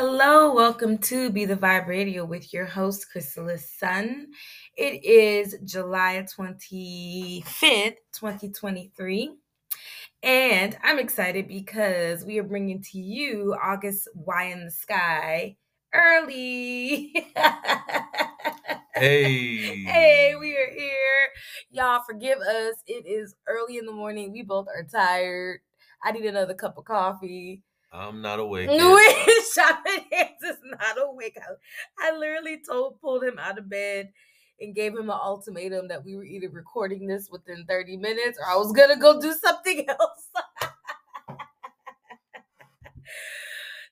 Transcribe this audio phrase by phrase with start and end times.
[0.00, 4.28] Hello, welcome to Be the Vibe Radio with your host, Chrysalis Sun.
[4.76, 9.32] It is July 25th, 2023.
[10.22, 15.56] And I'm excited because we are bringing to you August Why in the Sky
[15.92, 17.12] early.
[18.94, 19.84] Hey.
[19.84, 21.28] hey, we are here.
[21.70, 22.74] Y'all forgive us.
[22.86, 24.32] It is early in the morning.
[24.32, 25.60] We both are tired.
[26.04, 27.62] I need another cup of coffee.
[27.92, 28.68] I'm not awake.
[28.72, 29.44] Yet.
[29.54, 31.36] Shaman Hands is not awake.
[31.40, 34.12] I, I literally told, pulled him out of bed
[34.60, 38.46] and gave him an ultimatum that we were either recording this within 30 minutes or
[38.46, 40.28] I was gonna go do something else.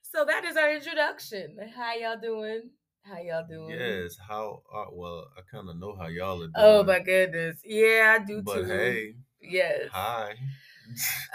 [0.01, 1.57] so that is our introduction.
[1.75, 2.69] How y'all doing?
[3.03, 3.77] How y'all doing?
[3.79, 4.17] Yes.
[4.27, 4.61] How?
[4.73, 6.53] Uh, well, I kind of know how y'all are doing.
[6.55, 7.61] Oh my goodness.
[7.63, 8.67] Yeah, I do But too.
[8.67, 9.89] hey, Yes.
[9.91, 10.35] hi.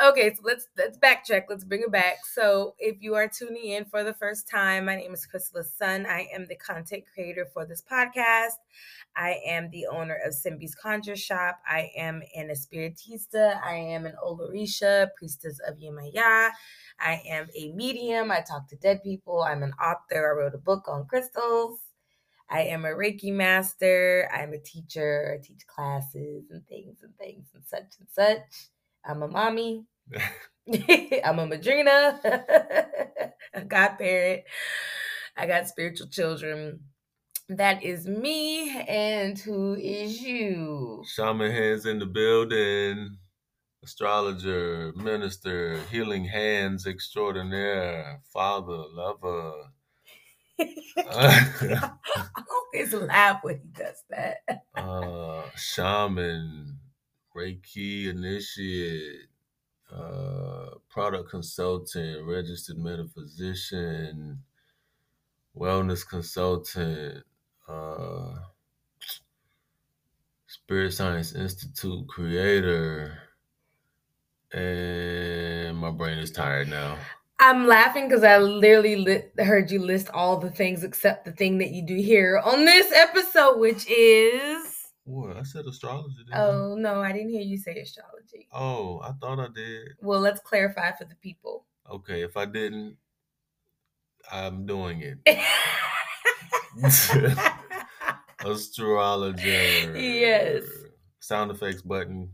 [0.02, 1.44] Okay, so let's let's backtrack.
[1.48, 2.24] Let's bring it back.
[2.32, 6.06] So, if you are tuning in for the first time, my name is Chrysalis Sun.
[6.06, 8.56] I am the content creator for this podcast.
[9.16, 11.58] I am the owner of Simbi's Conjure Shop.
[11.68, 13.62] I am an espiritista.
[13.62, 16.50] I am an Olorisha, priestess of Yemaya.
[16.98, 18.30] I am a medium.
[18.30, 19.42] I talk to dead people.
[19.42, 20.32] I'm an author.
[20.32, 21.78] I wrote a book on crystals.
[22.50, 24.28] I am a Reiki master.
[24.32, 25.38] I'm a teacher.
[25.38, 28.71] I teach classes and things and things and such and such.
[29.04, 29.86] I'm a mommy.
[31.24, 32.20] I'm a madrina,
[33.54, 34.42] a godparent.
[35.36, 36.80] I got spiritual children.
[37.48, 38.70] That is me.
[38.88, 41.04] And who is you?
[41.06, 43.18] Shaman hands in the building.
[43.84, 49.52] Astrologer, minister, healing hands extraordinaire, father, lover.
[51.10, 51.92] I
[52.48, 54.38] always laugh when he does that.
[54.76, 56.78] uh, shaman,
[57.34, 59.28] Reiki initiate,
[59.90, 64.42] uh, product consultant, registered metaphysician,
[65.56, 67.24] wellness consultant,
[67.68, 68.34] uh,
[70.46, 73.18] Spirit Science Institute creator,
[74.52, 76.98] and my brain is tired now.
[77.38, 81.58] I'm laughing because I literally li- heard you list all the things except the thing
[81.58, 84.71] that you do here on this episode, which is.
[85.04, 85.36] What?
[85.36, 86.14] I said astrology.
[86.18, 86.46] Didn't I?
[86.46, 88.48] Oh, no, I didn't hear you say astrology.
[88.52, 89.94] Oh, I thought I did.
[90.00, 91.66] Well, let's clarify for the people.
[91.90, 92.96] Okay, if I didn't,
[94.30, 95.18] I'm doing it.
[98.44, 99.96] Astrologer.
[99.98, 100.64] Yes.
[101.20, 102.30] Sound effects button.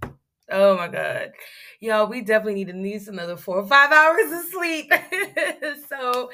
[0.51, 1.33] Oh my god.
[1.81, 4.93] Y'all, we definitely need at least another four or five hours of sleep.
[5.89, 6.31] so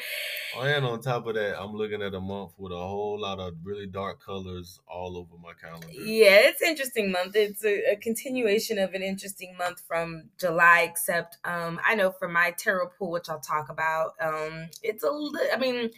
[0.58, 3.54] and on top of that, I'm looking at a month with a whole lot of
[3.62, 5.88] really dark colors all over my calendar.
[5.92, 7.36] yeah, it's interesting month.
[7.36, 12.28] It's a, a continuation of an interesting month from July, except um I know for
[12.28, 15.08] my tarot pool, which I'll talk about, um, it's a
[15.52, 15.90] I mean,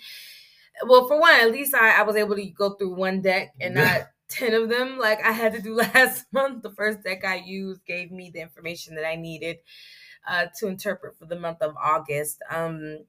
[0.85, 3.75] well, for one, at least I, I was able to go through one deck and
[3.77, 6.63] not 10 of them like I had to do last month.
[6.63, 9.59] The first deck I used gave me the information that I needed
[10.27, 12.39] uh, to interpret for the month of August.
[12.51, 13.05] Um,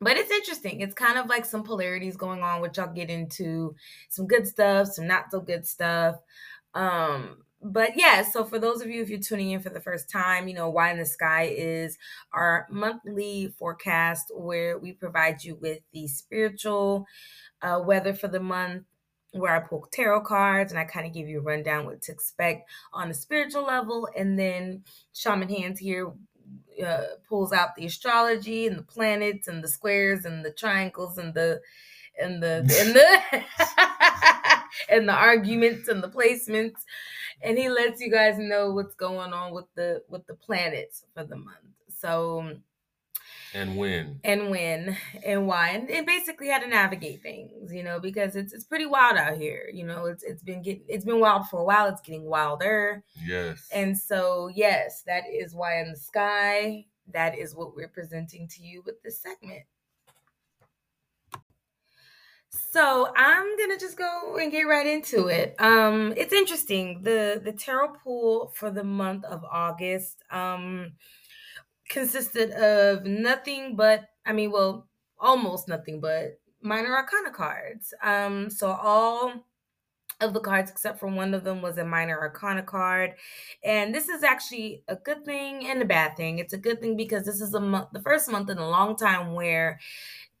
[0.00, 0.80] but it's interesting.
[0.80, 3.76] It's kind of like some polarities going on, which I'll get into
[4.08, 6.16] some good stuff, some not so good stuff.
[6.74, 10.10] Um, but yeah, so for those of you, if you're tuning in for the first
[10.10, 11.96] time, you know, Why in the Sky is
[12.32, 17.06] our monthly forecast where we provide you with the spiritual
[17.62, 18.82] uh, weather for the month,
[19.32, 22.12] where I pull tarot cards and I kind of give you a rundown what to
[22.12, 24.08] expect on a spiritual level.
[24.16, 24.84] And then
[25.14, 26.12] Shaman Hands here
[26.84, 31.34] uh, pulls out the astrology and the planets and the squares and the triangles and
[31.34, 31.60] the
[32.20, 36.80] and the and the and the arguments and the placements
[37.42, 41.24] and he lets you guys know what's going on with the with the planets for
[41.24, 41.56] the month
[41.88, 42.54] so
[43.54, 44.20] And when?
[44.24, 48.52] and when and why and, and basically how to navigate things you know because it's
[48.52, 51.60] it's pretty wild out here you know it's it's been getting it's been wild for
[51.60, 53.68] a while it's getting wilder Yes.
[53.72, 58.62] and so yes that is why in the sky that is what we're presenting to
[58.62, 59.64] you with this segment
[62.50, 67.52] so i'm gonna just go and get right into it um it's interesting the the
[67.52, 70.92] tarot pool for the month of august um
[71.92, 77.92] consisted of nothing but I mean, well, almost nothing but minor arcana cards.
[78.02, 79.44] Um, so all
[80.20, 83.14] of the cards except for one of them was a minor arcana card.
[83.64, 86.38] And this is actually a good thing and a bad thing.
[86.38, 88.96] It's a good thing because this is a month the first month in a long
[88.96, 89.80] time where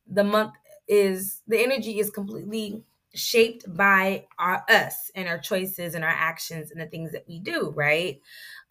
[0.06, 0.54] the month
[0.88, 2.82] is the energy is completely
[3.14, 7.38] shaped by our us and our choices and our actions and the things that we
[7.38, 8.20] do, right?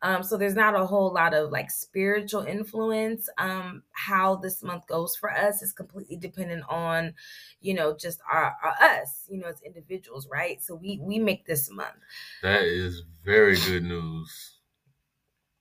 [0.03, 3.29] Um, so there's not a whole lot of like spiritual influence.
[3.37, 7.13] Um, how this month goes for us is completely dependent on,
[7.59, 10.61] you know, just our, our us, you know, as individuals, right?
[10.61, 11.97] So we we make this month.
[12.41, 14.57] That is very good news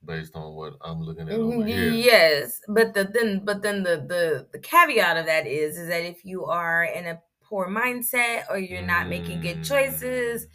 [0.03, 1.93] based on what I'm looking at over here.
[1.93, 6.03] Yes, but the then but then the the the caveat of that is is that
[6.03, 10.47] if you are in a poor mindset or you're not making good choices,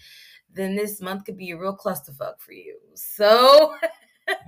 [0.54, 2.80] then this month could be a real clusterfuck for you.
[2.96, 3.76] So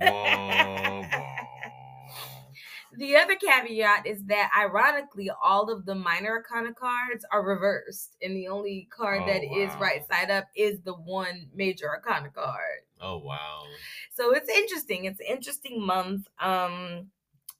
[2.96, 8.34] the other caveat is that ironically all of the minor arcana cards are reversed and
[8.36, 9.80] the only card Oh, that is wow.
[9.80, 12.80] right side up is the one major arcana card.
[13.00, 13.64] Oh wow.
[14.14, 15.04] So it's interesting.
[15.04, 16.26] It's an interesting month.
[16.40, 17.08] Um,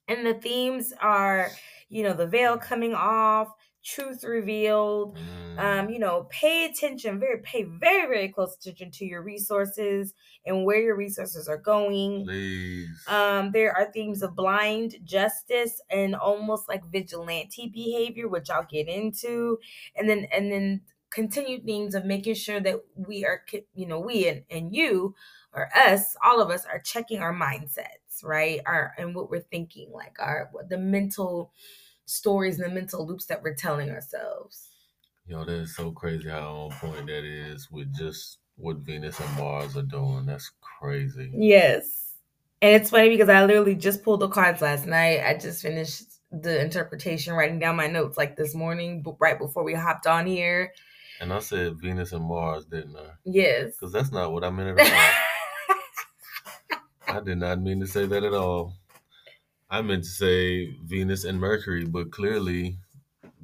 [0.08, 1.50] and the themes are,
[1.90, 3.49] you know, the veil coming off,
[3.84, 5.16] truth revealed.
[5.16, 5.58] Mm.
[5.58, 10.14] Um, you know, pay attention, very pay very, very close attention to your resources
[10.44, 12.25] and where your resources are going.
[12.25, 12.88] Please.
[13.08, 18.88] Um, there are themes of blind justice and almost like vigilante behavior, which I'll get
[18.88, 19.58] into,
[19.96, 20.80] and then and then
[21.10, 23.42] continued themes of making sure that we are,
[23.75, 25.14] you know, we and, and you
[25.52, 28.60] or us, all of us are checking our mindsets, right?
[28.66, 31.52] Our and what we're thinking, like our what the mental
[32.08, 34.69] stories and the mental loops that we're telling ourselves.
[35.26, 39.37] Yo, that is so crazy how on point that is with just what Venus and
[39.37, 40.26] Mars are doing.
[40.26, 41.31] That's crazy.
[41.34, 42.14] Yes.
[42.60, 45.22] And it's funny because I literally just pulled the cards last night.
[45.25, 49.75] I just finished the interpretation, writing down my notes like this morning, right before we
[49.75, 50.72] hopped on here.
[51.20, 53.11] And I said Venus and Mars, didn't I?
[53.25, 53.72] Yes.
[53.72, 56.78] Because that's not what I meant at all.
[57.16, 58.77] I did not mean to say that at all.
[59.70, 62.79] I meant to say Venus and Mercury, but clearly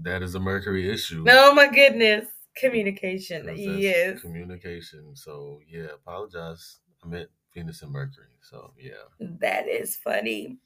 [0.00, 1.24] that is a Mercury issue.
[1.28, 2.26] oh my goodness.
[2.56, 3.50] Communication.
[3.56, 4.20] Yes.
[4.20, 5.14] Communication.
[5.14, 6.78] So yeah, apologize.
[7.04, 8.26] I meant Venus and Mercury.
[8.42, 8.92] So yeah.
[9.20, 10.58] That is funny.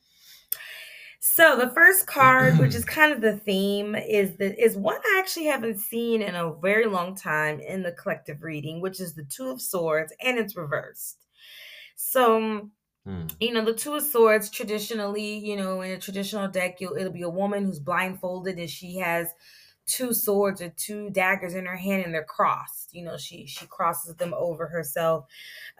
[1.20, 5.18] So the first card, which is kind of the theme, is the is one I
[5.18, 9.24] actually haven't seen in a very long time in the collective reading, which is the
[9.24, 11.24] Two of Swords, and it's reversed.
[11.96, 12.70] So
[13.08, 13.26] Hmm.
[13.40, 17.10] you know the two of swords traditionally you know in a traditional deck you'll, it'll
[17.10, 19.32] be a woman who's blindfolded and she has
[19.86, 22.94] two swords or two daggers in her hand and they're crossed.
[22.94, 25.24] You know she she crosses them over herself.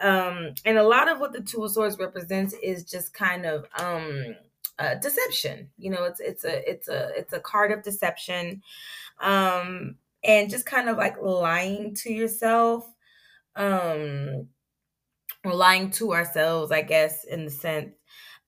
[0.01, 3.67] Um and a lot of what the two of swords represents is just kind of
[3.79, 4.35] um
[4.79, 5.69] uh, deception.
[5.77, 8.63] You know it's it's a it's a it's a card of deception.
[9.21, 12.87] Um and just kind of like lying to yourself.
[13.55, 14.49] Um
[15.45, 17.95] or lying to ourselves, I guess, in the sense.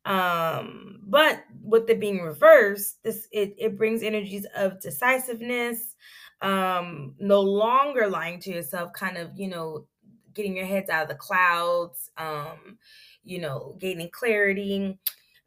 [0.04, 5.94] Um, but with it being reversed, this it, it brings energies of decisiveness,
[6.40, 9.86] um, no longer lying to yourself, kind of, you know,
[10.34, 12.78] getting your heads out of the clouds, um,
[13.24, 14.98] you know, gaining clarity,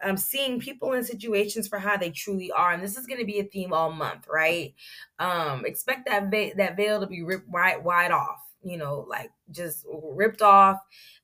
[0.03, 2.73] um, seeing people in situations for how they truly are.
[2.73, 4.75] And this is going to be a theme all month, right?
[5.19, 9.85] Um, expect that that veil to be ripped right wide off, you know, like just
[9.89, 10.77] ripped off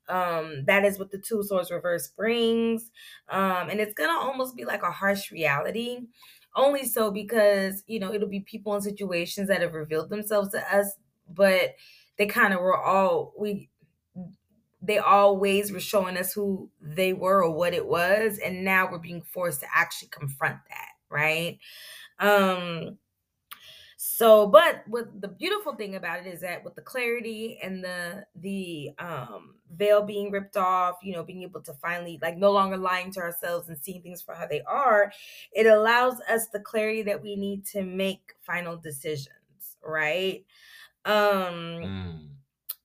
[0.09, 2.91] um that is what the two swords reverse brings.
[3.29, 5.99] Um and it's gonna almost be like a harsh reality
[6.55, 10.75] only so because you know it'll be people in situations that have revealed themselves to
[10.75, 10.93] us
[11.29, 11.75] but
[12.17, 13.69] they kind of were all we
[14.81, 18.97] they always were showing us who they were or what it was and now we're
[18.97, 21.59] being forced to actually confront that right?
[22.19, 22.97] Um
[24.19, 28.25] so but what the beautiful thing about it is that with the clarity and the
[28.35, 32.77] the um veil being ripped off you know being able to finally like no longer
[32.77, 35.11] lying to ourselves and seeing things for how they are
[35.53, 39.29] it allows us the clarity that we need to make final decisions
[39.83, 40.45] right?
[41.05, 42.39] Um Mm.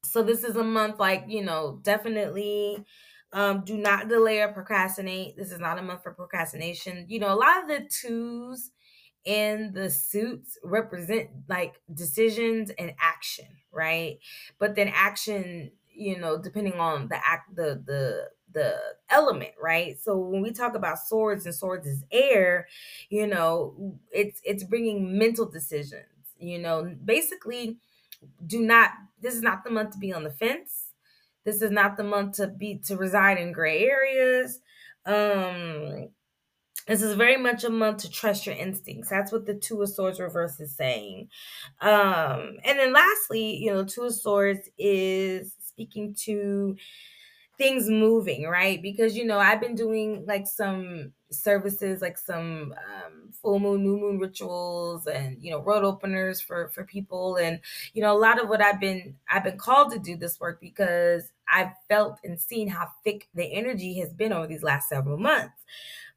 [0.05, 2.85] so this is a month like you know definitely
[3.33, 5.37] um do not delay or procrastinate.
[5.37, 7.07] This is not a month for procrastination.
[7.09, 8.71] You know a lot of the twos
[9.25, 14.19] in the suits represent like decisions and action right?
[14.59, 18.77] But then action you know depending on the act the the the
[19.11, 19.99] element right?
[20.01, 22.69] So when we talk about swords and swords is air
[23.11, 26.07] you know it's it's bringing mental decisions
[26.39, 26.95] you know?
[27.05, 27.79] Basically
[28.47, 28.91] do not
[29.21, 30.91] this is not the month to be on the fence.
[31.45, 34.61] This is not the month to be to reside in gray areas.
[35.07, 36.09] Um
[36.87, 39.89] this is very much a month to trust your instincts that's what the two of
[39.89, 41.29] swords reverse is saying
[41.81, 46.77] um and then lastly you know two of swords is speaking to
[47.57, 48.83] things moving, right?
[48.83, 53.97] Because you know, I've been doing like some services, like some um, full moon, new
[53.97, 57.61] moon rituals, and you know, road openers for for people, and
[57.93, 60.61] you know, a lot of what I've been I've been called to do this work
[60.61, 65.19] because I've felt and seen how thick the energy has been over these last several
[65.19, 65.55] months.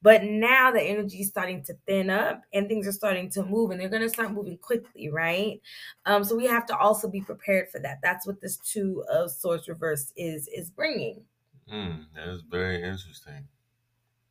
[0.01, 3.71] But now the energy is starting to thin up and things are starting to move
[3.71, 5.59] and they're going to start moving quickly, right?
[6.05, 7.99] Um, so we have to also be prepared for that.
[8.03, 11.23] That's what this two of swords reverse is is bringing.
[11.71, 13.47] Mm, that is very interesting.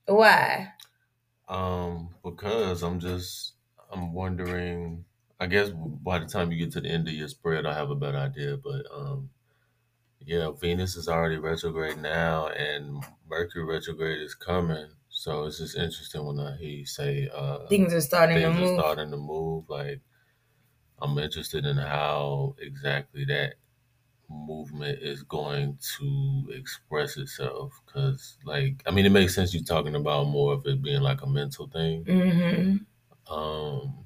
[0.06, 0.72] Why?
[1.48, 3.54] Um, because I'm just
[3.92, 5.04] I'm wondering.
[5.38, 7.90] I guess by the time you get to the end of your spread, I have
[7.90, 8.56] a better idea.
[8.56, 9.30] But um,
[10.20, 14.88] yeah, Venus is already retrograde now, and Mercury retrograde is coming.
[15.26, 18.62] So it's just interesting when I hear you say uh, Things are starting things to
[18.62, 18.80] are move.
[18.80, 19.68] starting to move.
[19.68, 20.00] Like
[21.00, 23.54] I'm interested in how exactly that
[24.30, 27.72] movement is going to express itself.
[27.86, 31.22] Because, like, I mean, it makes sense you're talking about more of it being like
[31.22, 32.04] a mental thing.
[32.06, 32.76] hmm
[33.28, 34.04] Um,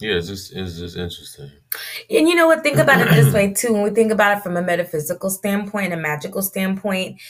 [0.00, 1.50] yeah, it's just it's just interesting.
[2.10, 2.62] And you know what?
[2.62, 3.72] Think about it this way too.
[3.72, 7.20] When we think about it from a metaphysical standpoint, a magical standpoint,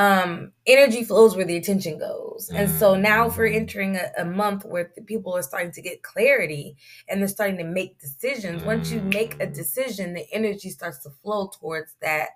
[0.00, 2.50] um, energy flows where the attention goes.
[2.54, 5.82] And so now, if we're entering a, a month where the people are starting to
[5.82, 6.76] get clarity
[7.08, 11.10] and they're starting to make decisions, once you make a decision, the energy starts to
[11.22, 12.30] flow towards that,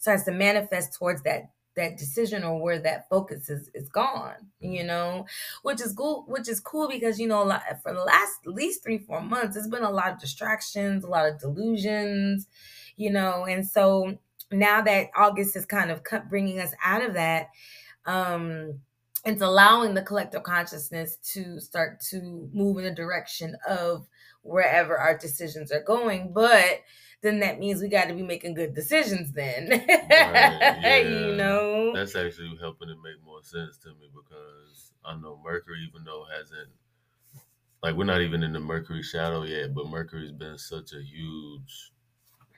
[0.00, 4.84] starts to manifest towards that that decision or where that focus is is gone you
[4.84, 4.86] Mhm.
[4.86, 5.26] know
[5.62, 8.52] which is cool which is cool because you know a lot, for the last at
[8.52, 12.46] least three four months it's been a lot of distractions a lot of delusions
[12.96, 14.16] you know and so
[14.52, 17.48] now that august is kind of bringing us out of that
[18.06, 18.80] um
[19.24, 24.06] it's allowing the collective consciousness to start to move in the direction of
[24.42, 26.32] wherever our decisions are going.
[26.32, 26.82] But
[27.22, 29.68] then that means we got to be making good decisions then.
[30.14, 31.26] Right, yeah.
[31.26, 31.92] you know?
[31.94, 36.24] That's actually helping it make more sense to me because I know Mercury, even though
[36.30, 36.68] hasn't
[37.82, 41.92] like we're not even in the Mercury shadow yet, but Mercury's been such a huge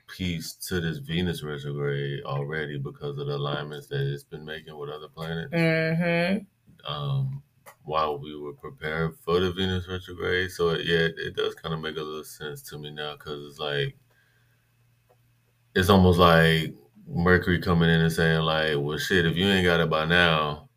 [0.07, 4.89] piece to this Venus retrograde already because of the alignments that it's been making with
[4.89, 5.53] other planets.
[5.53, 6.45] mm-hmm
[6.87, 7.43] Um,
[7.83, 11.81] while we were preparing for the Venus retrograde, so yeah, it, it does kind of
[11.81, 13.97] make a little sense to me now because it's like
[15.75, 16.73] it's almost like
[17.07, 20.69] Mercury coming in and saying like, "Well, shit, if you ain't got it by now,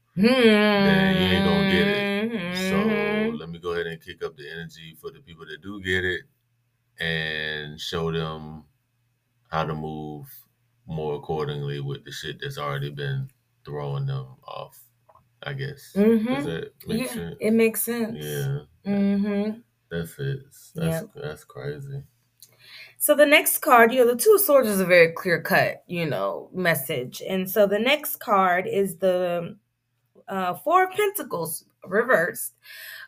[0.79, 2.09] then you ain't gonna get it.
[2.51, 3.39] So Mhm.
[3.39, 6.05] let me go ahead and kick up the energy for the people that do get
[6.05, 6.23] it
[7.01, 8.65] and show them
[9.51, 10.27] how to move
[10.87, 13.29] more accordingly with the shit that's already been
[13.65, 14.79] throwing them off.
[15.43, 15.93] I guess.
[15.95, 16.45] Does Mhm.
[16.45, 17.37] that make Yeah, sense?
[17.41, 18.25] it makes sense.
[18.25, 19.61] Yeah, Mm-hmm.
[19.91, 20.73] that fits.
[20.75, 22.03] That's that's crazy.
[22.99, 25.83] So the next card, you know, the two of swords is a very clear cut,
[25.87, 27.23] you know, message.
[27.27, 29.57] And so the next card is the
[30.29, 32.55] uh, four of pentacles reversed.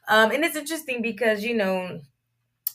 [0.09, 2.01] Um, and it's interesting because, you know,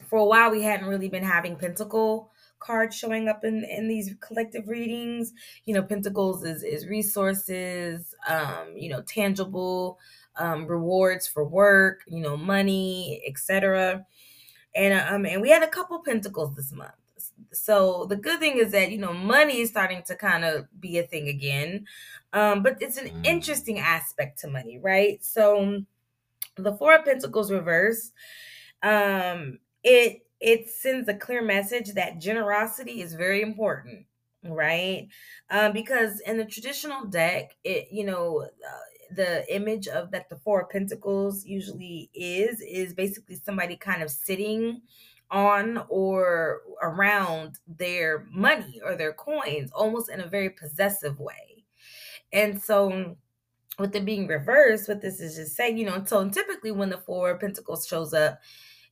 [0.07, 4.13] for a while we hadn't really been having pentacle cards showing up in in these
[4.21, 5.33] collective readings.
[5.65, 9.99] You know pentacles is is resources um you know tangible
[10.37, 14.05] um rewards for work you know money etc
[14.75, 16.91] and um and we had a couple pentacles this month.
[17.51, 20.97] So the good thing is that you know money is starting to kind of be
[20.99, 21.85] a thing again.
[22.33, 23.25] Um but it's an Mm.
[23.25, 25.23] interesting aspect to money right?
[25.23, 25.83] So
[26.57, 28.11] the four of pentacles reverse
[28.83, 34.05] um it it sends a clear message that generosity is very important
[34.43, 35.07] right?
[35.49, 40.37] Um because in the traditional deck it you know uh, the image of that the
[40.37, 44.81] four of pentacles usually is is basically somebody kind of sitting
[45.29, 51.65] on or around their money or their coins almost in a very possessive way.
[52.31, 53.17] And so
[53.79, 56.97] with it being reversed, what this is just saying, you know, so typically when the
[56.97, 58.39] four of pentacles shows up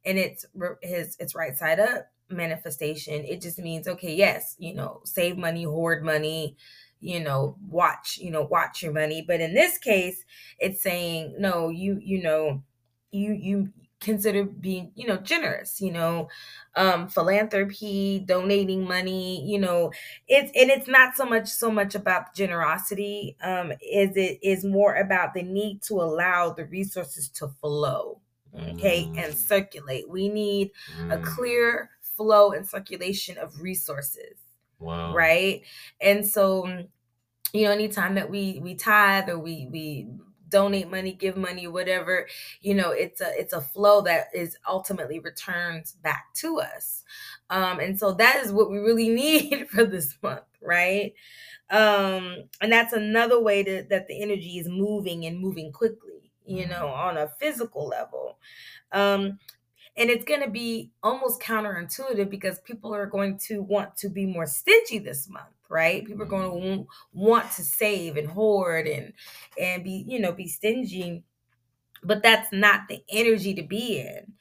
[0.05, 0.45] and it's
[0.81, 5.63] his it's right side up manifestation, it just means okay, yes, you know, save money,
[5.63, 6.57] hoard money,
[6.99, 9.23] you know, watch, you know, watch your money.
[9.27, 10.23] But in this case,
[10.59, 12.63] it's saying no, you you know,
[13.11, 13.69] you you
[14.01, 16.27] consider being you know generous you know
[16.75, 19.89] um philanthropy donating money you know
[20.27, 24.95] it's and it's not so much so much about generosity um is it is more
[24.95, 28.19] about the need to allow the resources to flow
[28.69, 29.37] okay and Mm.
[29.37, 30.71] circulate we need
[31.09, 31.23] a Mm.
[31.23, 34.37] clear flow and circulation of resources
[34.79, 35.13] Wow.
[35.13, 35.63] right
[36.01, 36.65] and so
[37.53, 40.07] you know anytime that we we tithe or we we
[40.49, 42.27] donate money, give money, whatever,
[42.61, 47.03] you know, it's a it's a flow that is ultimately returns back to us.
[47.49, 51.13] Um, and so that is what we really need for this month, right?
[51.69, 56.14] Um, and that's another way to, that the energy is moving and moving quickly,
[56.45, 56.71] you mm-hmm.
[56.71, 58.37] know, on a physical level.
[58.91, 59.39] Um,
[59.97, 64.25] and it's going to be almost counterintuitive because people are going to want to be
[64.25, 66.81] more stingy this month right people are going to mm-hmm.
[67.13, 69.13] want to save and hoard and
[69.59, 71.23] and be you know be stingy
[72.03, 74.33] but that's not the energy to be in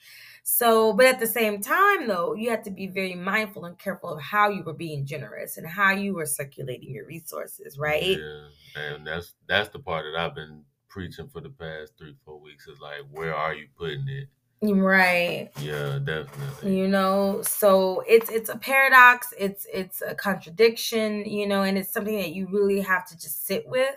[0.47, 4.11] so, but at the same time, though, you have to be very mindful and careful
[4.11, 8.19] of how you were being generous and how you were circulating your resources, right?
[8.19, 10.65] Yeah, and that's that's the part that I've been
[10.95, 14.29] preaching for the past three, four weeks is like, where are you putting it?
[14.63, 15.51] Right.
[15.61, 16.79] Yeah, definitely.
[16.79, 21.93] You know, so it's it's a paradox, it's it's a contradiction, you know, and it's
[21.93, 23.97] something that you really have to just sit with.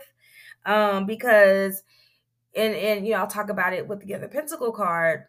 [0.65, 1.83] Um, because
[2.55, 5.25] and and you know, I'll talk about it with the other pentacle card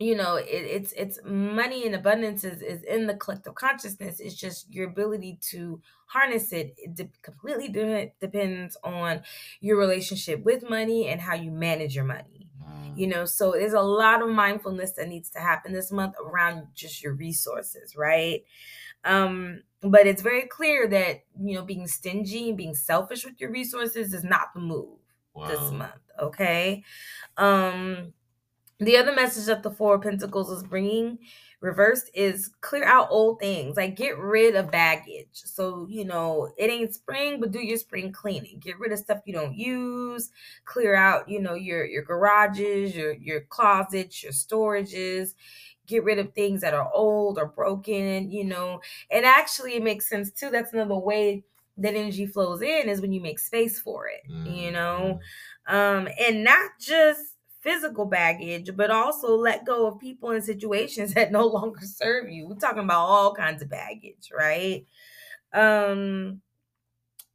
[0.00, 4.18] you know it, it's it's money in abundance is, is in the collective consciousness.
[4.18, 6.74] It's just your ability to harness it.
[6.78, 9.20] It de- completely de- depends on
[9.60, 12.48] your relationship with money and how you manage your money.
[12.96, 13.10] You mm.
[13.10, 17.02] know so there's a lot of mindfulness that needs to happen this month around just
[17.02, 18.42] your resources right?
[19.04, 23.50] Um but it's very clear that you know being stingy and being selfish with your
[23.50, 24.98] resources is not the move
[25.34, 25.48] wow.
[25.48, 26.84] this month okay?
[27.36, 28.14] Um
[28.80, 31.18] the other message that the Four of Pentacles is bringing
[31.60, 35.28] reversed is clear out old things, like get rid of baggage.
[35.32, 38.58] So, you know, it ain't spring, but do your spring cleaning.
[38.60, 40.30] Get rid of stuff you don't use,
[40.64, 45.34] clear out, you know, your your garages, your your closets, your storages.
[45.86, 48.80] Get rid of things that are old or broken, you know.
[49.10, 50.50] And actually it makes sense too.
[50.50, 51.44] That's another way
[51.76, 54.50] that energy flows in is when you make space for it, mm-hmm.
[54.50, 55.20] you know.
[55.68, 55.76] Mm-hmm.
[55.76, 57.29] Um and not just
[57.60, 62.48] physical baggage, but also let go of people and situations that no longer serve you.
[62.48, 64.86] We're talking about all kinds of baggage, right?
[65.52, 66.42] Um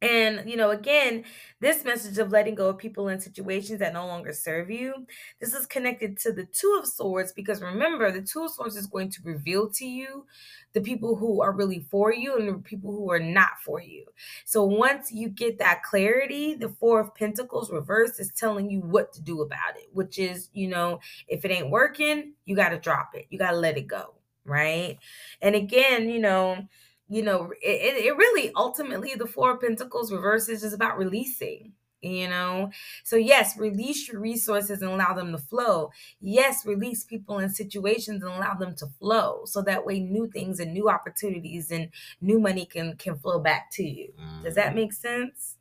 [0.02, 1.24] and, you know, again,
[1.60, 5.06] this message of letting go of people and situations that no longer serve you,
[5.40, 8.86] this is connected to the Two of Swords because remember, the Two of Swords is
[8.86, 10.26] going to reveal to you
[10.74, 14.04] the people who are really for you and the people who are not for you.
[14.44, 19.14] So once you get that clarity, the Four of Pentacles reverse is telling you what
[19.14, 22.78] to do about it, which is, you know, if it ain't working, you got to
[22.78, 24.98] drop it, you got to let it go, right?
[25.40, 26.68] And again, you know,
[27.08, 32.28] you know, it, it really ultimately the Four of Pentacles reverses is about releasing, you
[32.28, 32.70] know.
[33.04, 35.90] So, yes, release your resources and allow them to flow.
[36.20, 39.42] Yes, release people and situations and allow them to flow.
[39.44, 41.90] So that way new things and new opportunities and
[42.20, 44.12] new money can can flow back to you.
[44.20, 44.44] Mm.
[44.44, 44.76] Does that mm-hmm.
[44.76, 45.56] make sense?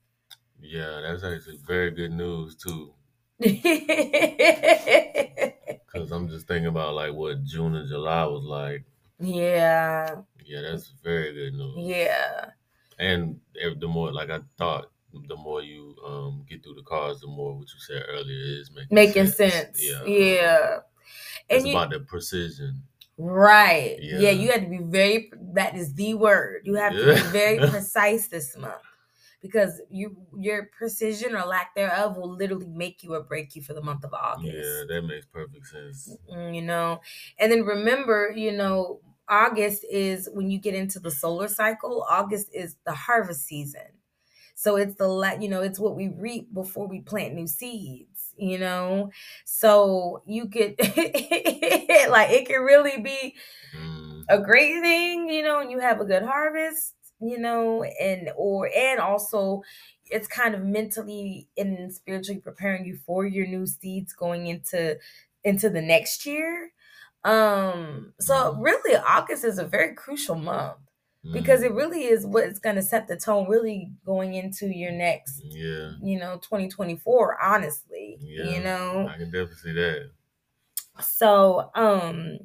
[0.60, 2.94] Yeah, that's actually very good news too.
[5.88, 8.84] Cause I'm just thinking about like what June and July was like.
[9.20, 10.16] Yeah.
[10.44, 11.76] Yeah, that's very good news.
[11.78, 12.50] Yeah.
[13.00, 13.40] And
[13.80, 14.92] the more, like I thought,
[15.28, 18.70] the more you um get through the cards, the more what you said earlier is
[18.72, 19.54] making making sense.
[19.54, 19.82] sense.
[19.82, 20.06] Yeah.
[20.06, 20.78] Yeah.
[21.50, 22.84] And it's you, about the precision.
[23.18, 23.98] Right.
[24.02, 24.20] Yeah.
[24.20, 24.30] yeah.
[24.32, 25.32] You have to be very.
[25.54, 26.64] That is the word.
[26.66, 27.06] You have yeah.
[27.06, 28.76] to be very precise this month
[29.46, 33.74] because you your precision or lack thereof will literally make you or break you for
[33.74, 34.56] the month of August.
[34.56, 36.18] Yeah, that makes perfect sense.
[36.28, 37.02] You know,
[37.38, 42.06] and then remember, you know, August is when you get into the solar cycle.
[42.10, 43.82] August is the harvest season.
[44.56, 48.34] So it's the let you know, it's what we reap before we plant new seeds,
[48.38, 49.12] you know.
[49.44, 53.36] So you could like it can really be
[53.78, 54.24] mm.
[54.28, 56.96] a great thing, you know, and you have a good harvest,
[57.28, 59.62] you know, and or and also
[60.08, 64.98] it's kind of mentally and spiritually preparing you for your new seeds going into
[65.44, 66.72] into the next year
[67.24, 68.62] um, so mm-hmm.
[68.62, 70.78] really August is a very crucial month
[71.34, 71.78] because it mm-hmm.
[71.78, 76.20] really is what's going to set the tone really going into your next yeah you
[76.20, 80.12] know 2024 honestly yeah, you know i can definitely see that
[81.02, 82.38] so um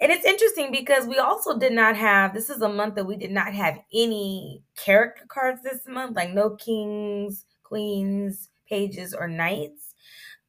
[0.00, 3.16] and it's interesting because we also did not have this is a month that we
[3.16, 9.94] did not have any character cards this month like no kings queens pages or knights.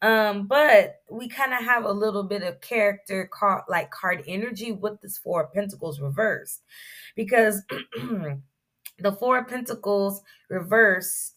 [0.02, 4.72] Um, but we kind of have a little bit of character card like card energy
[4.72, 6.62] with this four of pentacles reversed.
[7.16, 7.64] Because
[9.00, 11.36] the four of pentacles reversed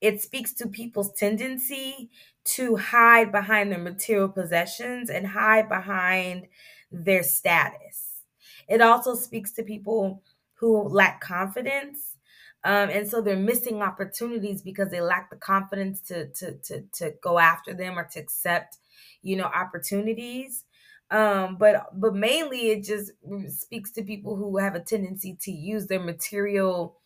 [0.00, 2.10] it speaks to people's tendency
[2.42, 6.46] to hide behind their material possessions and hide behind
[6.90, 8.22] their status
[8.68, 10.22] it also speaks to people
[10.54, 12.16] who lack confidence
[12.62, 17.14] Um, and so they're missing opportunities because they lack the confidence to to to to
[17.22, 18.76] go after them or to accept,
[19.22, 20.64] you know, opportunities.
[21.10, 23.12] Um, but but mainly it just
[23.48, 26.98] speaks to people who have a tendency to use their material,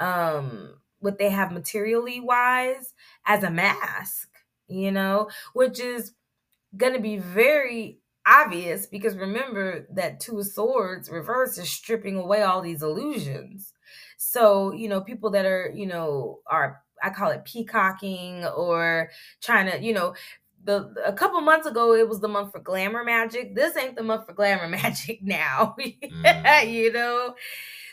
[0.00, 2.94] um, what they have materially wise
[3.26, 4.30] as a mask,
[4.68, 6.12] you know, which is
[6.76, 12.62] gonna be very obvious because remember that two of swords reverse is stripping away all
[12.62, 13.72] these illusions.
[14.16, 19.10] So you know people that are you know are i call it peacocking or
[19.42, 20.14] trying to you know
[20.64, 23.54] the a couple months ago it was the month for glamour magic.
[23.54, 26.72] This ain't the month for glamour magic now mm.
[26.72, 27.34] you know?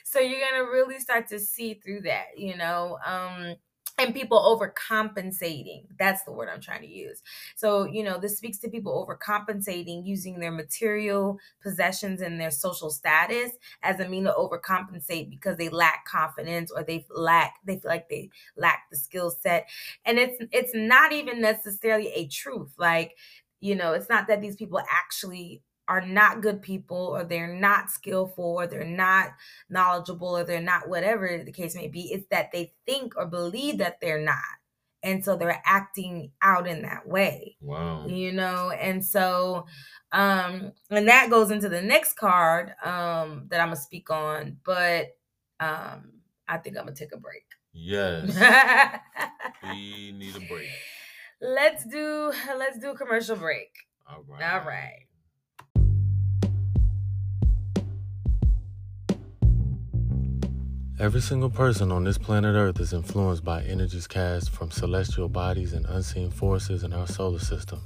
[0.04, 2.98] So you're gonna really start to see through that you know?
[3.06, 3.56] Um
[4.02, 5.84] and people overcompensating.
[6.00, 7.22] That's the word I'm trying to use.
[7.56, 12.90] So, you know, this speaks to people overcompensating using their material possessions and their social
[12.90, 13.52] status
[13.84, 18.10] as a mean to overcompensate because they lack confidence or they lack they feel like
[18.10, 19.68] they lack the skill set.
[20.06, 22.74] And it's it's not even necessarily a truth.
[22.78, 23.16] Like,
[23.60, 27.90] you know, it's not that these people actually are not good people or they're not
[27.90, 29.30] skillful or they're not
[29.70, 32.12] knowledgeable or they're not whatever the case may be.
[32.14, 34.38] It's that they think or believe that they're not.
[35.04, 37.58] And so they're acting out in that way.
[37.60, 38.06] Wow.
[38.08, 39.66] You know, and so
[40.12, 45.08] um and that goes into the next card um that I'm gonna speak on, but
[45.60, 46.14] um
[46.48, 47.46] I think I'm gonna take a break.
[47.74, 48.30] Yes.
[49.64, 50.70] we need a break.
[51.42, 53.74] Let's do let's do a commercial break.
[54.08, 54.54] All right.
[54.54, 55.06] All right.
[61.02, 65.74] Every single person on this planet Earth is influenced by energies cast from celestial bodies
[65.74, 67.82] and unseen forces in our solar system.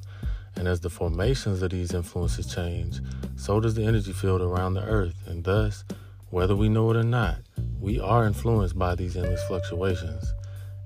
[0.58, 3.00] And as the formations of these influences change,
[3.38, 5.16] so does the energy field around the Earth.
[5.28, 5.86] And thus,
[6.30, 7.38] whether we know it or not,
[7.80, 10.34] we are influenced by these endless fluctuations.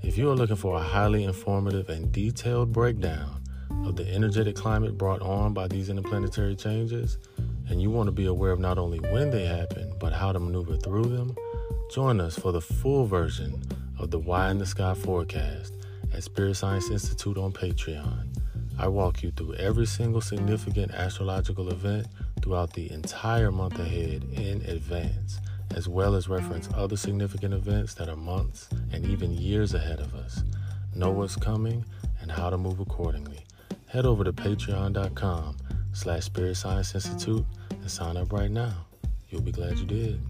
[0.03, 3.41] If you are looking for a highly informative and detailed breakdown
[3.85, 7.17] of the energetic climate brought on by these interplanetary changes,
[7.69, 10.39] and you want to be aware of not only when they happen, but how to
[10.39, 11.35] maneuver through them,
[11.91, 13.61] Join us for the full version
[13.97, 15.73] of the Why in the Sky forecast
[16.13, 18.27] at Spirit Science Institute on Patreon.
[18.77, 22.07] I walk you through every single significant astrological event
[22.41, 25.39] throughout the entire month ahead in advance,
[25.75, 30.15] as well as reference other significant events that are months and even years ahead of
[30.15, 30.43] us.
[30.95, 31.83] Know what's coming
[32.21, 33.43] and how to move accordingly.
[33.87, 35.57] Head over to patreon.com
[35.93, 38.85] slash Spirit Science Institute and sign up right now.
[39.29, 40.21] You'll be glad you did.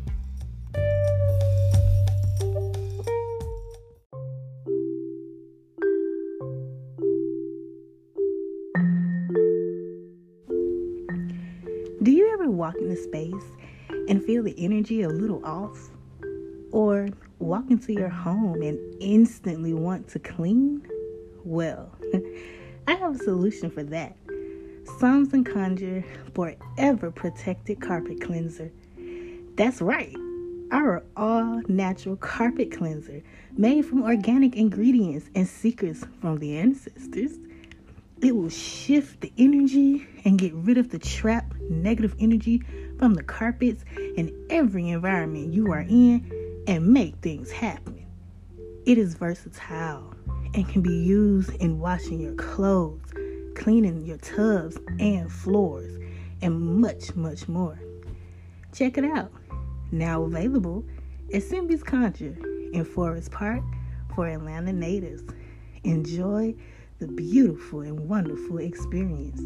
[12.60, 13.46] Walk into space
[14.10, 15.90] and feel the energy a little off?
[16.72, 17.08] Or
[17.40, 20.86] walk into your home and instantly want to clean?
[21.46, 21.90] Well,
[22.88, 24.16] I have a solution for that.
[25.00, 28.72] Psalms and Conjure Forever Protected Carpet Cleanser.
[29.56, 30.16] That's right,
[30.72, 33.24] our all natural carpet cleanser
[33.58, 37.38] made from organic ingredients and secrets from the ancestors.
[38.22, 42.62] It will shift the energy and get rid of the trap negative energy
[42.98, 43.86] from the carpets
[44.18, 48.06] and every environment you are in and make things happen.
[48.86, 50.14] It is versatile
[50.54, 53.14] and can be used in washing your clothes,
[53.56, 55.98] cleaning your tubs and floors,
[56.42, 57.80] and much, much more.
[58.74, 59.32] Check it out.
[59.92, 60.84] Now available
[61.34, 62.38] at Simbi's Conjure
[62.74, 63.64] in Forest Park
[64.14, 65.24] for Atlanta natives.
[65.84, 66.54] Enjoy
[67.00, 69.40] the beautiful and wonderful experience.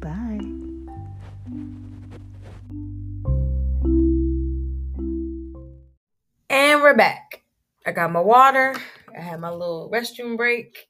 [0.00, 0.40] Bye.
[6.48, 7.42] And we're back.
[7.84, 8.74] I got my water.
[9.14, 10.88] I had my little restroom break.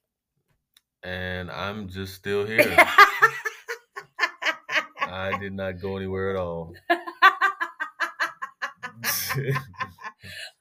[1.03, 2.61] And I'm just still here.
[5.01, 6.73] I did not go anywhere at all.
[6.89, 6.99] oh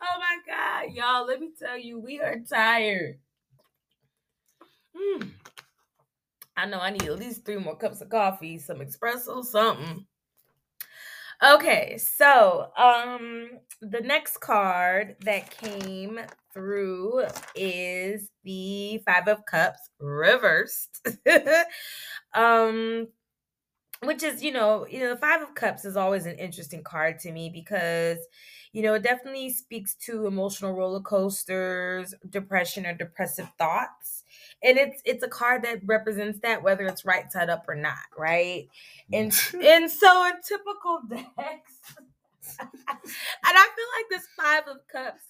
[0.01, 3.21] my God, y'all, let me tell you, we are tired.
[4.99, 5.31] Mm.
[6.57, 10.05] I know I need at least three more cups of coffee, some espresso, something.
[11.43, 16.19] Okay, so um the next card that came
[16.53, 17.23] through
[17.55, 21.07] is the 5 of cups reversed.
[22.35, 23.07] um
[24.03, 27.19] which is, you know, you know, the 5 of cups is always an interesting card
[27.21, 28.19] to me because
[28.73, 34.25] you know, it definitely speaks to emotional roller coasters, depression or depressive thoughts
[34.63, 37.97] and it's it's a card that represents that whether it's right side up or not
[38.17, 38.69] right
[39.13, 41.95] and and so in typical decks
[42.61, 42.69] and
[43.45, 45.23] i feel like this five of cups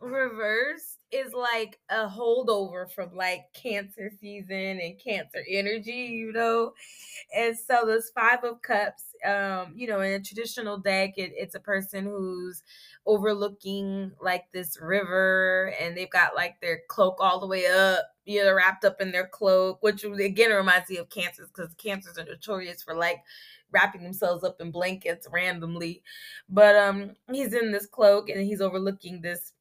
[0.00, 6.72] reversed is like a holdover from like cancer season and cancer energy, you know.
[7.36, 11.54] And so this five of cups, um, you know, in a traditional deck, it, it's
[11.54, 12.62] a person who's
[13.06, 18.42] overlooking like this river and they've got like their cloak all the way up, you
[18.44, 22.24] know, wrapped up in their cloak, which again reminds me of cancers because cancers are
[22.24, 23.22] notorious for like
[23.70, 26.02] wrapping themselves up in blankets randomly.
[26.48, 29.52] But um he's in this cloak and he's overlooking this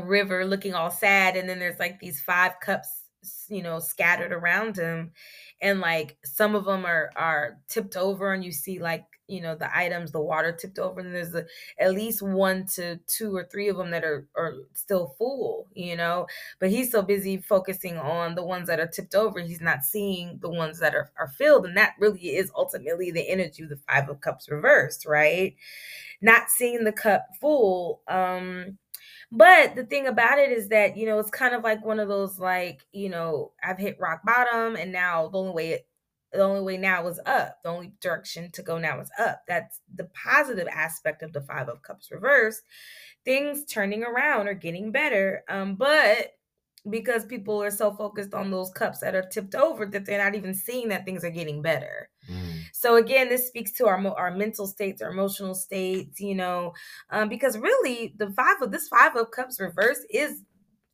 [0.00, 3.02] river looking all sad and then there's like these five cups
[3.48, 5.12] you know scattered around him
[5.62, 9.54] and like some of them are are tipped over and you see like you know
[9.54, 11.46] the items the water tipped over and there's a,
[11.78, 15.96] at least one to two or three of them that are are still full you
[15.96, 16.26] know?
[16.60, 20.38] But he's so busy focusing on the ones that are tipped over he's not seeing
[20.42, 23.78] the ones that are, are filled and that really is ultimately the energy of the
[23.88, 25.54] five of cups reversed right?
[26.20, 28.78] Not seeing the cup full um
[29.32, 32.08] but the thing about it is that, you know, it's kind of like one of
[32.08, 35.86] those like, you know, I've hit rock bottom and now the only way
[36.32, 37.58] the only way now is up.
[37.62, 39.42] The only direction to go now is up.
[39.48, 42.62] That's the positive aspect of the 5 of cups reverse.
[43.24, 45.44] Things turning around or getting better.
[45.48, 46.32] Um but
[46.90, 50.34] because people are so focused on those cups that are tipped over that they're not
[50.34, 52.08] even seeing that things are getting better.
[52.30, 52.62] Mm.
[52.72, 56.72] So again, this speaks to our our mental states, our emotional states, you know,
[57.10, 60.42] um, because really the five of this five of cups reverse is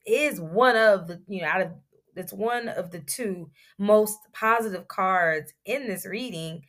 [0.06, 1.72] is one of the you know out of
[2.16, 6.62] it's one of the two most positive cards in this reading,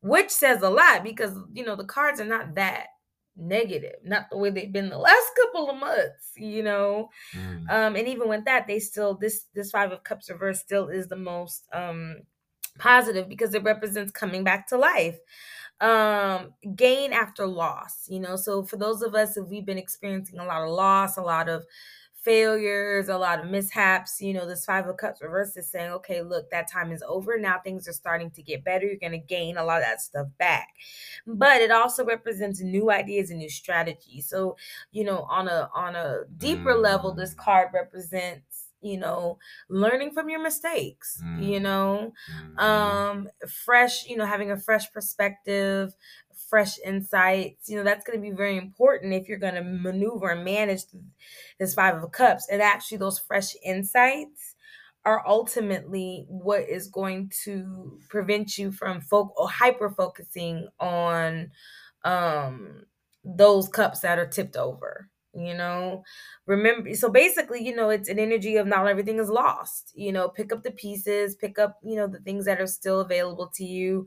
[0.00, 2.86] which says a lot because you know the cards are not that
[3.36, 7.08] negative, not the way they've been the last couple of months, you know.
[7.34, 7.70] Mm.
[7.70, 11.08] Um, and even with that, they still this this five of cups reverse still is
[11.08, 12.18] the most um
[12.78, 15.18] positive because it represents coming back to life.
[15.80, 18.36] Um, gain after loss, you know.
[18.36, 21.48] So for those of us if we've been experiencing a lot of loss, a lot
[21.48, 21.64] of
[22.22, 24.20] failures, a lot of mishaps.
[24.20, 27.38] You know, this Five of Cups reverse is saying, okay, look, that time is over.
[27.38, 28.86] Now things are starting to get better.
[28.86, 30.68] You're going to gain a lot of that stuff back.
[31.26, 34.28] But it also represents new ideas and new strategies.
[34.28, 34.56] So,
[34.90, 36.82] you know, on a on a deeper mm.
[36.82, 41.42] level, this card represents you know learning from your mistakes mm.
[41.42, 42.60] you know mm.
[42.60, 45.94] um fresh you know having a fresh perspective
[46.52, 47.70] fresh insights.
[47.70, 50.82] You know, that's going to be very important if you're going to maneuver and manage
[51.58, 52.46] this Five of Cups.
[52.52, 54.54] And actually, those fresh insights
[55.06, 61.50] are ultimately what is going to prevent you from folk or hyper focusing on
[62.04, 62.84] um
[63.24, 66.04] those cups that are tipped over you know?
[66.46, 70.28] Remember so basically you know it's an energy of not everything is lost you know?
[70.28, 73.64] Pick up the pieces pick up you know the things that are still available to
[73.64, 74.06] you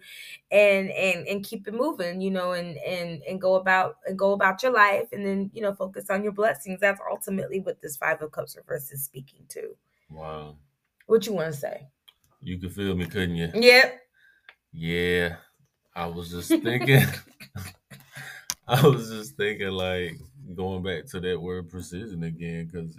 [0.51, 4.33] and and and keep it moving you know and and and go about and go
[4.33, 6.79] about your life and then you know focus on your blessings.
[6.79, 9.75] That's ultimately what this five of cups reverse is speaking to.
[10.09, 10.55] Wow.
[11.07, 11.87] What you want to say?
[12.41, 14.01] You could feel me couldn't you yep.
[14.71, 15.37] Yeah.
[15.95, 17.05] I was just thinking
[18.67, 20.17] i was just thinking like
[20.53, 22.95] going back to that word precision again, because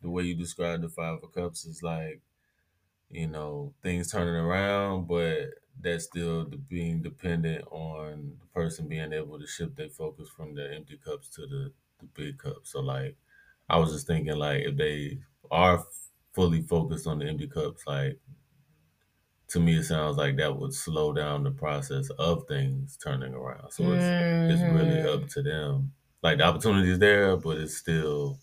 [0.00, 2.20] the way you describe the Five of Cups is like,
[3.10, 5.48] you know, things turning around, but
[5.80, 10.54] that's still the, being dependent on the person being able to shift their focus from
[10.54, 12.72] the empty cups to the, the big cups.
[12.72, 13.16] So, like,
[13.68, 15.18] I was just thinking, like, if they
[15.50, 15.84] are
[16.32, 18.18] fully focused on the empty cups, like,
[19.48, 23.70] to me, it sounds like that would slow down the process of things turning around.
[23.70, 24.04] So it's
[24.52, 25.26] it's really up mm-hmm.
[25.26, 28.38] to them like the opportunity is there, but it's still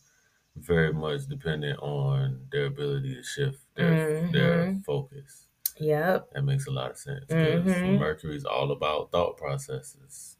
[0.55, 4.31] very much dependent on their ability to shift their mm-hmm.
[4.31, 5.47] their focus.
[5.79, 7.97] Yep, that makes a lot of sense because mm-hmm.
[7.97, 10.37] Mercury is all about thought processes.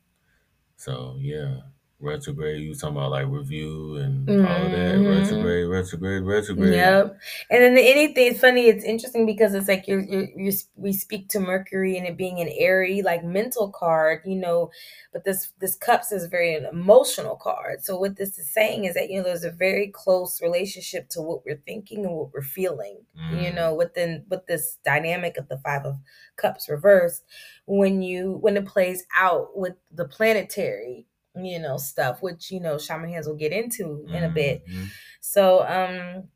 [0.78, 1.58] So yeah,
[2.06, 2.62] retrograde.
[2.62, 4.46] You talking about like review and mm-hmm.
[4.46, 4.96] all of that.
[4.96, 5.08] Mm-hmm.
[5.08, 6.74] Retrograde, retrograde, retrograde.
[6.74, 7.20] Yep.
[7.50, 8.32] And then the anything.
[8.32, 8.68] It's funny.
[8.68, 12.40] It's interesting because it's like you're, you're, you're we speak to Mercury and it being
[12.40, 14.72] an airy like mental card, you know.
[15.12, 17.84] But this this cups is very an emotional card.
[17.84, 21.22] So what this is saying is that you know there's a very close relationship to
[21.22, 23.00] what we're thinking and what we're feeling.
[23.20, 23.44] Mm.
[23.44, 25.98] You know, within with this dynamic of the five of
[26.36, 27.24] cups reversed,
[27.66, 32.78] when you when it plays out with the planetary you know, stuff, which, you know,
[32.78, 34.66] shaman hands will get into in a bit.
[34.68, 34.86] Mm-hmm.
[35.22, 36.30] So, um,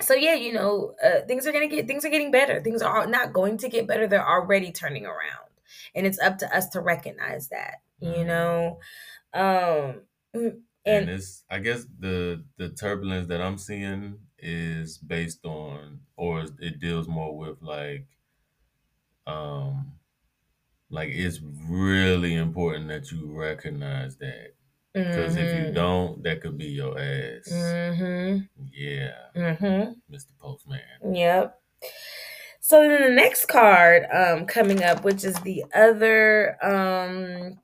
[0.00, 2.60] so yeah, you know, uh, things are gonna get things are getting better.
[2.60, 4.06] Things are not going to get better.
[4.06, 5.50] They're already turning around,
[5.94, 7.82] and it's up to us to recognize that.
[8.02, 8.18] Mm-hmm.
[8.18, 8.78] You know,
[9.32, 10.02] um,
[10.34, 16.00] mm, and, and it's I guess the the turbulence that I'm seeing is based on,
[16.16, 18.06] or it deals more with like,
[19.26, 19.92] um,
[20.92, 24.54] like it's really important that you recognize that
[24.94, 25.74] Because if you Mhm.
[25.74, 27.48] don't, that could be your ass.
[27.48, 28.46] Mhm.
[28.70, 29.96] Yeah, Mhm.
[30.10, 30.36] Mr.
[30.38, 30.82] Postman.
[31.14, 31.58] Yep.
[32.60, 37.58] So then the next card um coming up, which is the other um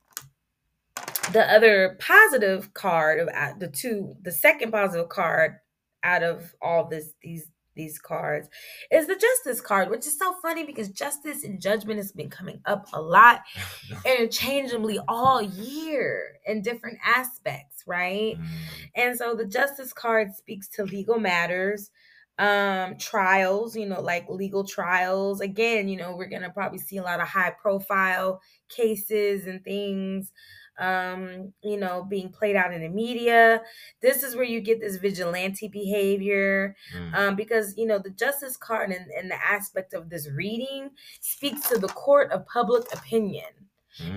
[1.32, 3.28] the other positive card of
[3.60, 5.56] the two, the second positive card
[6.02, 7.46] out of all this these
[7.78, 8.50] these cards
[8.90, 12.60] is the justice card, which is so funny because justice and judgment has been coming
[12.66, 13.42] up a lot
[14.04, 18.38] interchangeably all year in different aspects, right?
[18.38, 18.46] Mm,
[18.94, 21.90] And so the justice card speaks to legal matters,
[22.38, 25.40] um, trials, you know, like legal trials.
[25.40, 30.32] Again, you know, we're gonna probably see a lot of high profile cases and things
[30.78, 33.62] um, you know, being played out in the media.
[34.00, 36.76] This is where you get this vigilante behavior.
[36.94, 40.90] mm, Um, because you know, the justice card and, and the aspect of this reading
[41.20, 43.44] speaks to the court of public opinion.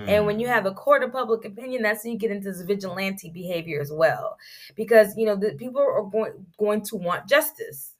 [0.06, 0.50] And when you mm.
[0.50, 3.90] have a court of public opinion, that's when you get into this vigilante behavior as
[3.92, 4.38] well,
[4.76, 7.91] because you know the people are going going to want justice.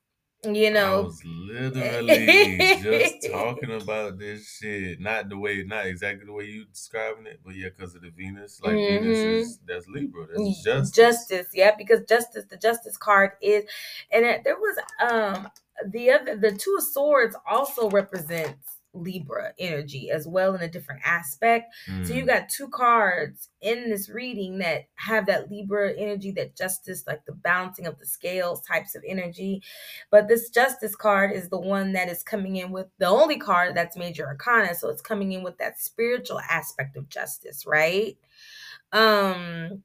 [0.45, 5.01] You know, I was literally just talking about this shit.
[5.01, 8.11] Not the way, not exactly the way you describing it, but yeah, because of the
[8.11, 8.61] Venus.
[8.61, 9.33] Like Venus Mhm.
[9.41, 10.27] is that's Libra.
[10.27, 10.91] That's justice.
[10.97, 13.65] justice yeah because justice the justice card is
[14.11, 15.49] and there was um
[15.91, 21.01] the other the two of swords also represents libra energy as well in a different
[21.05, 21.75] aspect.
[22.03, 26.57] So you Mm, got two cards in this reading that have that libra energy that
[26.57, 29.63] justice like the balancing of the scales types of energy.
[30.11, 33.75] But this justice card is the one that is coming in with the only card
[33.77, 34.75] that's major arcana.
[34.75, 38.17] So it's coming in with that spiritual aspect of justice right?
[38.93, 39.85] Um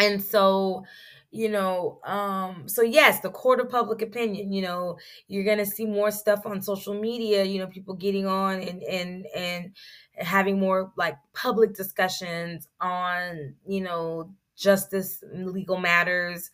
[0.00, 0.84] and so
[1.32, 5.86] you know um so yes the court of public opinion you know you're gonna see
[5.86, 9.72] more stuff on social media you know people getting on and and and
[10.16, 16.50] having more like public discussions on you know justice and legal matters.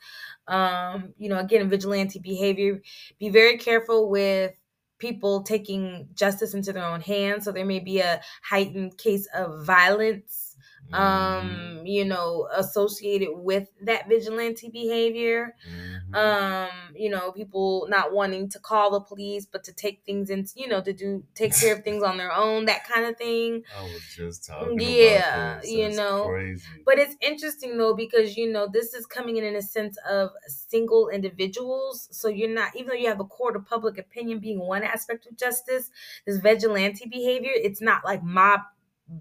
[0.47, 2.81] Um you know again vigilante behavior
[3.19, 4.53] be very careful with
[4.99, 7.45] people taking justice into their own hands.
[7.45, 10.45] So there may be a heightened case of violence
[10.92, 15.55] um you know associated with that vigilante behavior.
[15.68, 16.14] Mhm.
[16.16, 20.46] um you know people not wanting to call the police but to take things in
[20.55, 23.62] you know to do take care of things on their own that kind of thing.
[23.79, 26.25] I was just talking yeah you know.
[26.29, 26.64] crazy.
[26.85, 30.31] but it's interesting though because you know this is coming in in a sense of
[30.46, 32.09] single individuals.
[32.12, 35.27] So you're not even though you have a court of public opinion being one aspect
[35.27, 35.90] of justice
[36.27, 38.61] this vigilante behavior it's not like mob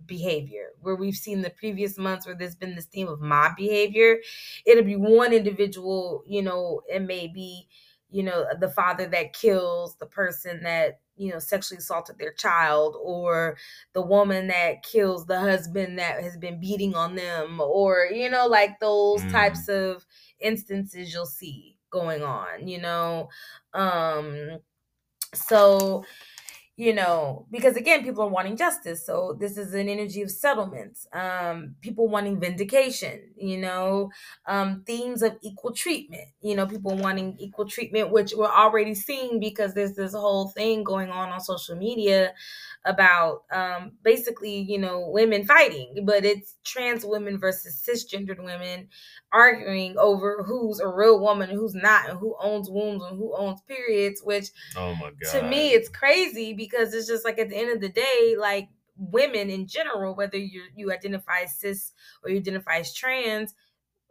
[0.05, 4.17] behavior where we've seen the previous months where there's been this theme of mob behavior
[4.65, 7.67] it'll be one individual you know it may be
[8.09, 12.95] you know the father that kills the person that you know sexually assaulted their child
[12.99, 13.57] or
[13.93, 18.47] the woman that kills the husband that has been beating on them or you know
[18.47, 19.31] like those Mm.
[19.31, 20.05] types of
[20.39, 23.29] instances you'll see going on you know
[23.73, 24.59] um
[25.33, 26.05] so
[26.77, 31.07] you know because again people are wanting justice so this is an energy of settlements
[31.13, 34.09] um people wanting vindication you know
[34.47, 39.39] um themes of equal treatment you know people wanting equal treatment which we're already seeing
[39.39, 42.33] because there's this whole thing going on on social media
[42.85, 48.87] about um basically you know women fighting but it's trans women versus cisgendered women
[49.33, 53.35] arguing over who's a real woman and who's not and who owns wombs and who
[53.35, 54.45] owns periods which
[54.77, 55.31] Oh my god.
[55.31, 58.69] to me it's crazy because it's just like at the end of the day like
[58.97, 61.91] women in general whether you you identify as cis
[62.23, 63.53] or you identify as trans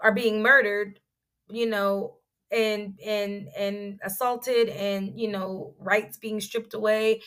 [0.00, 1.00] are being murdered
[1.48, 2.16] you know
[2.50, 7.20] and and and assaulted and you know rights being stripped away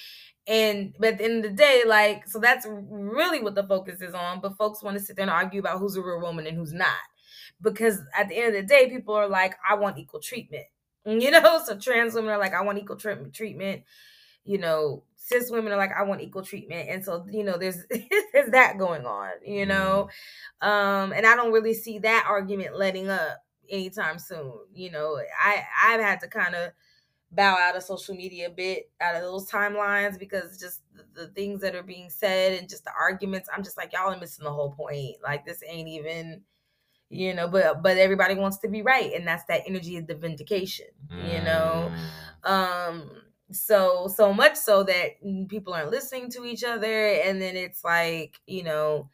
[0.48, 4.02] and but at the end of the day like so that's really what the focus
[4.02, 6.48] is on but folks want to sit there and argue about who's a real woman
[6.48, 6.88] and who's not.
[7.62, 10.65] Because at the end of the day people are like i want equal treatment.
[11.06, 13.84] You know so trans women are like i want equal treatment treatment.
[14.44, 16.90] You know cis women are like i want equal treatment.
[16.90, 17.86] And so you know there's
[18.34, 20.10] there's that going on you know?
[20.62, 25.17] Um and i don't really see that argument letting up anytime soon you know?
[25.42, 26.71] I i've had to kind of
[27.32, 31.28] bow out of social media a bit out of those timelines because just the, the
[31.34, 34.46] things that are being said and just the arguments i'm just like y'all are missing
[34.46, 36.42] the whole point like this ain't even
[37.10, 40.15] you know but but everybody wants to be right and that's that energy of the
[40.15, 41.92] vindication you know
[42.44, 42.50] Mm.
[42.50, 43.12] um
[43.52, 45.12] so so much so that
[45.48, 49.10] people aren't listening to each other and then it's like you know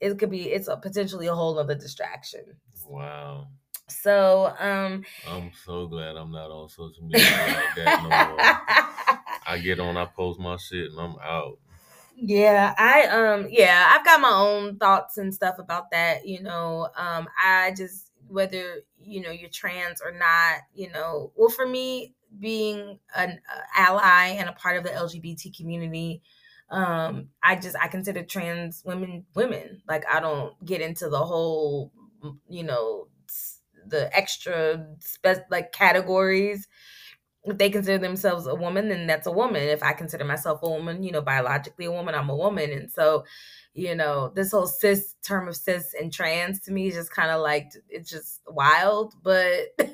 [0.00, 2.56] it could be it's a potentially a whole other distraction
[2.86, 3.48] Wow.
[3.88, 8.38] So um I'm so glad I'm not on social media like that no more.
[9.46, 11.58] I get on, I post my shit, and I'm out.
[12.20, 16.88] Yeah, I um yeah, I've got my own thoughts and stuff about that, you know.
[16.96, 22.14] Um I just whether, you know, you're trans or not, you know, well for me
[22.38, 23.40] being an
[23.74, 26.22] ally and a part of the LGBT community,
[26.70, 29.82] um I just I consider trans women women.
[29.88, 31.92] Like I don't get into the whole
[32.48, 33.07] you know
[33.90, 36.66] the extra spe- like categories
[37.44, 39.62] if they consider themselves a woman, then that's a woman.
[39.62, 42.70] If I consider myself a woman, you know, biologically a woman, I'm a woman.
[42.72, 43.24] And so,
[43.74, 47.30] you know, this whole cis term of cis and trans to me is just kind
[47.30, 49.68] of like it's just wild, but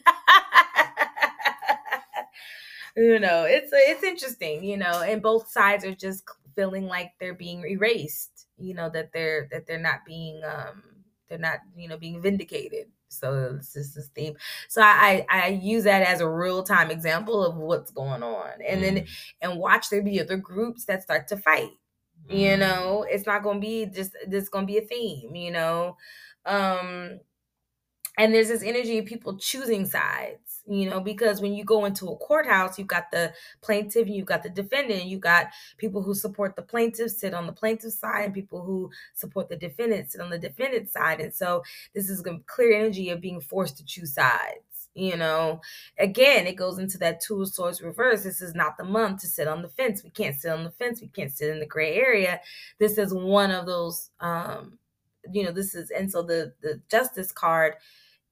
[2.96, 6.24] you know, it's it's interesting, you know, and both sides are just
[6.54, 10.82] feeling like they're being erased, you know, that they're that they're not being um
[11.28, 12.86] they're not, you know, being vindicated.
[13.18, 14.36] So it's just this theme.
[14.68, 18.50] So I, I, I use that as a real time example of what's going on,
[18.66, 18.82] and mm.
[18.82, 19.06] then
[19.40, 21.70] and watch there be other groups that start to fight.
[22.30, 22.38] Mm.
[22.38, 25.34] You know, it's not going to be just this going to be a theme.
[25.34, 25.96] You know,
[26.46, 27.20] um,
[28.16, 32.08] and there's this energy of people choosing sides you know, because when you go into
[32.08, 35.04] a courthouse, you've got the plaintiff and you've got the defendant.
[35.04, 38.90] You got people who support the plaintiff sit on the plaintiff's side, and people who
[39.12, 41.20] support the defendant sit on the defendant's side.
[41.20, 41.62] And so
[41.94, 44.88] this is clear energy of being forced to choose sides.
[44.94, 45.60] You know,
[45.98, 48.22] again, it goes into that two swords reverse.
[48.22, 50.04] This is not the month to sit on the fence.
[50.04, 51.00] We can't sit on the fence.
[51.00, 52.40] We can't sit in the gray area.
[52.78, 54.78] This is one of those um,
[55.32, 57.74] you know, this is and so the the justice card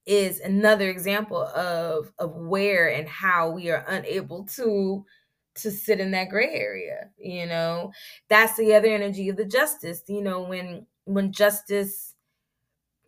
[0.07, 5.05] is another example of of where and how we are unable to
[5.55, 7.93] to sit in that gray area you know
[8.29, 12.15] that's the other energy of the justice you know when when justice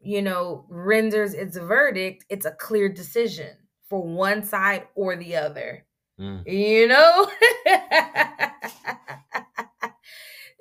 [0.03, 3.57] you know renders its verdict it's a clear decision
[3.89, 5.85] for one side or the other
[6.21, 6.47] mm.
[6.47, 7.29] you know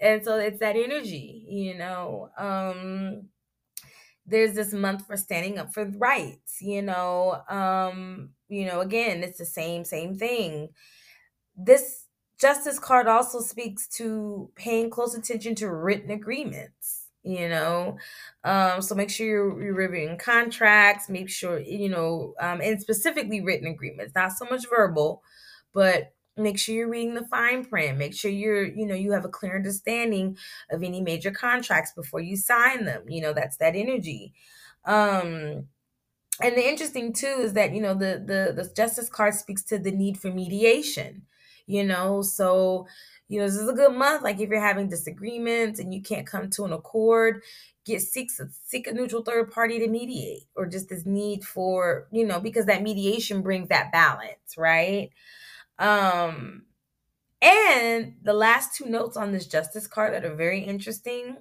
[0.01, 3.23] and so it's that energy you know um
[4.25, 9.37] there's this month for standing up for rights you know um you know again it's
[9.37, 10.69] the same same thing.
[11.55, 12.05] This
[12.39, 17.97] justice card also speaks to paying close attention to written agreements you know?
[18.43, 23.41] Um so make sure you're, you're reviewing contracts make sure you know um and specifically
[23.41, 25.23] written agreements not so much verbal
[25.73, 27.97] but make sure you're reading the fine print.
[27.97, 30.37] Make sure you're you know you have a clear understanding
[30.71, 33.03] of any major contracts before you sign them.
[33.07, 34.33] You know that's that energy.
[34.85, 35.67] Um
[36.41, 39.77] and the interesting too is that you know the the the justice card speaks to
[39.79, 41.23] the need for mediation
[41.65, 42.21] you know?
[42.21, 42.87] So
[43.29, 44.21] you know this is a good month.
[44.23, 47.41] Like if you're having disagreements and you can't come to an accord
[47.85, 48.29] get seek
[48.63, 52.65] seek a neutral third party to mediate or just this need for you know because
[52.65, 55.09] that mediation brings that balance right
[55.79, 56.63] um,
[57.41, 61.37] and the last two notes on this justice card that are very interesting.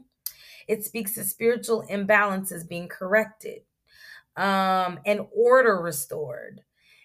[0.69, 3.63] It speaks to spiritual imbalances being corrected
[4.37, 6.63] um, and order restored.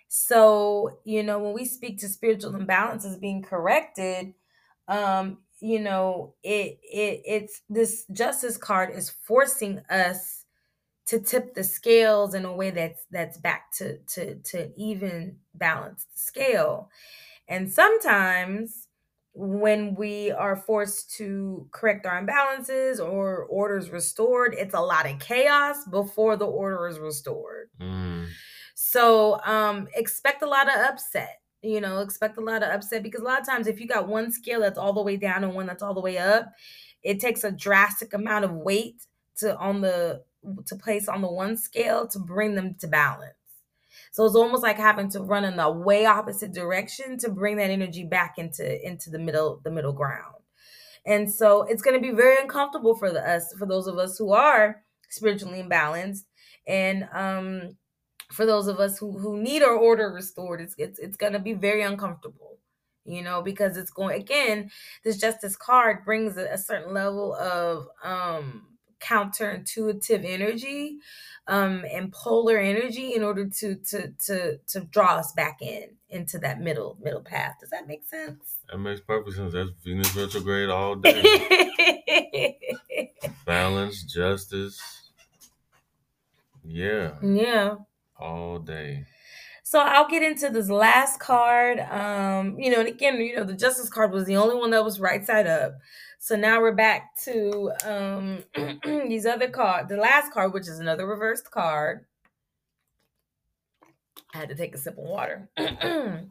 [0.08, 4.34] So, you know, when we speak to spiritual imbalances being corrected,
[4.88, 10.46] um, you know, it it it's this justice card is forcing us
[11.08, 16.06] to tip the scales in a way that's that's back to to to even balance
[16.14, 16.90] the scale
[17.48, 18.88] and sometimes
[19.34, 25.20] when we are forced to correct our imbalances or orders restored it's a lot of
[25.20, 28.28] chaos before the order is restored mm.
[28.76, 33.22] so um expect a lot of upset you know expect a lot of upset because
[33.22, 35.54] a lot of times if you got one scale that's all the way down and
[35.54, 36.52] one that's all the way up
[37.04, 39.06] it takes a drastic amount of weight
[39.38, 40.24] to on the
[40.66, 43.34] to place on the one scale to bring them to balance.
[44.12, 47.70] So it's almost like having to run in the way opposite direction to bring that
[47.70, 50.36] energy back into into the middle the middle ground.
[51.06, 54.18] And so it's going to be very uncomfortable for the, us for those of us
[54.18, 56.26] who are spiritually imbalanced
[56.68, 57.78] and um
[58.32, 61.40] for those of us who who need our order restored it's it's, it's going to
[61.40, 62.58] be very uncomfortable
[63.06, 64.70] you know because it's going again
[65.04, 70.98] this justice card brings a, a certain level of um counterintuitive energy
[71.48, 76.38] um, and polar energy in order to to to to draw us back in into
[76.40, 77.56] that middle middle path.
[77.60, 78.58] Does that make sense?
[78.70, 79.54] That makes perfect sense.
[79.54, 82.60] That's Venus retrograde all day.
[83.46, 84.82] Balance, justice.
[86.64, 87.14] Yeah.
[87.22, 87.76] Yeah.
[88.20, 89.06] All day.
[89.64, 91.80] So I'll get into this last card.
[91.80, 94.84] Um, you know, and again, you know, the justice card was the only one that
[94.84, 95.74] was right side up.
[96.20, 98.44] So now we're back to um
[98.84, 99.90] these other cards.
[99.90, 102.06] The last card, which is another reversed card.
[104.34, 105.50] I had to take a sip of water.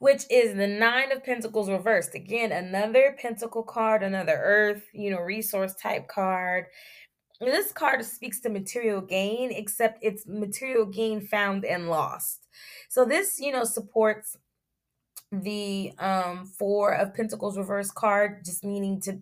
[0.00, 5.20] which is the nine of pentacles reversed again another pentacle card another earth you know
[5.20, 6.66] resource type card
[7.40, 12.48] this card speaks to material gain except it's material gain found and lost
[12.88, 14.36] so this you know supports
[15.42, 19.18] the um four of pentacles reverse card just meaning to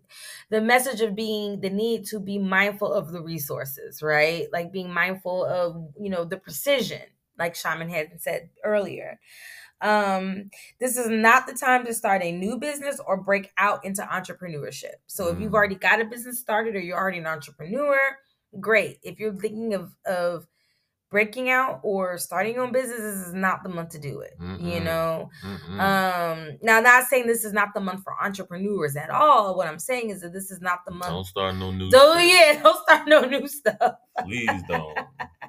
[0.51, 4.47] the message of being the need to be mindful of the resources right?
[4.53, 7.03] Like being mindful of you know the precision
[7.39, 9.19] like shaman had said earlier.
[9.81, 10.51] Um
[10.81, 14.95] this is not the time to start a new business or break out into entrepreneurship.
[15.07, 15.55] So if you've Mm.
[15.55, 17.99] already got a business started or you're already an entrepreneur
[18.61, 18.99] great.
[19.03, 20.47] If you're thinking of of
[21.13, 24.33] breaking out or starting your own business this is not the month to do it
[24.41, 24.85] you Mm-mm.
[24.85, 25.79] know Mm-mm.
[25.79, 29.79] um now not saying this is not the month for entrepreneurs at all what i'm
[29.79, 31.91] saying is that this is not the month don't start no new.
[31.91, 32.29] so shit.
[32.33, 33.95] yeah don't start no new stuff
[34.25, 34.99] Please don't.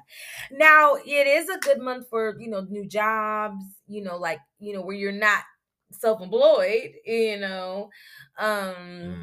[0.52, 4.74] now it is a good month for you know new jobs you know like you
[4.74, 5.40] know where you're not
[5.92, 7.88] self-employed you know
[8.38, 9.22] um Mm.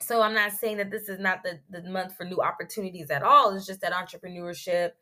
[0.00, 3.22] so i'm not saying that this is not the, the month for new opportunities at
[3.22, 4.92] all it's just that entrepreneurship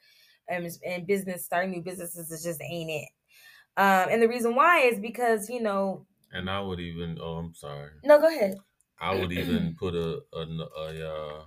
[0.51, 3.09] and, and business starting new businesses is just ain't it
[3.77, 7.19] um and the reason why is because you know And I would even.
[7.21, 7.91] Oh, I'm sorry.
[8.05, 8.57] no go ahead
[9.01, 10.43] I would even put a a,
[10.79, 11.43] a, uh,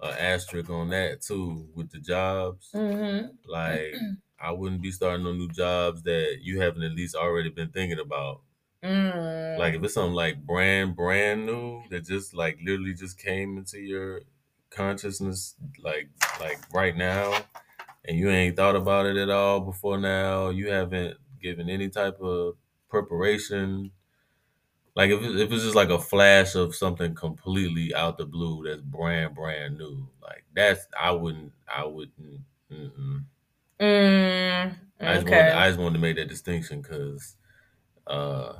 [0.00, 2.70] a asterisk on that too with the jobs.
[2.74, 3.28] mm-hmm.
[3.46, 3.94] Like
[4.40, 7.98] I wouldn't be starting on new jobs that you haven't at least already been thinking
[7.98, 8.42] about.
[8.82, 9.58] mm.
[9.58, 13.80] Like if it's something like brand brand new that just like literally just came into
[13.80, 14.22] your
[14.70, 16.08] consciousness like
[16.40, 17.32] like right now
[18.08, 22.20] and you ain't thought about it at all before now, you haven't given any type
[22.20, 22.56] of
[22.90, 23.92] preparation.
[24.94, 28.64] Like if, it- if it's just like a flash of something completely out the blue
[28.64, 32.42] that's brand brand new, like that's I wouldn't I wouldn't.
[32.70, 33.24] Mm-mm.
[33.80, 35.26] Mm, I just okay.
[35.26, 37.36] wanted, I just wanted to make that distinction because
[38.06, 38.54] uh,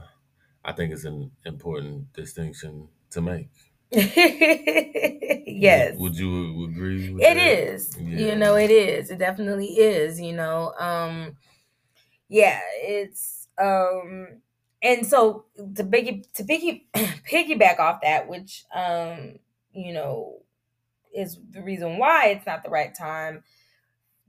[0.65, 3.51] I think it's an important distinction to make.
[3.93, 5.93] yes.
[5.97, 7.11] Would, would you agree?
[7.13, 7.39] With It that?
[7.39, 7.97] is.
[7.99, 8.19] Yeah.
[8.19, 9.11] You know, it is.
[9.11, 10.75] It definitely is, you know.
[10.79, 11.37] Um
[12.29, 14.41] yeah, it's um
[14.83, 15.45] and so
[15.77, 19.39] to biggie to piggy piggyback off that, which um,
[19.73, 20.41] you know,
[21.15, 23.43] is the reason why it's not the right time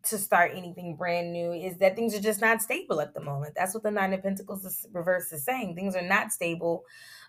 [0.03, 3.53] to start anything brand new is that things are just not stable at the moment.
[3.55, 5.75] That's what the Nine of Pentacles is, reverse is saying.
[5.75, 6.83] Things are not stable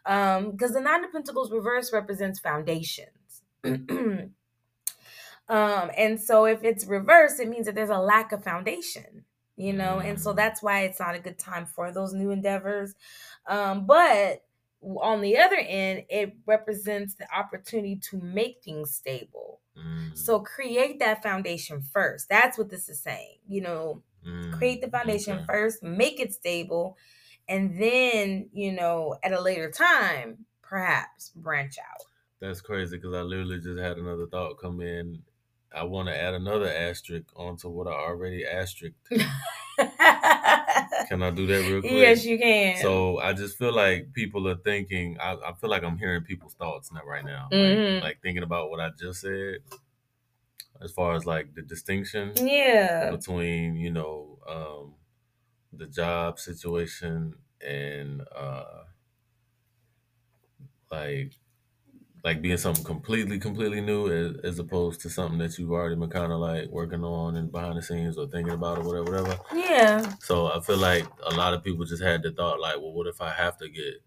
[0.07, 3.43] um because the Nine of Pentacles reverse represents foundations.
[5.49, 9.25] um and so if it's reverse it means that there's a lack of foundation
[9.57, 10.37] you know and so Mm.
[10.37, 12.95] that's why it's not a good time for those new endeavors
[13.47, 14.43] um but
[14.83, 20.99] on the other end it represents the opportunity to make things stable Mm, so create
[20.99, 25.45] that foundation first that's what this is saying you know mm, create the foundation okay.
[25.47, 26.99] first make it stable
[27.51, 32.07] and then you know at a later time perhaps branch out
[32.41, 35.23] That's crazy because I literally just had another thought come in.
[35.73, 38.97] I want to add another asterisk onto what I already asterisked.
[41.09, 41.93] Can I do that real quick?
[42.07, 45.19] yes you can So I just feel like people are thinking.
[45.21, 47.95] I, I feel like I'm hearing people's thoughts now right now, Mhm.
[47.97, 49.59] like, like thinking about what I just said,
[50.81, 54.95] as far as like the distinction yeah between you know um,
[55.73, 58.85] the job situation and uh,
[60.91, 61.33] like
[62.25, 66.11] like being something completely completely new as, as opposed to something that you've already been
[66.11, 69.41] kind of like working on and behind the scenes or thinking about or whatever whatever
[69.53, 72.93] yeah so I feel like a lot of people just had the thought like, well,
[72.93, 74.03] what if I have to get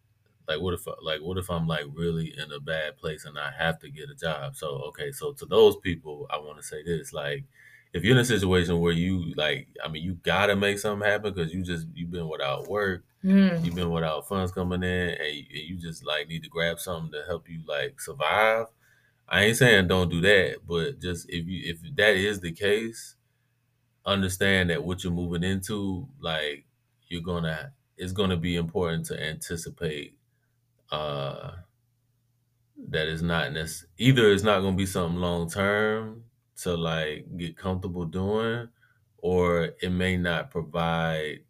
[0.47, 3.51] like what if like what if I'm like really in a bad place and I
[3.51, 4.55] have to get a job?
[4.55, 7.45] So okay, so to those people, I want to say this like
[7.93, 11.33] if you're in a situation where you like I mean you gotta make something happen
[11.33, 13.63] because you just you've been without work, Mm.
[13.63, 16.79] you've been without funds coming in, and you, and you just like need to grab
[16.79, 18.67] something to help you like survive.
[19.29, 23.15] I ain't saying don't do that, but just if you if that is the case,
[24.05, 26.65] understand that what you're moving into, like
[27.07, 30.17] you're gonna, it's gonna be important to anticipate
[30.91, 31.53] uh
[32.89, 36.22] that it's not necess- either it's not gonna be something long term
[36.58, 38.70] to like get comfortable doing,
[39.18, 41.45] or it may not provide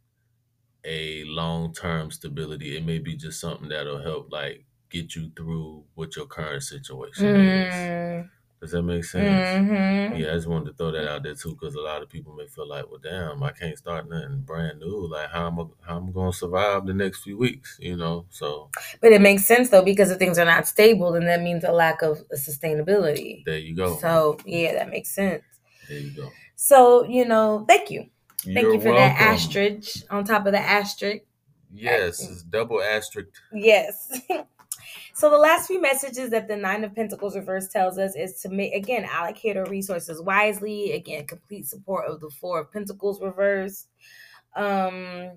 [0.83, 2.77] a long term stability.
[2.77, 7.37] It may be just something that'll help like get you through what your current situation
[7.37, 7.89] is.
[8.15, 8.29] Mm.
[8.63, 9.27] Does that make sense?
[9.27, 10.17] Mhm.
[10.17, 12.33] Yeah, I just wanted to throw that out there too, because a lot of people
[12.33, 15.05] may feel like, well, damn, I can't start nothing brand new.
[15.05, 17.75] Like, how am I, how I'm gonna survive the next few weeks?
[17.81, 18.69] You know, so
[19.01, 21.73] But it makes sense though because if things are not stable, then that means a
[21.73, 23.43] lack of sustainability.
[23.43, 23.97] there you go.
[23.97, 25.43] So yeah, that makes sense.
[25.89, 26.29] there you go.
[26.55, 28.05] So you know, thank you,
[28.45, 29.17] thank You're you for welcome.
[29.17, 31.25] that asterisk on top of the asterisk.
[31.69, 33.33] Yes, it's double asterisk.
[33.51, 34.21] Yes.
[35.13, 38.49] so the last few messages that the Nine of Pentacles reverse tells us is to
[38.49, 40.93] make again allocate our resources wisely.
[40.93, 43.87] Again, complete support of the Four of Pentacles reverse.
[44.55, 45.31] Um,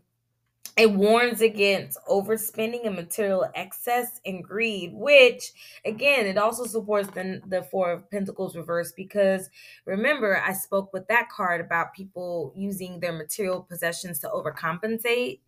[0.76, 5.53] it warns against overspending and material excess and greed, which
[5.86, 9.49] again, it also supports the, the Four of Pentacles reverse because
[9.86, 15.40] remember, I spoke with that card about people using their material possessions to overcompensate.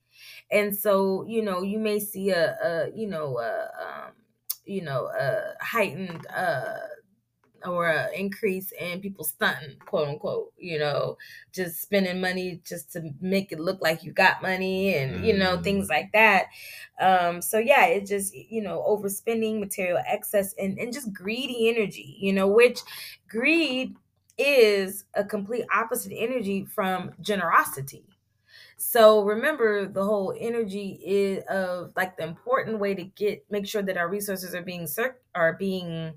[0.50, 4.12] And so, you know, you may see a, a you know, a, um,
[4.64, 6.78] you know, a heightened uh
[7.66, 11.16] or an increase in people stunting, quote unquote, you know,
[11.52, 15.60] just spending money just to make it look like you got money and, you know,
[15.60, 15.90] things mm.
[15.90, 16.46] like that.
[17.00, 22.16] Um, so yeah, it just, you know, overspending, material excess and, and just greedy energy,
[22.20, 22.80] you know, which
[23.28, 23.96] greed
[24.36, 28.04] is a complete opposite energy from generosity.
[28.78, 33.82] So remember the whole energy is of like the important way to get make sure
[33.82, 36.14] that our resources are being cir- are being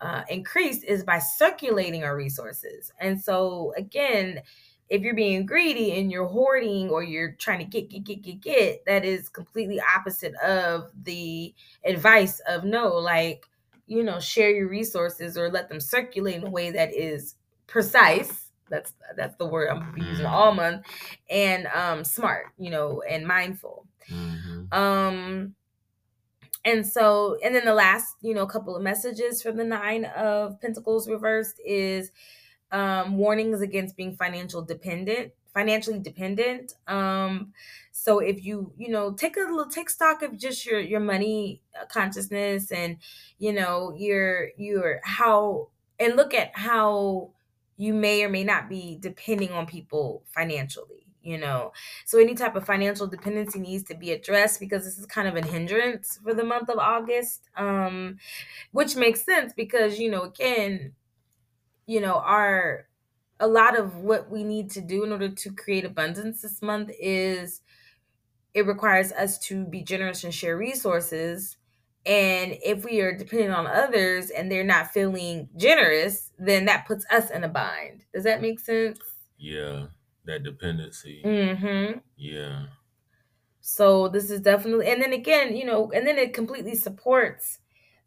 [0.00, 2.92] uh, increased is by circulating our resources.
[3.00, 4.40] And so, again,
[4.88, 8.40] if you're being greedy and you're hoarding or you're trying to get, get, get, get,
[8.40, 13.44] get, that is completely opposite of the advice of no, like,
[13.86, 17.36] you know, share your resources or let them circulate in a way that is
[17.66, 18.49] precise.
[18.70, 20.56] That's that's the word I'm using all mm-hmm.
[20.56, 20.86] month,
[21.28, 23.86] and um, smart, you know, and mindful.
[24.08, 24.72] Mm-hmm.
[24.72, 25.54] Um,
[26.64, 30.60] and so and then the last you know couple of messages from the nine of
[30.60, 32.10] pentacles reversed is
[32.72, 37.52] um warnings against being financial dependent financially dependent um
[37.92, 41.60] so if you you know take a little take stock of just your your money
[41.88, 42.98] consciousness and
[43.38, 45.68] you know your your how
[45.98, 47.30] and look at how
[47.80, 51.70] you may or may not be depending on people financially you know?
[52.06, 55.36] So any type of financial dependency needs to be addressed because this is kind of
[55.36, 58.18] a hindrance for the month of august um
[58.72, 60.94] which makes sense because you know again
[61.86, 62.88] you know our
[63.40, 66.90] a lot of what we need to do in order to create abundance this month
[67.00, 67.62] is
[68.54, 71.56] it requires us to be generous and share resources
[72.06, 77.04] and if we are dependent on others and they're not feeling generous then that puts
[77.10, 78.98] us in a bind does that make sense
[79.38, 79.86] yeah
[80.30, 81.22] that dependency.
[81.24, 81.98] Mm-hmm.
[82.16, 82.66] Yeah.
[83.60, 87.58] So this is definitely, and then again, you know, and then it completely supports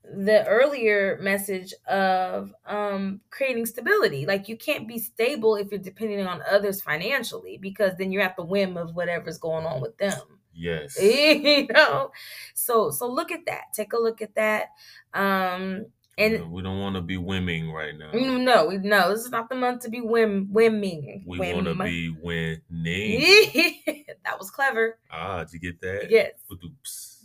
[0.03, 4.25] the earlier message of um creating stability.
[4.25, 8.35] Like you can't be stable if you're depending on others financially because then you're at
[8.35, 10.41] the whim of whatever's going on with them.
[10.55, 10.97] Yes.
[11.01, 12.11] you know.
[12.53, 13.73] So so look at that.
[13.73, 14.69] Take a look at that.
[15.13, 15.87] Um
[16.17, 18.11] and we don't want to be whimming right now.
[18.11, 21.23] Mm, no, no, this is not the month to be whim whimming.
[21.25, 22.61] We want to be winning.
[24.23, 24.99] that was clever.
[25.09, 26.11] Ah, did you get that?
[26.11, 26.33] Yes.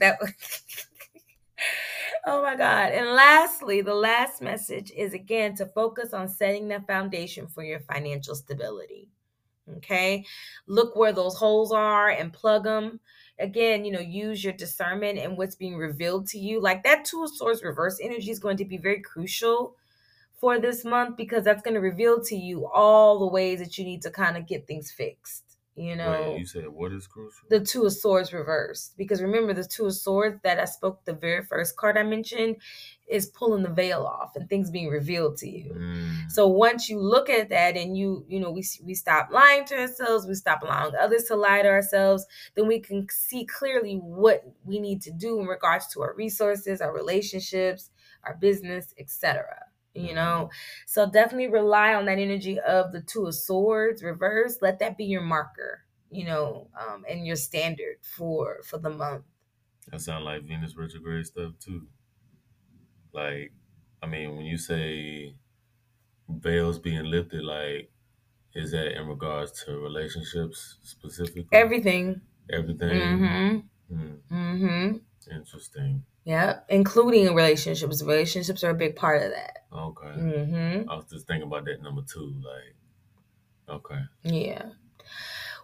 [0.00, 0.18] That.
[0.20, 0.32] Was
[2.24, 2.92] Oh my God!
[2.92, 7.80] And lastly, the last message is again to focus on setting the foundation for your
[7.80, 9.08] financial stability.
[9.76, 10.24] Okay,
[10.66, 13.00] look where those holes are and plug them
[13.38, 16.60] again, you know, use your discernment and what's being revealed to you.
[16.60, 19.76] Like that two of swords reverse energy is going to be very crucial
[20.34, 23.84] for this month because that's going to reveal to you all the ways that you
[23.84, 25.44] need to kind of get things fixed.
[25.74, 27.46] You know, Wait, you said what is crucial?
[27.50, 28.96] The two of swords reversed.
[28.96, 32.56] Because remember, the two of swords that I spoke the very first card I mentioned
[33.10, 35.72] is pulling the veil off and things being revealed to you.
[35.74, 36.30] Mm.
[36.30, 39.78] So once you look at that and you, you know, we we stop lying to
[39.78, 44.44] ourselves, we stop allowing others to lie to ourselves, then we can see clearly what
[44.64, 47.90] we need to do in regards to our resources, our relationships,
[48.24, 49.44] our business, etc
[49.94, 50.48] you know?
[50.86, 54.58] So definitely rely on that energy of the two of swords reverse.
[54.62, 59.24] Let that be your marker you know um and your standard for for the month.
[59.90, 61.86] That sound like venus retrograde stuff too
[63.12, 63.52] like
[64.02, 65.34] i mean when you say
[66.28, 67.90] veils being lifted like
[68.54, 73.94] is that in regards to relationships specifically everything everything mm-hmm.
[73.94, 74.18] Mm.
[74.30, 74.96] mm-hmm.
[75.34, 78.02] interesting yeah, including relationships.
[78.02, 79.64] Relationships are a big part of that.
[79.72, 80.08] Okay.
[80.08, 80.90] Mm-hmm.
[80.90, 82.34] I was just thinking about that number two.
[82.44, 84.00] Like, okay.
[84.24, 84.66] Yeah.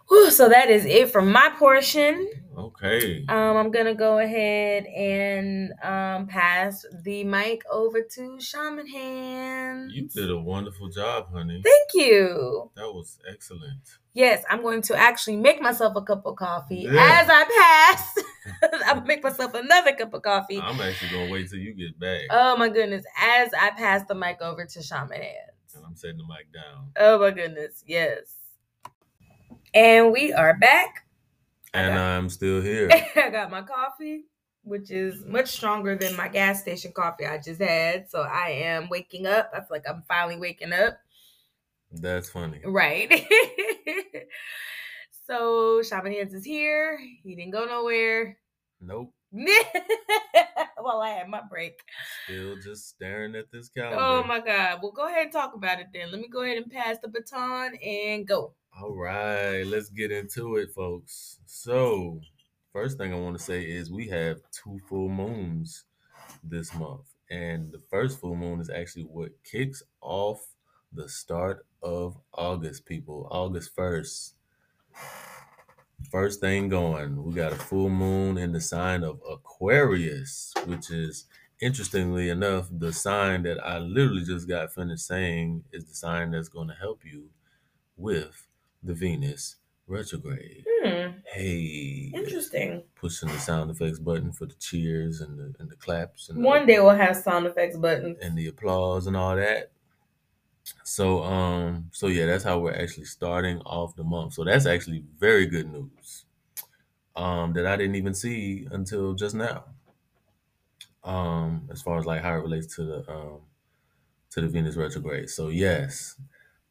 [0.07, 2.29] Whew, so that is it for my portion.
[2.57, 3.25] Okay.
[3.27, 9.91] Um, I'm gonna go ahead and um pass the mic over to Shaman Hands.
[9.93, 11.61] You did a wonderful job, honey.
[11.63, 12.71] Thank you.
[12.75, 13.81] That was excellent.
[14.13, 17.21] Yes, I'm going to actually make myself a cup of coffee yeah.
[17.21, 18.17] as I pass.
[18.87, 20.61] I'm gonna make myself another cup of coffee.
[20.61, 22.21] I'm actually gonna wait till you get back.
[22.29, 23.03] Oh my goodness!
[23.19, 25.75] As I pass the mic over to Shaman Hands.
[25.75, 26.91] And I'm setting the mic down.
[26.95, 27.83] Oh my goodness!
[27.85, 28.44] Yes.
[29.75, 31.05] And we are back.
[31.73, 32.89] And got- I'm still here.
[33.17, 34.23] I got my coffee,
[34.63, 38.09] which is much stronger than my gas station coffee I just had.
[38.09, 39.51] So I am waking up.
[39.53, 40.97] I feel like I'm finally waking up.
[41.91, 42.61] That's funny.
[42.63, 43.11] Right.
[45.27, 46.97] so Shaman Hands is here.
[47.21, 48.37] He didn't go nowhere.
[48.79, 49.13] Nope.
[50.81, 51.79] well, I had my break.
[52.23, 54.03] Still just staring at this oh calendar.
[54.03, 54.79] Oh my God.
[54.81, 56.11] Well, go ahead and talk about it then.
[56.11, 58.53] Let me go ahead and pass the baton and go.
[58.81, 61.39] All right, let's get into it, folks.
[61.45, 62.19] So,
[62.73, 65.85] first thing I want to say is we have two full moons
[66.43, 67.05] this month.
[67.29, 70.45] And the first full moon is actually what kicks off
[70.93, 73.27] the start of August, people.
[73.31, 74.33] August 1st.
[76.11, 81.25] First thing going, we got a full moon in the sign of Aquarius, which is
[81.61, 86.49] interestingly enough the sign that I literally just got finished saying is the sign that's
[86.49, 87.29] going to help you
[87.97, 88.45] with
[88.83, 89.55] the Venus
[89.87, 90.65] retrograde.
[90.83, 91.11] Hmm.
[91.33, 92.83] Hey, Interesting.
[92.95, 96.41] pushing the sound effects button for the cheers and the and the claps and the,
[96.45, 98.17] One day we'll have sound effects buttons.
[98.21, 99.71] and the applause and all that.
[100.83, 104.33] So um so yeah, that's how we're actually starting off the month.
[104.33, 106.25] So that's actually very good news.
[107.15, 109.65] Um that I didn't even see until just now.
[111.03, 113.41] Um as far as like how it relates to the um
[114.31, 115.29] to the Venus retrograde.
[115.29, 116.19] So yes,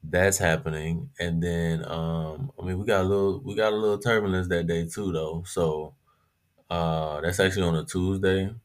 [0.04, 1.10] that's happening.
[1.20, 4.66] And then um I mean we got a little we got a little turbulence that
[4.68, 5.44] day too though.
[5.44, 5.96] So
[6.70, 8.60] uh that's actually on a Tuesday, in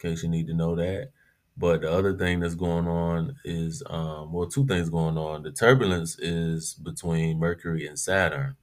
[0.00, 1.12] case you need to know that.
[1.56, 5.42] But the other thing that's going on is um well two things going on.
[5.42, 8.56] The turbulence is between Mercury and Saturn.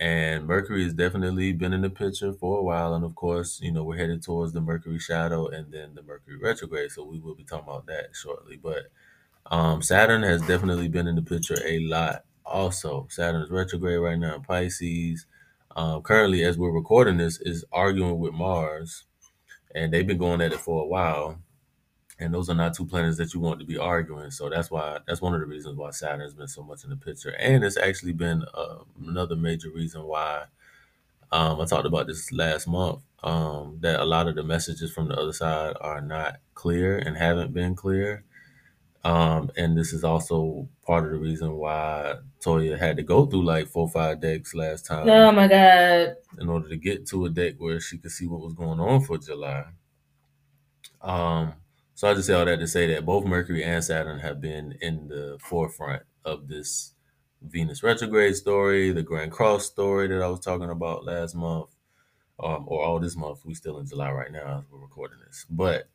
[0.00, 2.94] And Mercury has definitely been in the picture for a while.
[2.94, 6.36] And of course, you know, we're headed towards the Mercury shadow and then the Mercury
[6.38, 6.92] retrograde.
[6.92, 8.56] So we will be talking about that shortly.
[8.56, 8.90] But
[9.46, 12.24] um, Saturn has definitely been in the picture a lot.
[12.44, 15.26] Also, Saturn is retrograde right now in Pisces.
[15.76, 19.04] Um, currently, as we're recording this, is arguing with Mars,
[19.74, 21.40] and they've been going at it for a while.
[22.20, 24.30] And those are not two planets that you want to be arguing.
[24.32, 26.90] So that's why that's one of the reasons why Saturn has been so much in
[26.90, 27.30] the picture.
[27.38, 30.44] And it's actually been uh, another major reason why
[31.30, 33.00] um, I talked about this last month.
[33.22, 37.16] Um, that a lot of the messages from the other side are not clear and
[37.16, 38.22] haven't been clear.
[39.04, 43.44] Um, and this is also part of the reason why Toya had to go through
[43.44, 46.16] like four or five decks last time Oh my God.
[46.40, 49.00] in order to get to a deck where she could see what was going on
[49.02, 49.64] for July.
[51.00, 51.54] Um,
[51.98, 54.78] so I just say all that to say that both Mercury and Saturn have been
[54.80, 56.94] in the forefront of this
[57.42, 61.70] Venus retrograde story, the Grand Cross story that I was talking about last month,
[62.38, 63.40] um, or all this month.
[63.44, 65.88] We're still in July right now as we're recording this, but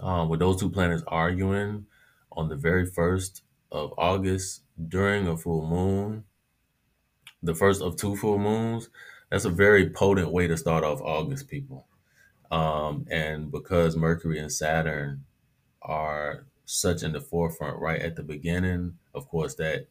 [0.00, 1.84] um, with those two planets arguing
[2.32, 6.24] on the very first of August during a full moon,
[7.42, 8.88] the first of two full moons,
[9.30, 11.88] that's a very potent way to start off August, people.
[12.54, 15.24] Um, and because Mercury and Saturn
[15.82, 19.88] are such in the forefront right at the beginning, of course, that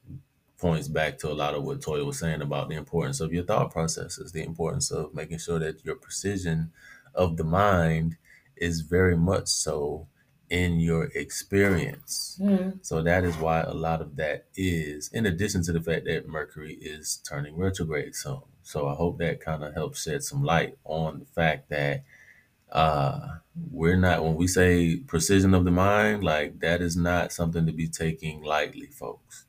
[0.57, 3.43] points back to a lot of what Toya was saying about the importance of your
[3.43, 6.71] thought processes, the importance of making sure that your precision
[7.13, 8.15] of the mind
[8.55, 10.07] is very much so
[10.49, 12.39] in your experience.
[12.41, 12.69] Hmm.
[12.81, 16.29] So that is why a lot of that is, in addition to the fact that
[16.29, 18.43] Mercury is turning retrograde soon.
[18.61, 22.05] So I hope that kind of helps shed some light on the fact that
[22.73, 23.19] uh
[23.71, 27.71] we're not when we say precision of the mind, like that is not something to
[27.71, 29.45] be taking lightly, folks.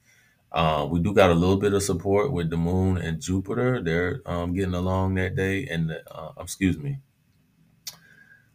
[0.53, 3.83] Uh, we do got a little bit of support with the moon and Jupiter.
[3.83, 6.99] They're um, getting along that day, and the, uh, excuse me,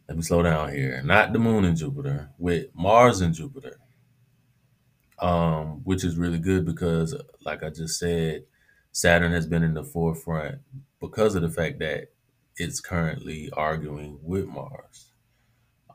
[0.08, 1.02] let me slow down here.
[1.04, 3.78] Not the moon and Jupiter, with Mars and Jupiter,
[5.18, 7.14] um, which is really good because,
[7.44, 8.44] like I just said,
[8.92, 10.58] Saturn has been in the forefront
[11.00, 12.08] because of the fact that
[12.56, 15.12] it's currently arguing with Mars.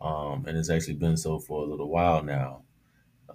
[0.01, 2.63] Um, and it's actually been so for a little while now.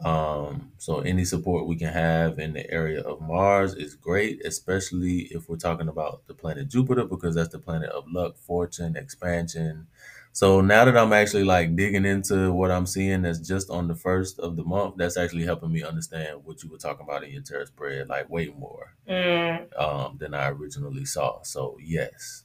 [0.04, 5.28] Um, so any support we can have in the area of Mars is great, especially
[5.30, 9.88] if we're talking about the planet Jupiter, because that's the planet of luck, fortune, expansion.
[10.32, 13.96] So now that I'm actually like digging into what I'm seeing that's just on the
[13.96, 17.32] first of the month, that's actually helping me understand what you were talking about in
[17.32, 19.66] your tarot spread, like way more Mm.
[19.78, 21.42] um, than I originally saw.
[21.42, 22.44] So yes,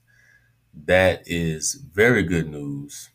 [0.86, 3.09] that is very good news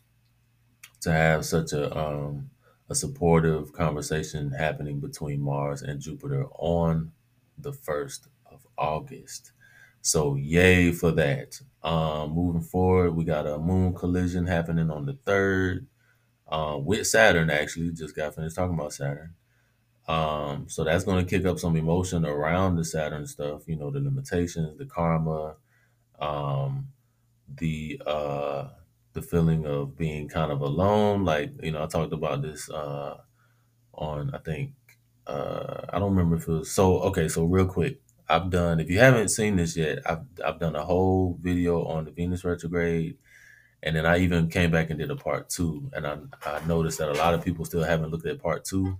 [1.01, 2.49] to have such a um,
[2.89, 7.11] a supportive conversation happening between Mars and Jupiter on
[7.57, 9.53] the first of August.
[10.01, 11.61] So yay for that.
[11.83, 15.87] Um, moving forward, we got a moon collision happening on the third
[16.47, 17.49] uh, with Saturn.
[17.49, 19.35] Actually, just got finished talking about Saturn.
[20.07, 23.67] Um, so that's going to kick up some emotion around the Saturn stuff.
[23.67, 25.55] You know, the limitations, the karma,
[26.19, 26.87] um,
[27.57, 28.69] the uh,
[29.13, 31.25] the feeling of being kind of alone.
[31.25, 33.17] Like you know, I talked about this uh,
[33.93, 34.73] on I think
[35.27, 37.27] uh, I don't remember if it was so okay.
[37.27, 38.79] So real quick, I've done.
[38.79, 42.43] If you haven't seen this yet, I've I've done a whole video on the Venus
[42.45, 43.17] retrograde,
[43.83, 45.89] and then I even came back and did a part two.
[45.93, 48.97] And I I noticed that a lot of people still haven't looked at part two.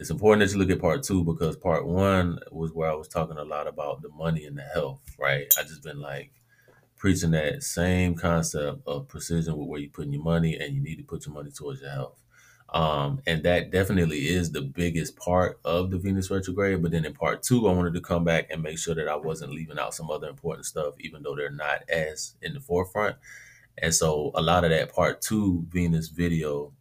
[0.00, 3.08] It's important that you look at part two because part one was where I was
[3.08, 5.00] talking a lot about the money and the health.
[5.18, 5.46] Right?
[5.58, 6.32] I just been like
[6.98, 10.96] preaching that same concept of precision with where you're putting your money, and you need
[10.96, 12.18] to put your money towards your health.
[12.70, 16.82] Um, and that definitely is the biggest part of the Venus retrograde.
[16.82, 19.16] But then in part two, I wanted to come back and make sure that I
[19.16, 23.16] wasn't leaving out some other important stuff, even though they're not as in the forefront.
[23.78, 26.72] And so a lot of that part two Venus video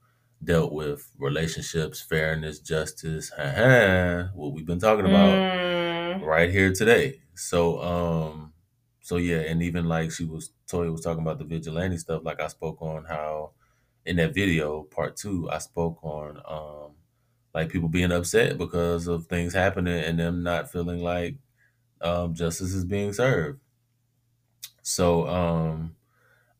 [0.43, 3.31] dealt with relationships, fairness, justice,
[4.33, 6.25] what we've been talking about mm.
[6.25, 7.21] right here today.
[7.33, 8.53] So, um,
[9.07, 12.23] so yeah, and even like she was, Toya was talking about the vigilante stuff.
[12.25, 13.51] Like I spoke on how
[14.05, 16.91] in that video, part two, I spoke on um,
[17.53, 21.37] like people being upset because of things happening and them not feeling like
[22.01, 23.61] um, justice is being served.
[24.81, 25.95] So um,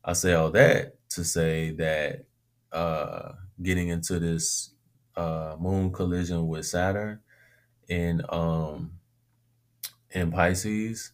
[0.02, 2.24] I say all that to say that
[2.72, 3.32] uh,
[3.62, 4.70] getting into this
[5.16, 7.20] uh, moon collision with Saturn
[7.88, 8.92] in um,
[10.12, 11.12] in Pisces,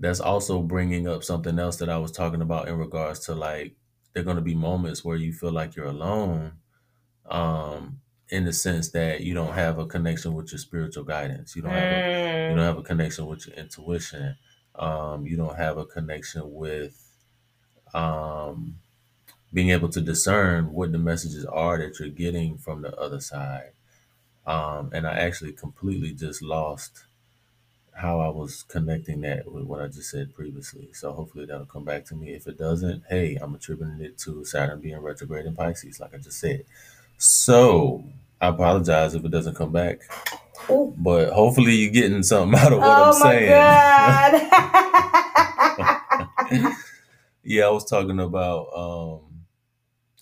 [0.00, 3.74] that's also bringing up something else that I was talking about in regards to like
[4.12, 6.52] there are going to be moments where you feel like you're alone
[7.30, 11.56] um, in the sense that you don't have a connection with your spiritual guidance.
[11.56, 14.36] You don't have a, you don't have a connection with your intuition.
[14.74, 16.98] Um, you don't have a connection with
[17.94, 18.78] um,
[19.52, 23.72] being able to discern what the messages are that you're getting from the other side.
[24.46, 27.04] Um, and i actually completely just lost
[27.94, 30.88] how I was connecting that with what I just said previously.
[30.92, 32.30] So hopefully that'll come back to me.
[32.34, 36.18] If it doesn't, hey, I'm attributing it to Saturn being retrograde in Pisces, like I
[36.18, 36.64] just said.
[37.18, 38.04] So
[38.40, 40.00] I apologize if it doesn't come back.
[40.70, 40.94] Ooh.
[40.96, 43.50] But hopefully you're getting something out of what oh I'm saying.
[47.44, 49.20] yeah, I was talking about um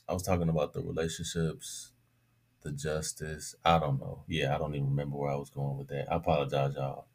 [0.08, 1.92] I was talking about the relationships,
[2.62, 3.54] the justice.
[3.64, 4.24] I don't know.
[4.26, 6.12] Yeah, I don't even remember where I was going with that.
[6.12, 7.06] I apologize, y'all.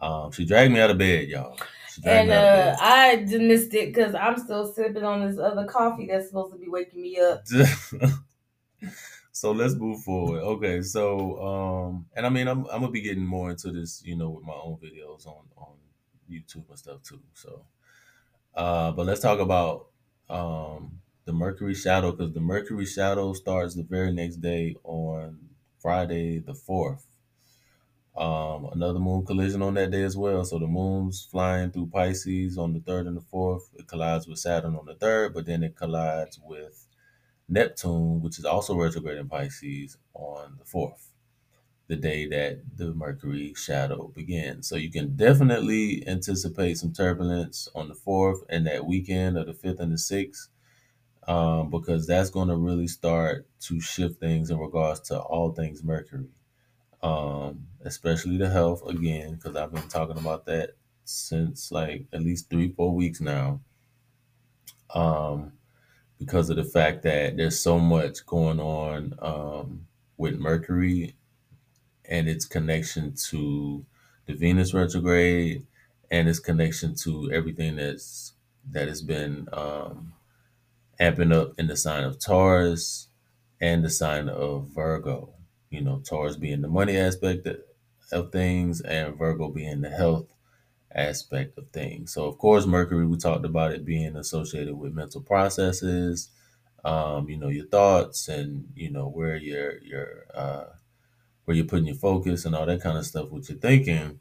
[0.00, 1.56] Um, she dragged me out of bed, y'all.
[2.04, 6.52] And uh, I missed it because I'm still sipping on this other coffee that's supposed
[6.52, 7.44] to be waking me up.
[9.32, 10.42] so let's move forward.
[10.42, 14.16] Okay, so um, and I mean, I'm I'm gonna be getting more into this, you
[14.16, 15.74] know, with my own videos on on
[16.30, 17.20] YouTube and stuff too.
[17.34, 17.64] So,
[18.54, 19.86] uh, but let's talk about
[20.28, 25.38] um the Mercury shadow because the Mercury shadow starts the very next day on
[25.78, 27.06] Friday the fourth.
[28.16, 30.44] Um, another moon collision on that day as well.
[30.44, 33.68] So the moon's flying through Pisces on the third and the fourth.
[33.74, 36.86] It collides with Saturn on the third, but then it collides with
[37.48, 41.10] Neptune, which is also retrograde in Pisces, on the fourth,
[41.88, 44.68] the day that the Mercury shadow begins.
[44.68, 49.54] So you can definitely anticipate some turbulence on the fourth and that weekend of the
[49.54, 50.50] fifth and the sixth.
[51.26, 55.82] Um, because that's going to really start to shift things in regards to all things
[55.82, 56.28] Mercury
[57.04, 60.70] um, especially the health again, because I've been talking about that
[61.04, 63.60] since like at least three, four weeks now.
[64.94, 65.52] Um,
[66.18, 69.86] because of the fact that there's so much going on um,
[70.16, 71.14] with Mercury
[72.06, 73.84] and its connection to
[74.24, 75.66] the Venus retrograde
[76.10, 78.32] and its connection to everything that's
[78.70, 80.14] that has been um,
[80.98, 83.08] amping up in the sign of Taurus
[83.60, 85.33] and the sign of Virgo
[85.74, 87.46] you know, Taurus being the money aspect
[88.12, 90.32] of things and Virgo being the health
[90.94, 92.12] aspect of things.
[92.12, 96.30] So, of course, Mercury, we talked about it being associated with mental processes,
[96.84, 100.64] um, you know, your thoughts and, you know, where you're, you're, uh,
[101.44, 104.20] where you're putting your focus and all that kind of stuff, what you're thinking.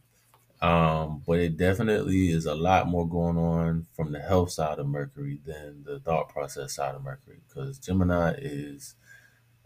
[0.62, 4.88] Um, but it definitely is a lot more going on from the health side of
[4.88, 8.95] Mercury than the thought process side of Mercury because Gemini is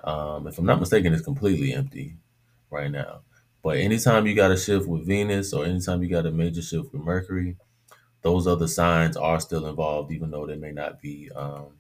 [0.03, 2.17] um, if I'm not mistaken, it's completely empty
[2.69, 3.21] right now.
[3.63, 6.93] But anytime you got a shift with Venus or anytime you got a major shift
[6.93, 7.57] with Mercury,
[8.21, 11.77] those other signs are still involved, even though there may not be um,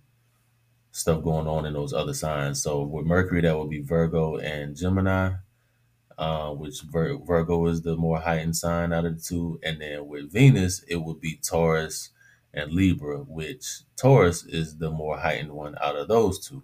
[0.91, 2.61] stuff going on in those other signs.
[2.61, 5.33] So with Mercury, that would be Virgo and Gemini,
[6.17, 9.59] uh, which Vir- Virgo is the more heightened sign out of the two.
[9.63, 12.09] And then with Venus, it would be Taurus
[12.53, 16.63] and Libra, which Taurus is the more heightened one out of those two.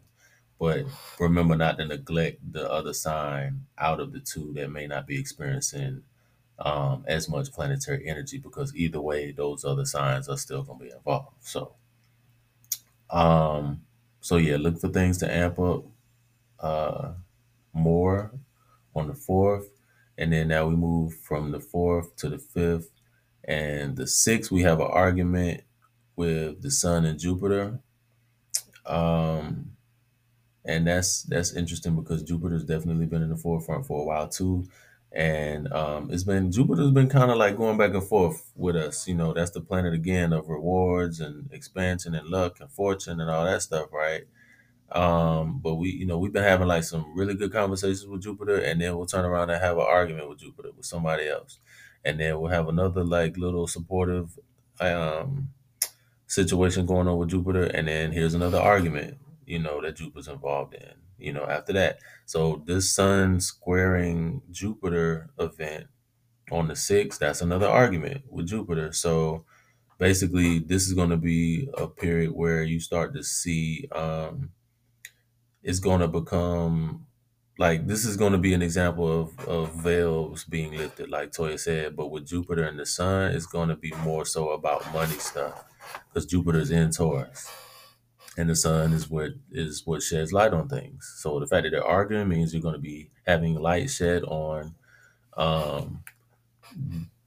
[0.63, 0.85] But
[1.19, 5.19] remember not to neglect the other sign out of the two that may not be
[5.19, 6.03] experiencing
[6.57, 10.85] um, as much planetary energy because either way, those other signs are still going to
[10.85, 11.35] be involved.
[11.41, 11.73] So,
[13.09, 13.81] um,
[14.21, 15.83] so yeah, look for things to amp up
[16.61, 17.11] uh,
[17.73, 18.31] more
[18.95, 19.67] on the fourth,
[20.17, 22.89] and then now we move from the fourth to the fifth,
[23.43, 25.63] and the sixth we have an argument
[26.15, 27.79] with the Sun and Jupiter.
[28.85, 29.72] Um,
[30.65, 34.65] and that's that's interesting because Jupiter's definitely been in the forefront for a while too,
[35.11, 39.07] and um, it's been Jupiter's been kind of like going back and forth with us.
[39.07, 43.29] You know, that's the planet again of rewards and expansion and luck and fortune and
[43.29, 44.23] all that stuff, right?
[44.91, 48.57] Um, but we, you know, we've been having like some really good conversations with Jupiter,
[48.57, 51.59] and then we'll turn around and have an argument with Jupiter with somebody else,
[52.05, 54.37] and then we'll have another like little supportive
[54.79, 55.49] um
[56.27, 60.73] situation going on with Jupiter, and then here's another argument, you know, that Jupiter's involved
[60.73, 61.99] in, you know, after that.
[62.25, 65.87] So this Sun squaring Jupiter event
[66.51, 68.91] on the sixth, that's another argument with Jupiter.
[68.93, 69.45] So
[69.97, 74.51] basically, this is going to be a period where you start to see um,
[75.63, 77.07] it's going to become
[77.59, 81.59] like this is going to be an example of, of veils being lifted, like Toya
[81.59, 81.95] said.
[81.95, 85.63] But with Jupiter and the Sun, it's going to be more so about money stuff
[86.09, 87.49] because Jupiter's in Taurus,
[88.37, 91.13] and the Sun is what is what sheds light on things.
[91.17, 94.75] So the fact that they're arguing means you're going to be having light shed on
[95.37, 96.03] um,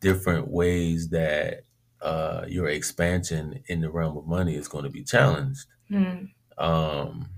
[0.00, 1.64] different ways that
[2.00, 5.66] uh, your expansion in the realm of money is going to be challenged.
[5.88, 6.26] Hmm.
[6.58, 7.28] Um,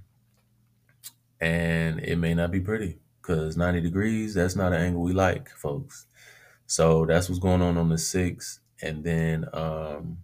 [1.40, 5.50] and it may not be pretty because 90 degrees, that's not an angle we like,
[5.50, 6.06] folks.
[6.66, 8.58] So that's what's going on on the 6th.
[8.82, 10.18] And then um,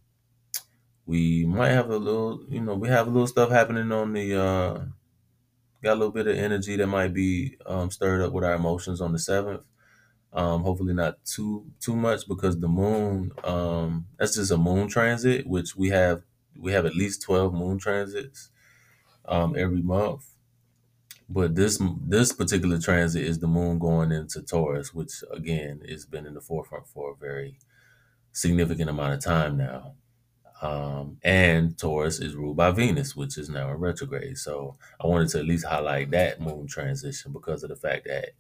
[1.07, 4.41] we might have a little, you know, we have a little stuff happening on the,
[4.41, 4.85] uh,
[5.83, 9.01] got a little bit of energy that might be um, stirred up with our emotions
[9.01, 9.65] on the 7th.
[10.33, 15.47] Um, hopefully not too too much because the moon um, that's just a moon transit
[15.47, 16.23] which we have
[16.59, 18.51] we have at least 12 moon transits
[19.27, 20.35] um, every month
[21.29, 26.27] but this this particular transit is the moon going into Taurus, which again has been
[26.27, 27.59] in the forefront for a very
[28.33, 29.95] significant amount of time now.
[30.63, 34.39] Um, and Taurus is ruled by Venus, which is now in retrograde.
[34.39, 38.31] So I wanted to at least highlight that moon transition because of the fact that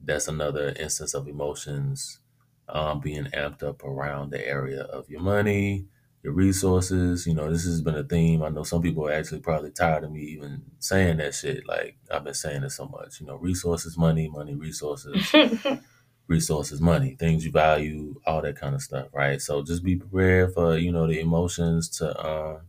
[0.00, 2.20] that's another instance of emotions
[2.68, 5.86] um, being amped up around the area of your money,
[6.22, 7.26] your resources.
[7.26, 8.42] You know, this has been a theme.
[8.42, 11.66] I know some people are actually probably tired of me even saying that shit.
[11.66, 13.20] Like I've been saying it so much.
[13.20, 15.32] You know, resources, money, money, resources,
[16.28, 19.40] resources, money, things you value, all that kind of stuff, right?
[19.40, 22.62] So just be prepared for you know the emotions to um,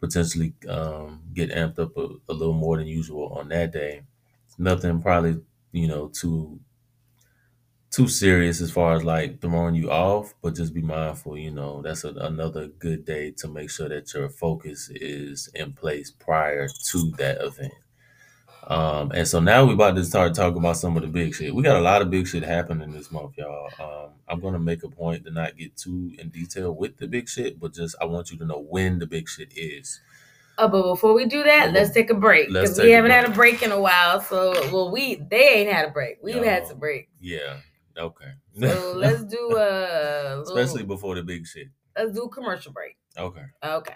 [0.00, 4.02] potentially um, get amped up a, a little more than usual on that day.
[4.58, 5.40] Nothing probably
[5.72, 6.60] you know too
[7.90, 11.36] too serious as far as like throwing you off, but just be mindful.
[11.38, 15.72] You know, that's a, another good day to make sure that your focus is in
[15.72, 17.72] place prior to that event.
[18.68, 21.54] Um, and so now we're about to start talking about some of the big shit.
[21.54, 23.68] We got a lot of big shit happening this month, y'all.
[23.80, 27.28] Um, I'm gonna make a point to not get too in detail with the big
[27.30, 30.00] shit, but just I want you to know when the big shit is.
[30.58, 33.28] Oh, but before we do that, let's take a break because we haven't had a
[33.30, 33.60] break.
[33.60, 34.20] break in a while.
[34.20, 36.18] So, well, we they ain't had a break.
[36.22, 36.68] We've had No.
[36.70, 37.08] some breaks.
[37.20, 37.56] Yeah.
[37.96, 38.32] Okay.
[38.60, 41.68] So let's do a little, especially before the big shit.
[41.96, 42.96] let's do a commercial break.
[43.16, 43.44] Okay.
[43.64, 43.94] Okay.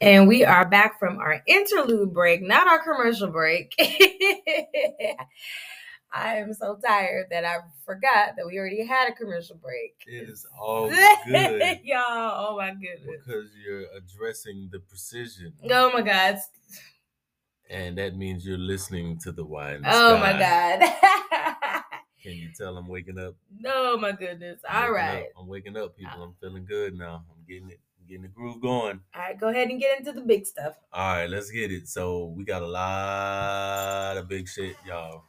[0.00, 3.74] And we are back from our interlude break, not our commercial break.
[6.12, 9.94] I am so tired that I forgot that we already had a commercial break.
[10.06, 10.90] It is all
[11.26, 12.00] good Y'all,
[12.52, 13.20] oh my goodness.
[13.26, 16.38] because you're addressing the precision, Oh my God.
[17.68, 19.82] and that means you're listening to the wine.
[19.86, 20.80] Oh my God.
[22.22, 23.34] Can you tell I'm waking up?
[23.66, 24.60] Oh my goodness.
[24.68, 25.22] I'm All right.
[25.24, 25.28] up.
[25.38, 26.22] I'm waking up, people.
[26.22, 27.24] I'm feeling good now.
[27.30, 27.80] I'm getting it,
[28.10, 29.00] getting the groove going.
[29.14, 30.74] All right, go ahead and get into the big stuff.
[30.92, 31.88] All right, let's get it.
[31.88, 35.24] So we got a lot of big shit, y'all.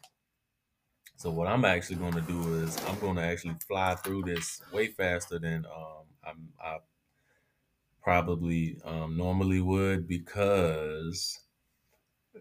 [1.15, 4.63] So what I'm actually going to do is I'm going to actually fly through this
[4.73, 6.77] way faster than um I'm, I
[8.01, 11.39] probably um, normally would because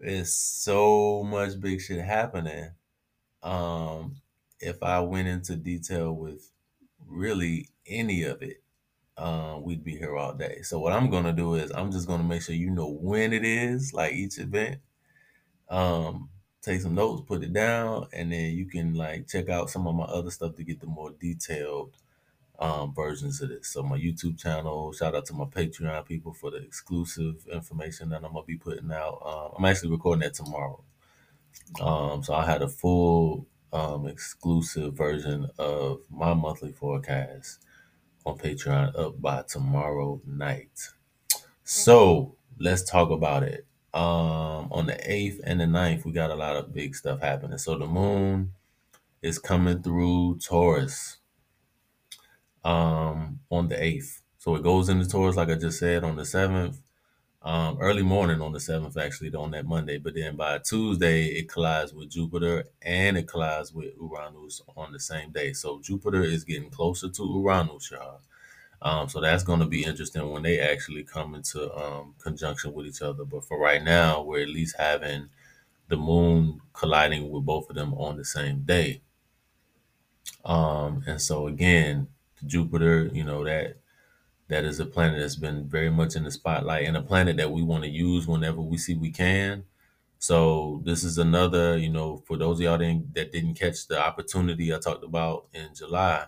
[0.01, 2.71] it's so much big shit happening.
[3.43, 4.15] Um,
[4.59, 6.49] if I went into detail with
[7.07, 8.60] really any of it,
[9.21, 10.61] um, we'd be here all day.
[10.63, 13.45] So what I'm gonna do is I'm just gonna make sure you know when it
[13.45, 14.81] is, like each event.
[15.69, 16.29] Um,
[16.61, 19.95] take some notes, put it down, and then you can like check out some of
[19.95, 21.95] my other stuff to get the more detailed
[22.59, 23.69] um, versions of this.
[23.69, 28.23] So my YouTube channel, shout out to my Patreon people for the exclusive information that
[28.23, 29.21] I'm gonna be putting out.
[29.23, 30.83] Um, I'm actually recording that tomorrow.
[31.79, 37.59] Um, so I had a full um, exclusive version of my monthly forecast
[38.25, 40.89] on Patreon up by tomorrow night.
[41.63, 43.65] So let's talk about it.
[43.93, 47.57] Um, on the 8th and the 9th, we got a lot of big stuff happening.
[47.57, 48.53] So the moon
[49.21, 51.17] is coming through Taurus
[52.63, 54.21] um, on the 8th.
[54.37, 56.77] So it goes into Taurus, like I just said, on the 7th.
[57.43, 59.97] Um, early morning on the 7th, actually, on that Monday.
[59.97, 64.99] But then by Tuesday, it collides with Jupiter and it collides with Uranus on the
[64.99, 65.53] same day.
[65.53, 68.21] So Jupiter is getting closer to Uranus, y'all.
[68.83, 72.85] Um, so that's going to be interesting when they actually come into um, conjunction with
[72.87, 73.25] each other.
[73.25, 75.29] But for right now, we're at least having
[75.87, 79.01] the moon colliding with both of them on the same day.
[80.45, 82.07] Um, and so again,
[82.45, 83.77] Jupiter, you know that
[84.51, 87.51] that is a planet that's been very much in the spotlight and a planet that
[87.51, 89.63] we want to use whenever we see we can.
[90.19, 93.97] So this is another, you know, for those of y'all didn't, that didn't catch the
[93.97, 96.25] opportunity I talked about in July,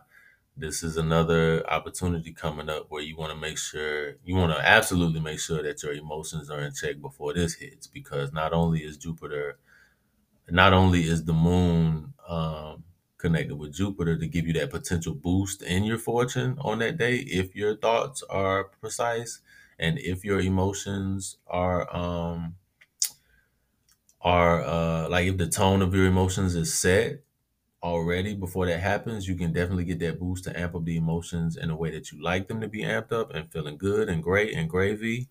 [0.55, 4.65] this is another opportunity coming up where you want to make sure you want to
[4.65, 8.85] absolutely make sure that your emotions are in check before this hits because not only
[8.85, 9.57] is Jupiter
[10.49, 12.83] not only is the moon um,
[13.23, 17.15] connected with Jupiter to give you that potential boost in your fortune on that day,
[17.15, 19.39] if your thoughts are precise
[19.79, 22.55] and if your emotions are um,
[24.21, 27.21] are uh, like if the tone of your emotions is set
[27.81, 31.55] already before that happens, you can definitely get that boost to amp up the emotions
[31.55, 34.21] in a way that you like them to be amped up and feeling good and
[34.21, 35.29] great and gravy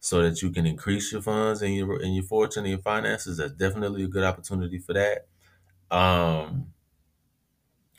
[0.00, 3.38] so that you can increase your funds and your and your fortune and your finances.
[3.38, 5.26] That's definitely a good opportunity for that.
[5.90, 6.72] Um,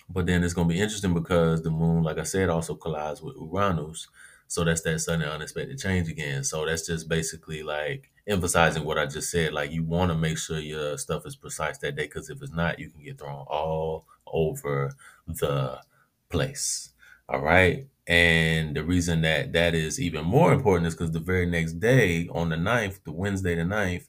[0.09, 3.35] but then it's gonna be interesting because the moon, like I said, also collides with
[3.35, 4.07] Uranus.
[4.47, 6.43] So that's that sudden unexpected change again.
[6.43, 9.53] So that's just basically like emphasizing what I just said.
[9.53, 12.53] Like you want to make sure your stuff is precise that day because if it's
[12.53, 14.91] not, you can get thrown all over
[15.27, 15.79] the
[16.29, 16.89] place.
[17.29, 17.87] All right.
[18.05, 22.27] And the reason that that is even more important is because the very next day
[22.31, 24.07] on the 9th, the Wednesday the 9th,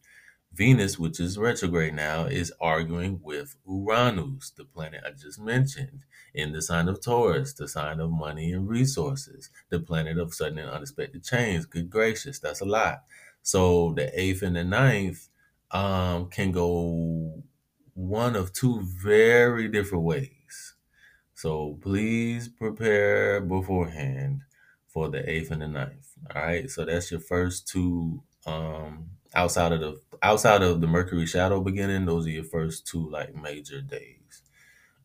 [0.54, 6.00] Venus, which is retrograde now, is arguing with Uranus, the planet I just mentioned,
[6.32, 10.58] in the sign of Taurus, the sign of money and resources, the planet of sudden
[10.58, 11.68] and unexpected change.
[11.70, 13.04] Good gracious, that's a lot.
[13.42, 15.28] So the 8th and the ninth
[15.70, 17.42] um, can go
[17.94, 20.74] one of two very different ways.
[21.34, 24.42] So please prepare beforehand
[24.86, 26.12] for the 8th and the ninth.
[26.34, 26.70] All right.
[26.70, 32.06] So that's your first two um outside of the outside of the Mercury shadow beginning,
[32.06, 34.42] those are your first two like major days.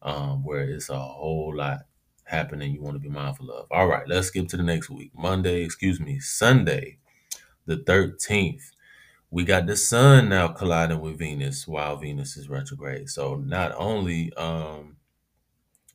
[0.02, 1.80] Um, where it's a whole lot
[2.24, 3.68] happening you want to be mindful of.
[3.70, 5.12] All right, let's skip to the next week.
[5.14, 7.00] Monday, excuse me, Sunday,
[7.66, 8.62] the 13th.
[9.30, 13.10] We got the sun now colliding with Venus while Venus is retrograde.
[13.10, 14.96] So not only um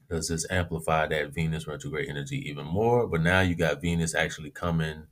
[0.09, 4.51] does this amplify that Venus retrograde energy even more, but now you got Venus actually
[4.51, 5.05] coming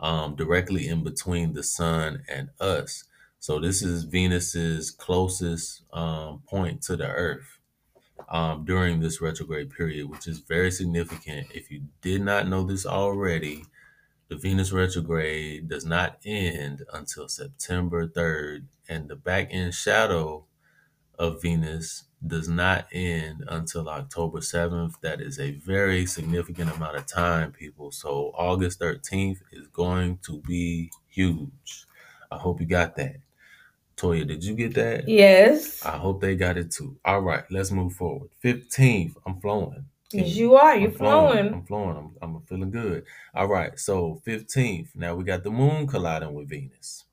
[0.00, 3.04] um, directly in between the sun and us.
[3.44, 7.58] So this is Venus's closest um, point to the Earth
[8.30, 11.48] um, during this retrograde period, which is very significant.
[11.52, 13.66] If you did not know this already,
[14.28, 20.46] the Venus retrograde does not end until September 3rd, and the back end shadow
[21.18, 24.94] of Venus does not end until October 7th.
[25.02, 27.92] That is a very significant amount of time, people.
[27.92, 31.84] So August 13th is going to be huge.
[32.32, 33.16] I hope you got that.
[33.96, 35.08] Toya, did you get that?
[35.08, 35.84] Yes.
[35.84, 36.96] I hope they got it too.
[37.04, 38.30] All right, let's move forward.
[38.42, 39.86] 15th, I'm flowing.
[40.14, 40.34] Yes, mm.
[40.36, 40.72] you are.
[40.72, 41.32] I'm You're flowing.
[41.32, 41.54] flowing.
[41.54, 42.14] I'm flowing.
[42.22, 43.04] I'm, I'm feeling good.
[43.34, 43.78] All right.
[43.78, 44.88] So 15th.
[44.94, 47.04] Now we got the moon colliding with Venus.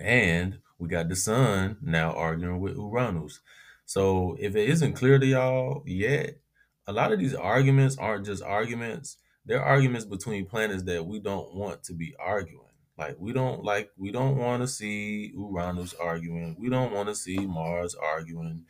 [0.00, 3.40] And we got the sun now arguing with Uranus.
[3.84, 6.38] So if it isn't clear to y'all yet,
[6.86, 9.18] a lot of these arguments aren't just arguments.
[9.44, 12.64] They're arguments between planets that we don't want to be arguing.
[12.98, 16.56] Like we don't like we don't want to see Uranus arguing.
[16.58, 18.64] We don't want to see Mars arguing.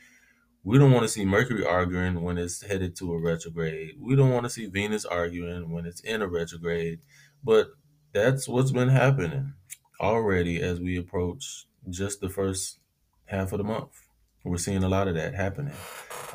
[0.65, 3.97] We don't want to see Mercury arguing when it's headed to a retrograde.
[3.99, 7.01] We don't want to see Venus arguing when it's in a retrograde.
[7.43, 7.69] But
[8.13, 9.55] that's what's been happening
[10.01, 12.81] already as we approach just the first
[13.27, 14.09] half of the month.
[14.45, 15.75] We're seeing a lot of that happening.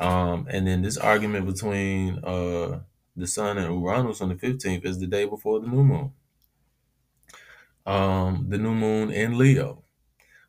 [0.00, 2.80] Um, and then this argument between uh,
[3.16, 6.12] the Sun and Uranus on the 15th is the day before the new moon.
[7.86, 9.84] Um, the new moon in Leo,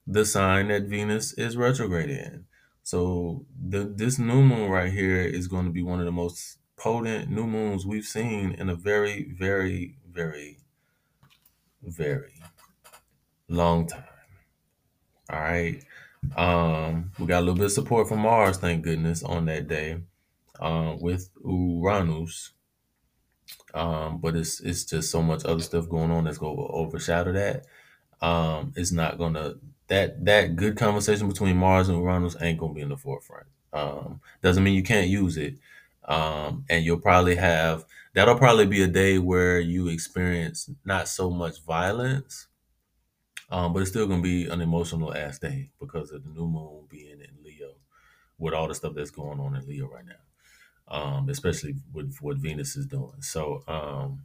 [0.07, 2.45] the sign that Venus is retrograde in.
[2.83, 6.59] So the this new moon right here is going to be one of the most
[6.77, 10.59] potent new moons we've seen in a very, very, very,
[11.81, 12.41] very
[13.47, 14.03] long time.
[15.29, 15.83] All right.
[16.35, 20.01] Um, we got a little bit of support from Mars, thank goodness, on that day.
[20.59, 22.51] Um, with Uranus.
[23.75, 27.65] Um, but it's it's just so much other stuff going on that's gonna overshadow that.
[28.25, 29.55] Um, it's not gonna
[29.87, 33.47] that that good conversation between Mars and Uranus ain't gonna be in the forefront.
[33.73, 35.55] Um, doesn't mean you can't use it.
[36.05, 41.29] Um, and you'll probably have that'll probably be a day where you experience not so
[41.31, 42.47] much violence,
[43.49, 46.85] um, but it's still gonna be an emotional ass day because of the new moon
[46.89, 47.75] being in Leo
[48.37, 50.24] with all the stuff that's going on in Leo right now.
[50.87, 53.21] Um, especially with what Venus is doing.
[53.21, 54.23] So um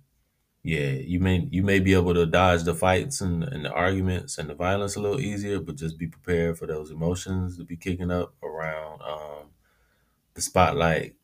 [0.62, 4.38] yeah, you may you may be able to dodge the fights and, and the arguments
[4.38, 7.76] and the violence a little easier, but just be prepared for those emotions to be
[7.76, 9.46] kicking up around um,
[10.34, 11.16] the spotlight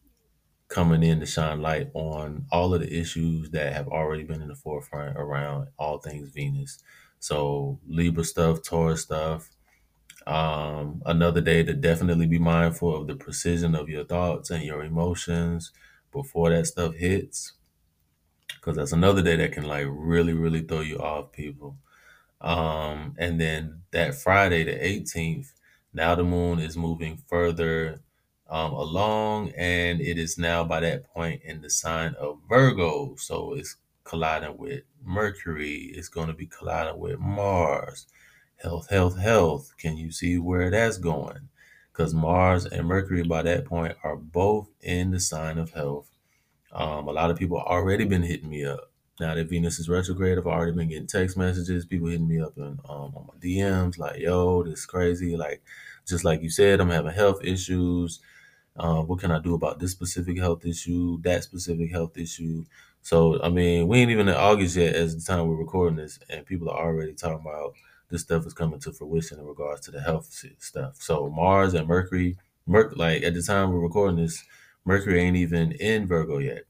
[0.69, 4.49] coming in to shine light on all of the issues that have already been in
[4.49, 6.83] the forefront around all things Venus.
[7.21, 9.51] So Libra stuff, Taurus stuff.
[10.27, 14.83] Um, another day to definitely be mindful of the precision of your thoughts and your
[14.85, 15.73] emotions
[16.13, 17.53] before that stuff hits.
[18.49, 21.77] Because that's another day that can like really really throw you off people.
[22.41, 25.53] Um and then that friday the 18th
[25.93, 28.03] now the moon is moving further
[28.51, 33.17] um along and it is now by that point in the sign of virgo.
[33.17, 35.93] So it's colliding with mercury.
[35.95, 38.07] It's going to be colliding with mars
[38.63, 41.49] health health health can you see where that's going
[41.93, 46.11] because mars and mercury by that point are both in the sign of health
[46.73, 48.91] um, a lot of people already been hitting me up.
[49.19, 52.59] Now that Venus is retrograde, I've already been getting text messages, people hitting me up
[52.59, 55.37] in, um, on my DMs, like, yo, this is crazy.
[55.37, 55.63] Like,
[56.07, 58.21] just like you said, I'm having health issues.
[58.77, 62.67] Uh, what can I do about this specific health issue, that specific health issue?
[63.01, 66.19] So, I mean, we ain't even in August yet as the time we're recording this,
[66.29, 67.73] and people are already talking about
[68.09, 70.97] this stuff is coming to fruition in regards to the health stuff.
[70.97, 74.45] So, Mars and Mercury, Merc, like at the time we're recording this,
[74.85, 76.63] Mercury ain't even in Virgo yet.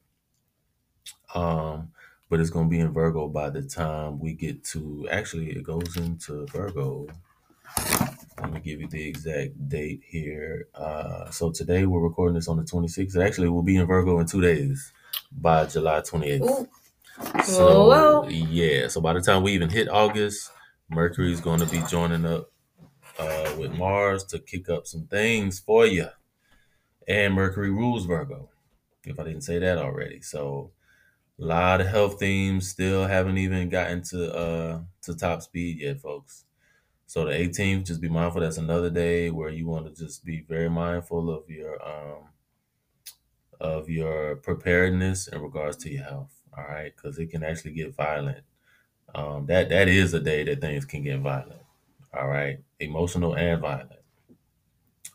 [1.35, 1.93] Um,
[2.29, 5.97] but it's gonna be in Virgo by the time we get to actually it goes
[5.97, 7.07] into Virgo.
[8.41, 10.69] Let me give you the exact date here.
[10.75, 13.17] Uh, so today we're recording this on the 26th.
[13.17, 14.93] It actually will be in Virgo in two days
[15.33, 16.43] by July 28th.
[16.43, 16.69] Ooh.
[17.43, 20.51] So Whoa, yeah, so by the time we even hit August,
[20.89, 22.51] Mercury is going to be joining up
[23.19, 26.09] uh, with Mars to kick up some things for you.
[27.09, 28.51] And Mercury rules Virgo,
[29.05, 30.21] if I didn't say that already.
[30.21, 30.73] So
[31.41, 36.01] a lot of health themes still haven't even gotten to uh to top speed yet,
[36.01, 36.45] folks.
[37.07, 38.41] So the 18th, just be mindful.
[38.41, 42.29] That's another day where you want to just be very mindful of your um
[43.61, 46.33] of your preparedness in regards to your health.
[46.57, 48.45] All right, because it can actually get violent.
[49.17, 51.63] Um, that that is a day that things can get violent.
[52.13, 53.93] All right, emotional and violent.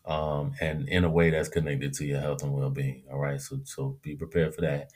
[0.05, 3.03] Um, and in a way that's connected to your health and well-being.
[3.11, 4.89] All right, so so be prepared for that.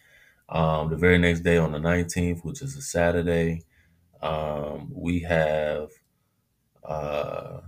[0.49, 3.61] Um, the very next day on the 19th, which is a Saturday,
[4.23, 5.91] um, we have
[6.83, 7.61] uh,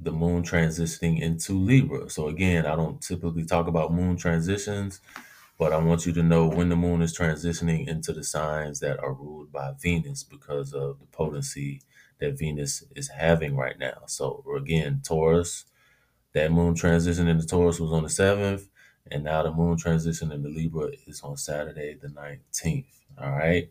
[0.00, 2.08] the moon transitioning into Libra.
[2.08, 5.00] So again, I don't typically talk about moon transitions,
[5.60, 8.98] but I want you to know when the moon is transitioning into the signs that
[8.98, 11.82] are ruled by Venus because of the potency
[12.18, 13.98] that Venus is having right now.
[14.06, 15.66] So again, Taurus,
[16.32, 18.68] that moon transition into Taurus was on the 7th,
[19.10, 22.86] and now the moon transition into Libra is on Saturday, the 19th.
[23.20, 23.70] All right.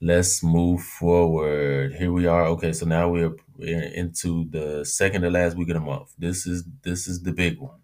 [0.00, 1.94] Let's move forward.
[1.94, 2.44] Here we are.
[2.46, 6.14] Okay, so now we're, into the second to last week of the month.
[6.18, 7.80] This is this is the big one.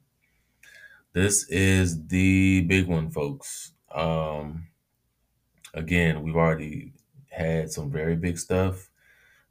[1.13, 3.73] This is the big one, folks.
[3.93, 4.69] Um,
[5.75, 6.93] again, we've already
[7.31, 8.91] had some very big stuff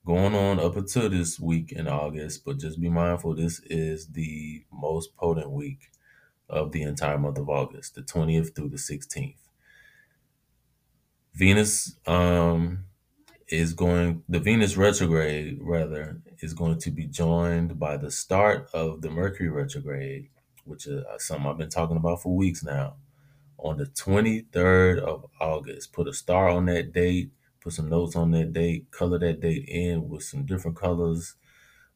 [0.06, 4.64] going on up until this week in August, but just be mindful this is the
[4.72, 5.92] most potent week
[6.50, 9.36] of the entire month of August, the 20th through the 16th.
[11.34, 12.86] Venus um
[13.50, 19.02] is going the Venus retrograde rather is going to be joined by the start of
[19.02, 20.30] the Mercury retrograde,
[20.70, 22.96] which is uh, something I've been talking about for weeks now.
[23.58, 28.32] On the 23rd of August, put a star on that date, put some notes on
[28.32, 31.36] that date, color that date in with some different colors,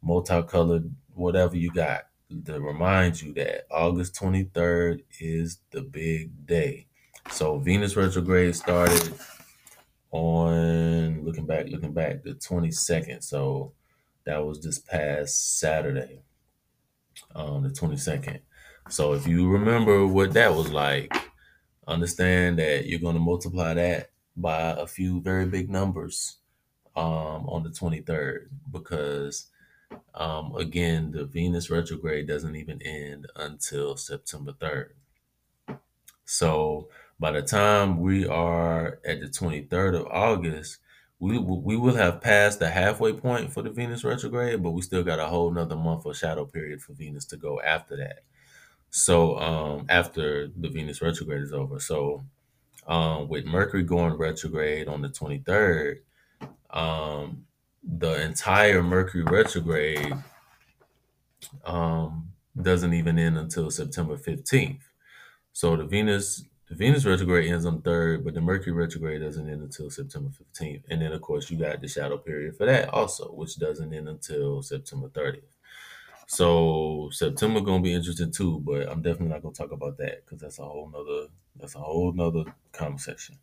[0.02, 2.08] multicolored, whatever you got
[2.46, 6.88] to remind you that August 23rd is the big day.
[7.32, 9.14] So Venus retrograde started
[10.12, 13.24] on looking back, looking back, the 22nd.
[13.24, 13.74] So
[14.26, 16.22] that was this past Saturday,
[17.36, 18.40] um, the 22nd.
[18.90, 21.16] So if you remember what that was like,
[21.88, 26.38] understand that you're going to multiply that by a few very big numbers
[26.96, 29.48] um, on the 23rd because
[30.16, 34.90] um, again, the Venus retrograde doesn't even end until September 3rd.
[36.26, 36.90] So
[37.20, 40.78] by the time we are at the 23rd of August,
[41.20, 45.04] we we will have passed the halfway point for the Venus retrograde, but we still
[45.04, 48.24] got a whole nother month of shadow period for Venus to go after that.
[48.96, 52.24] So um, after the Venus retrograde is over, so
[52.86, 56.02] um, with Mercury going retrograde on the 23rd,
[56.70, 57.48] um,
[57.84, 60.14] the entire Mercury retrograde
[61.66, 64.82] um, doesn't even end until September 15th.
[65.54, 69.50] So the Venus the Venus retrograde ends on the third, but the Mercury retrograde doesn't
[69.50, 70.84] end until September 15th.
[70.92, 74.08] And then of course you got the shadow period for that also, which doesn't end
[74.08, 75.53] until September 30th.
[76.28, 80.42] So September gonna be interesting too, but I'm definitely not gonna talk about that because
[80.42, 83.38] that's a whole nother that's a whole nother conversation.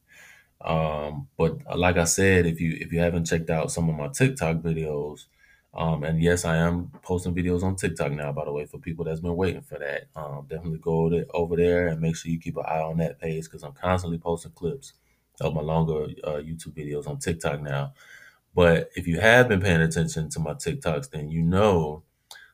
[0.62, 3.96] Um, but uh, like I said, if you if you haven't checked out some of
[3.96, 5.26] my TikTok videos,
[5.74, 8.32] um, and yes, I am posting videos on TikTok now.
[8.32, 11.88] By the way, for people that's been waiting for that, um, definitely go over there-
[11.88, 14.94] and make sure you keep an eye on that page because I'm constantly posting clips
[15.40, 17.94] of my longer uh, YouTube videos on TikTok now.
[18.54, 22.02] But if you have been paying attention to my TikToks, then you know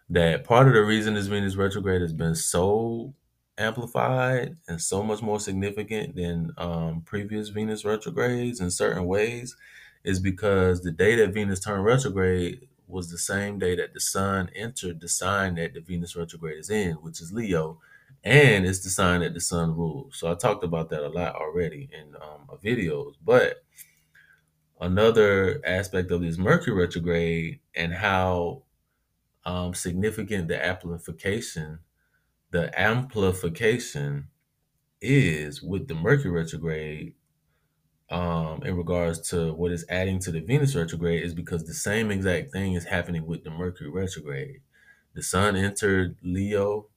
[0.09, 3.15] that part of the reason this Venus retrograde has been so
[3.59, 9.57] amplified and so much more significant than um, previous Venus retrogrades in certain ways
[10.05, 14.49] is because the day that Venus turned retrograde was the same day that the sun
[14.55, 17.81] entered the sign that the Venus retrograde is in, which is Leo,
[18.23, 20.17] and it's the sign that the sun rules.
[20.17, 23.65] So I talked about that a lot already in um, videos, but
[24.81, 28.63] another aspect of this Mercury retrograde and how
[29.47, 31.79] um, significant the amplification,
[32.51, 34.29] the amplification
[35.01, 37.15] is with the Mercury retrograde
[38.11, 42.11] um, in regards to what is adding to the Venus retrograde is because the same
[42.11, 44.61] exact thing is happening with the Mercury retrograde.
[45.15, 46.89] The Sun entered Leo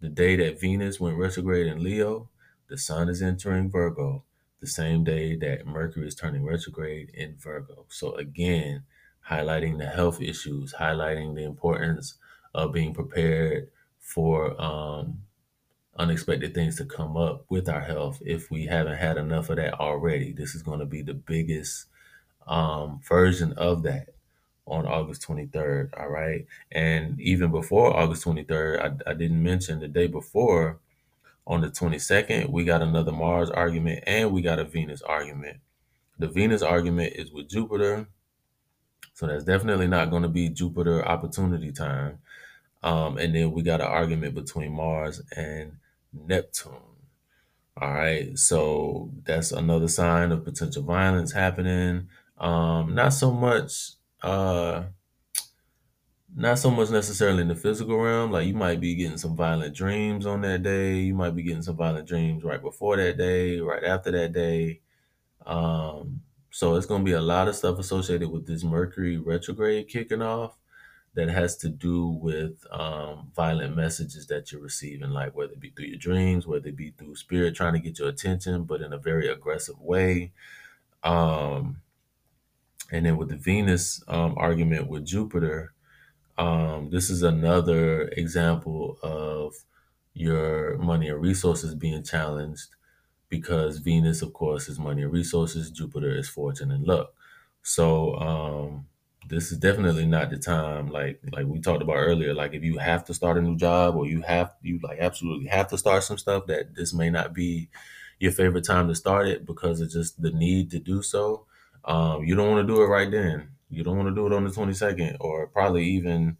[0.00, 2.28] the day that Venus went retrograde in Leo.
[2.68, 4.24] The Sun is entering Virgo
[4.60, 7.86] the same day that Mercury is turning retrograde in Virgo.
[7.88, 8.84] So again,
[9.28, 12.14] highlighting the health issues, highlighting the importance
[12.54, 15.22] of being prepared for um,
[15.98, 19.74] unexpected things to come up with our health if we haven't had enough of that
[19.74, 20.32] already.
[20.32, 21.86] This is going to be the biggest
[22.46, 24.08] um, version of that
[24.66, 25.90] on August 23rd.
[25.98, 26.46] All right.
[26.72, 30.80] And even before August 23rd, I, I didn't mention the day before
[31.46, 35.58] on the 22nd, we got another Mars argument and we got a Venus argument.
[36.18, 38.08] The Venus argument is with Jupiter.
[39.16, 42.20] So that's definitely not going to be Jupiter opportunity time.
[42.82, 45.78] Um, and then we got an argument between Mars and
[46.12, 46.74] Neptune.
[47.80, 48.38] All right.
[48.38, 52.08] So that's another sign of potential violence happening.
[52.38, 54.84] Um, not so much uh
[56.34, 58.30] not so much necessarily in the physical realm.
[58.30, 60.96] Like you might be getting some violent dreams on that day.
[61.00, 64.80] You might be getting some violent dreams right before that day, right after that day.
[65.46, 66.22] Um,
[66.56, 70.22] so it's going to be a lot of stuff associated with this Mercury retrograde kicking
[70.22, 70.56] off
[71.12, 75.68] that has to do with um, violent messages that you're receiving, like whether it be
[75.68, 78.94] through your dreams, whether it be through spirit trying to get your attention, but in
[78.94, 80.32] a very aggressive way.
[81.02, 81.82] Um,
[82.90, 85.74] and then with the Venus um, argument with Jupiter,
[86.38, 89.56] um, this is another example of
[90.14, 92.75] your money or resources being challenged
[93.28, 95.70] because Venus, of course, is money and resources.
[95.70, 97.12] Jupiter is fortune and luck.
[97.62, 98.86] So um,
[99.28, 100.88] this is definitely not the time.
[100.88, 102.34] Like like we talked about earlier.
[102.34, 105.48] Like if you have to start a new job or you have you like absolutely
[105.48, 107.68] have to start some stuff, that this may not be
[108.18, 111.46] your favorite time to start it because of just the need to do so.
[111.84, 113.50] Um, you don't want to do it right then.
[113.68, 116.36] You don't want to do it on the 22nd or probably even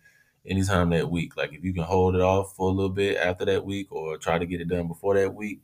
[0.46, 1.36] anytime that week.
[1.36, 4.16] Like if you can hold it off for a little bit after that week or
[4.16, 5.62] try to get it done before that week,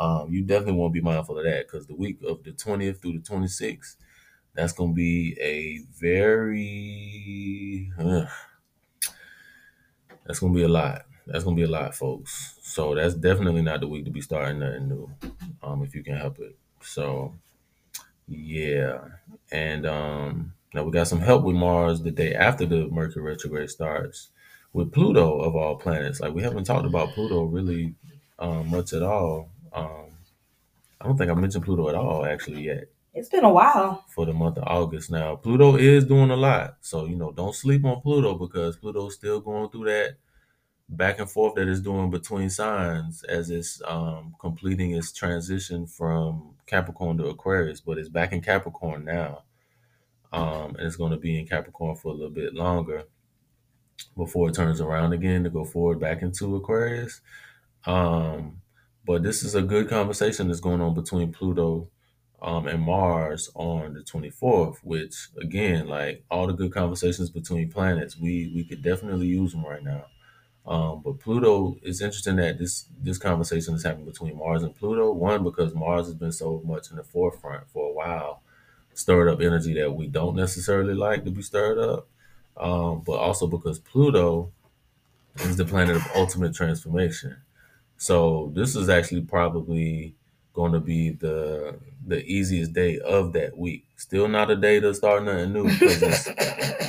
[0.00, 3.02] um, you definitely want to be mindful of that because the week of the 20th
[3.02, 3.96] through the 26th,
[4.54, 7.92] that's going to be a very,
[10.24, 11.02] that's going to be a lot.
[11.26, 12.58] That's going to be a lot, folks.
[12.62, 15.10] So that's definitely not the week to be starting nothing new
[15.62, 16.56] um, if you can help it.
[16.82, 17.34] So,
[18.28, 19.00] yeah.
[19.52, 23.70] And um, now we got some help with Mars the day after the Mercury retrograde
[23.70, 24.30] starts
[24.72, 26.20] with Pluto of all planets.
[26.20, 27.94] Like we haven't talked about Pluto really
[28.38, 29.50] um, much at all.
[29.72, 30.06] Um,
[31.00, 32.84] I don't think I mentioned Pluto at all actually yet
[33.14, 34.04] It's been a while.
[34.08, 35.10] for the month of August.
[35.10, 39.14] Now Pluto is doing a lot, so you know don't sleep on Pluto because Pluto's
[39.14, 40.16] still going through that
[40.88, 46.54] back and forth that it's doing between signs as it's um, completing its transition from
[46.66, 49.44] Capricorn to Aquarius, but it's back in Capricorn now,
[50.32, 53.04] um, and it's going to be in Capricorn for a little bit longer
[54.16, 57.20] before it turns around again to go forward back into Aquarius.
[57.86, 58.60] Um,
[59.10, 61.88] but this is a good conversation that's going on between Pluto
[62.40, 68.16] um, and Mars on the 24th, which again, like all the good conversations between planets,
[68.16, 70.04] we we could definitely use them right now.
[70.64, 75.10] Um, but Pluto is interesting that this this conversation is happening between Mars and Pluto.
[75.10, 78.44] One because Mars has been so much in the forefront for a while,
[78.94, 82.06] stirred up energy that we don't necessarily like to be stirred up.
[82.56, 84.52] Um, but also because Pluto
[85.34, 87.38] is the planet of ultimate transformation.
[88.00, 90.14] So this is actually probably
[90.54, 93.84] going to be the the easiest day of that week.
[93.96, 96.26] Still not a day to start nothing new because it's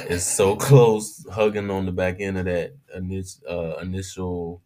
[0.09, 4.61] it's so close, hugging on the back end of that initial, uh, initial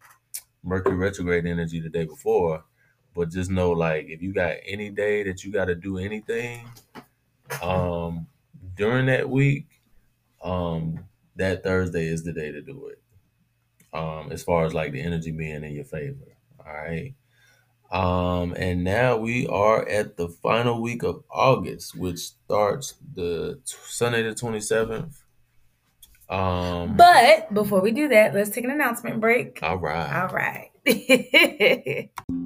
[0.62, 2.64] Mercury retrograde energy the day before.
[3.14, 6.68] But just know, like, if you got any day that you got to do anything,
[7.62, 8.28] um,
[8.76, 9.66] during that week,
[10.44, 11.06] um,
[11.36, 13.00] that Thursday is the day to do it.
[13.92, 16.35] Um, as far as like the energy being in your favor.
[16.66, 17.14] All right.
[17.92, 23.76] Um, and now we are at the final week of August, which starts the t-
[23.86, 25.14] Sunday the 27th.
[26.28, 29.60] Um, But before we do that, let's take an announcement break.
[29.62, 30.22] all right.
[30.22, 32.10] All right.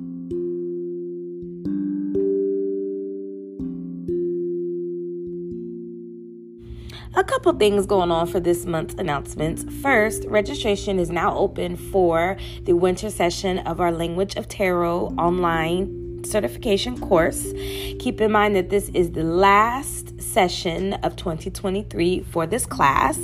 [7.17, 9.65] A couple things going on for this month's announcements.
[9.83, 16.23] First, registration is now open for the winter session of our Language of Tarot online
[16.25, 17.53] certification course.
[17.99, 23.19] Keep in mind that this is the last session of 2023 for this class.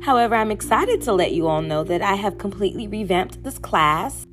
[0.00, 4.26] However, I'm excited to let you all know that I have completely revamped this class.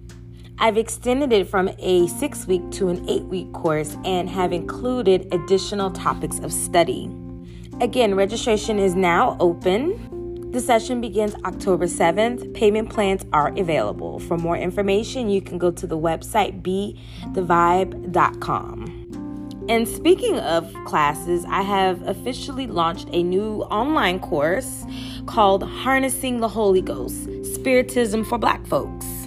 [0.57, 5.27] I've extended it from a six week to an eight week course and have included
[5.33, 7.11] additional topics of study.
[7.81, 10.51] Again, registration is now open.
[10.51, 12.53] The session begins October 7th.
[12.53, 14.19] Payment plans are available.
[14.19, 19.05] For more information, you can go to the website BTheVibe.com.
[19.69, 24.83] And speaking of classes, I have officially launched a new online course
[25.25, 29.18] called Harnessing the Holy Ghost Spiritism for Black Folks.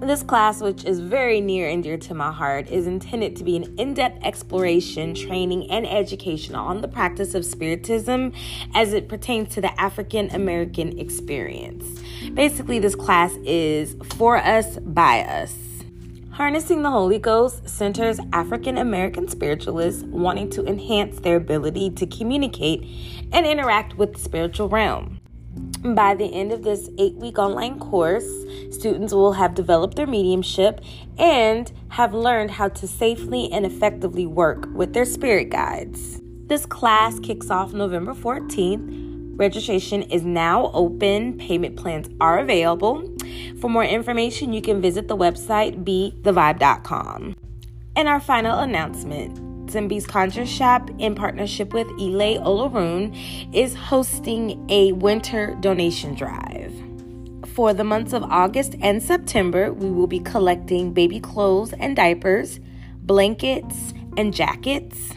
[0.00, 3.56] This class, which is very near and dear to my heart, is intended to be
[3.56, 8.32] an in depth exploration, training, and education on the practice of Spiritism
[8.74, 12.00] as it pertains to the African American experience.
[12.32, 15.54] Basically, this class is for us, by us.
[16.30, 22.82] Harnessing the Holy Ghost centers African American spiritualists wanting to enhance their ability to communicate
[23.32, 25.19] and interact with the spiritual realm.
[25.82, 28.28] By the end of this eight week online course,
[28.70, 30.82] students will have developed their mediumship
[31.18, 36.20] and have learned how to safely and effectively work with their spirit guides.
[36.48, 39.38] This class kicks off November 14th.
[39.38, 43.02] Registration is now open, payment plans are available.
[43.58, 47.36] For more information, you can visit the website BTheVibe.com.
[47.96, 53.14] And our final announcement Simbi's Conjure Shop, in partnership with Ile Olaroon,
[53.54, 56.74] is hosting a winter donation drive.
[57.54, 62.58] For the months of August and September, we will be collecting baby clothes and diapers,
[63.02, 65.10] blankets, and jackets.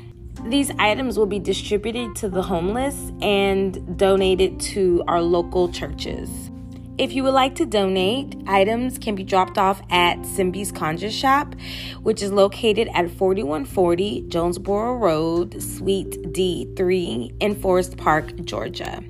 [0.45, 6.51] These items will be distributed to the homeless and donated to our local churches.
[6.95, 11.55] If you would like to donate, items can be dropped off at Simbi's Conjure Shop,
[12.03, 19.03] which is located at 4140 Jonesboro Road, Suite D3 in Forest Park, Georgia.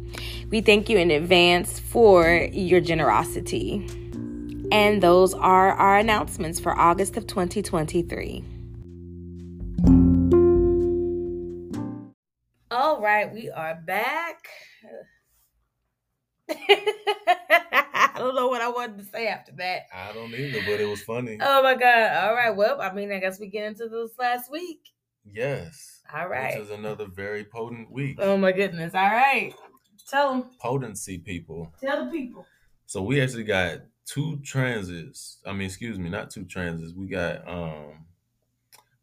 [0.49, 3.85] We thank you in advance for your generosity.
[4.71, 8.45] And those are our announcements for August of 2023.
[12.71, 14.47] All right, we are back.
[16.49, 19.83] I don't know what I wanted to say after that.
[19.93, 21.37] I don't either, but it was funny.
[21.41, 22.25] Oh my god!
[22.25, 24.89] All right, well, I mean, I guess we get into this last week.
[25.25, 26.01] yes.
[26.13, 26.55] All right.
[26.59, 28.17] Which is another very potent week.
[28.19, 28.93] Oh my goodness!
[28.93, 29.53] All right,
[30.07, 31.73] tell them, Potency, people.
[31.81, 32.45] tell the people.
[32.85, 35.39] So we actually got two transits.
[35.45, 36.93] I mean, excuse me, not two transits.
[36.93, 38.05] We got um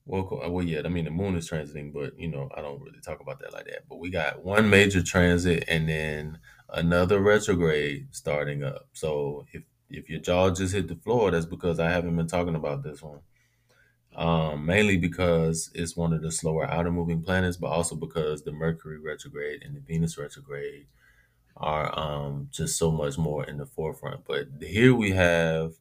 [0.06, 0.82] well, well, yeah.
[0.84, 3.52] I mean, the moon is transiting, but you know, I don't really talk about that
[3.52, 3.88] like that.
[3.88, 6.38] But we got one major transit and then
[6.72, 8.88] another retrograde starting up.
[8.92, 12.54] So if if your jaw just hit the floor, that's because I haven't been talking
[12.54, 13.20] about this one.
[14.14, 18.52] Um, mainly because it's one of the slower outer moving planets, but also because the
[18.52, 20.86] Mercury retrograde and the Venus retrograde
[21.56, 24.24] are um just so much more in the forefront.
[24.26, 25.74] But here we have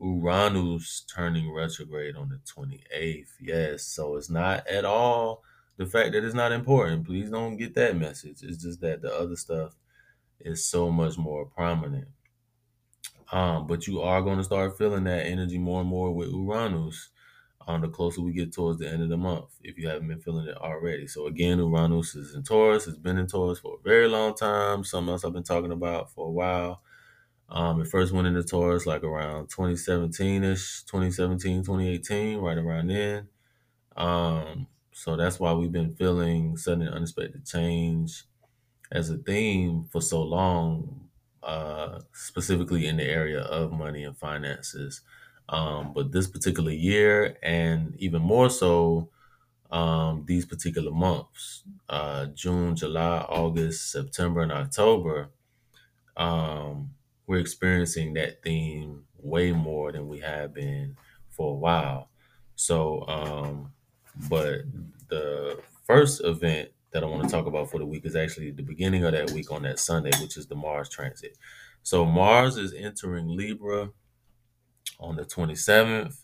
[0.00, 3.28] Uranus turning retrograde on the 28th.
[3.40, 5.42] Yes, so it's not at all
[5.76, 7.06] the fact that it's not important.
[7.06, 8.42] Please don't get that message.
[8.42, 9.74] It's just that the other stuff
[10.40, 12.08] is so much more prominent.
[13.32, 17.10] Um, but you are going to start feeling that energy more and more with Uranus
[17.66, 20.20] um, the closer we get towards the end of the month, if you haven't been
[20.20, 21.06] feeling it already.
[21.06, 24.84] So again, Uranus is in Taurus, it's been in Taurus for a very long time.
[24.84, 26.82] Something else I've been talking about for a while.
[27.48, 33.28] Um, it first went into Taurus like around 2017-ish, 2017, 2018, right around then.
[33.96, 38.24] Um, so that's why we've been feeling sudden unexpected change
[38.92, 41.08] as a theme for so long,
[41.42, 45.00] uh, specifically in the area of money and finances.
[45.48, 49.10] Um, but this particular year, and even more so,
[49.70, 55.30] um, these particular months, uh, June, July, August, September, and October,
[56.16, 56.90] um,
[57.26, 60.96] we're experiencing that theme way more than we have been
[61.30, 62.08] for a while.
[62.54, 63.72] So, um,
[64.30, 64.60] but
[65.08, 68.62] the first event that I want to talk about for the week is actually the
[68.62, 71.36] beginning of that week on that Sunday, which is the Mars transit.
[71.82, 73.90] So, Mars is entering Libra
[75.00, 76.16] on the 27th.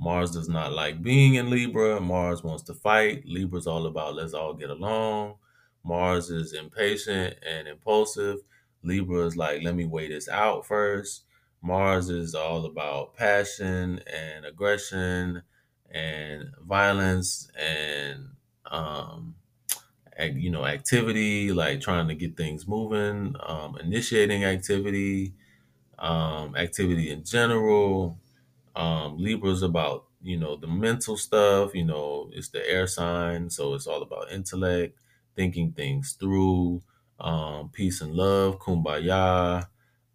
[0.00, 2.00] Mars does not like being in Libra.
[2.00, 3.22] Mars wants to fight.
[3.24, 5.36] Libra's all about let's all get along.
[5.84, 8.38] Mars is impatient and impulsive.
[8.82, 11.22] Libra is like, let me wait this out first.
[11.62, 15.42] Mars is all about passion and aggression
[15.90, 18.28] and violence and
[18.70, 19.36] um
[20.18, 25.34] you know activity like trying to get things moving um initiating activity
[25.98, 28.18] um activity in general
[28.76, 33.74] um, Libra's about, you know, the mental stuff, you know, it's the air sign, so
[33.74, 34.98] it's all about intellect,
[35.34, 36.82] thinking things through,
[37.20, 39.66] um, peace and love, kumbaya,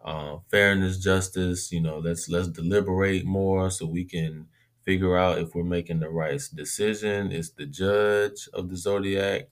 [0.04, 4.48] uh, fairness, justice, you know, let's let's deliberate more so we can
[4.84, 7.32] figure out if we're making the right decision.
[7.32, 9.50] It's the judge of the zodiac,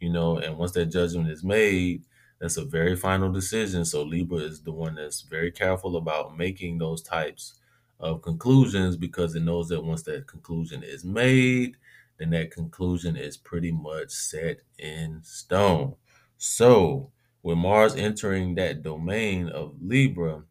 [0.00, 2.04] you know, and once that judgment is made,
[2.38, 3.84] that's a very final decision.
[3.84, 7.60] So Libra is the one that's very careful about making those types
[7.98, 11.76] of conclusions because it knows that once that conclusion is made,
[12.18, 15.96] then that conclusion is pretty much set in stone.
[16.38, 17.12] So,
[17.42, 20.44] with Mars entering that domain of Libra,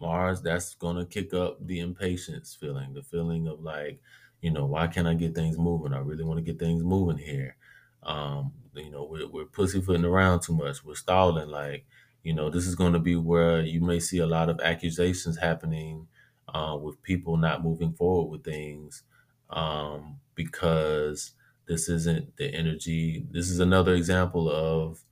[0.00, 4.00] Mars, that's going to kick up the impatience feeling, the feeling of like,
[4.40, 5.92] you know, why can't I get things moving?
[5.92, 7.56] I really want to get things moving here.
[8.02, 10.84] Um, you know, we're, we're pussyfooting around too much.
[10.84, 11.48] We're stalling.
[11.48, 11.86] Like,
[12.22, 15.38] you know, this is going to be where you may see a lot of accusations
[15.38, 16.08] happening
[16.48, 19.02] uh, with people not moving forward with things
[19.50, 21.32] um, because
[21.66, 23.26] this isn't the energy.
[23.30, 25.04] This is another example of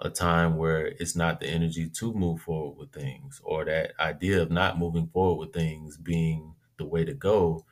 [0.00, 4.40] a time where it's not the energy to move forward with things or that idea
[4.40, 7.64] of not moving forward with things being the way to go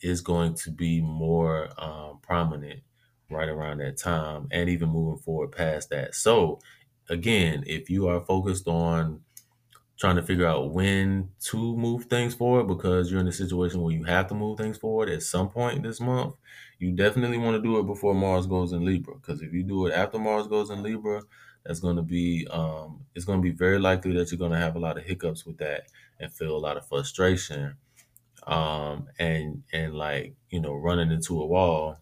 [0.00, 2.80] is going to be more um, prominent
[3.30, 6.14] right around that time and even moving forward past that.
[6.14, 6.60] So
[7.08, 9.24] again if you are focused on
[9.98, 13.94] trying to figure out when to move things forward because you're in a situation where
[13.94, 16.36] you have to move things forward at some point this month
[16.78, 19.14] you definitely want to do it before mars goes in libra.
[19.16, 21.22] Because if you do it after mars goes in libra
[21.64, 24.58] that's going to be um, it's going to be very likely that you're going to
[24.58, 25.88] have a lot of hiccups with that
[26.20, 27.76] and feel a lot of frustration
[28.46, 31.98] um, and and like you know running into a wall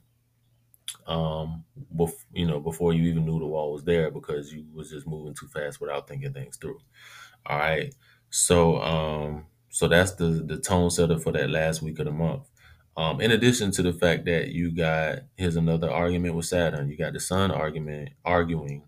[1.06, 1.64] um,
[1.94, 5.06] bef- you know before you even knew the wall was there because you was just
[5.06, 6.78] moving too fast without thinking things through.
[7.46, 7.94] All right?
[8.30, 12.48] So um, so that's the the tone setter for that last week of the month.
[12.96, 16.88] Um, in addition to the fact that you got here's another argument with saturn.
[16.88, 18.84] You got the sun argument arguing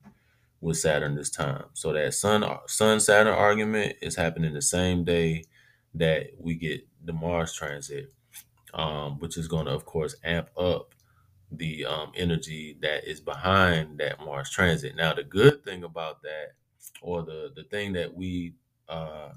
[0.61, 1.65] with Saturn this time.
[1.75, 5.45] So that Sun Sun Saturn argument is happening the same day
[5.95, 8.12] that we get the Mars transit,
[8.75, 10.95] um, which is going to, of course, amp up
[11.51, 14.97] the um, energy that is behind that Mars transit.
[14.97, 16.53] Now, the good thing about that,
[17.03, 18.55] or the the thing that we
[18.89, 19.31] uh,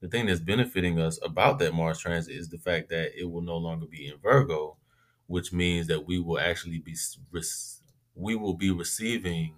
[0.00, 3.42] the thing that's benefiting us about that Mars transit is the fact that it will
[3.42, 4.76] no longer be in Virgo,
[5.26, 6.94] which means that we will actually be
[8.14, 9.54] we will be receiving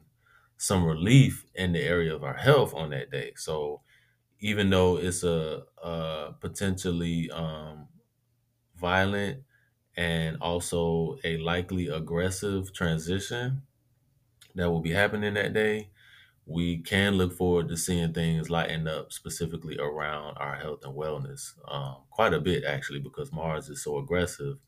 [0.56, 3.32] some relief in the area of our health on that day.
[3.36, 3.82] So
[4.40, 7.88] even though it's a, a potentially um,
[8.76, 9.42] violent
[9.96, 13.62] and also a likely aggressive transition
[14.54, 15.90] that will be happening that day,
[16.46, 21.54] we can look forward to seeing things lighten up specifically around our health and wellness
[21.70, 24.58] um, quite a bit actually because mars is so aggressive.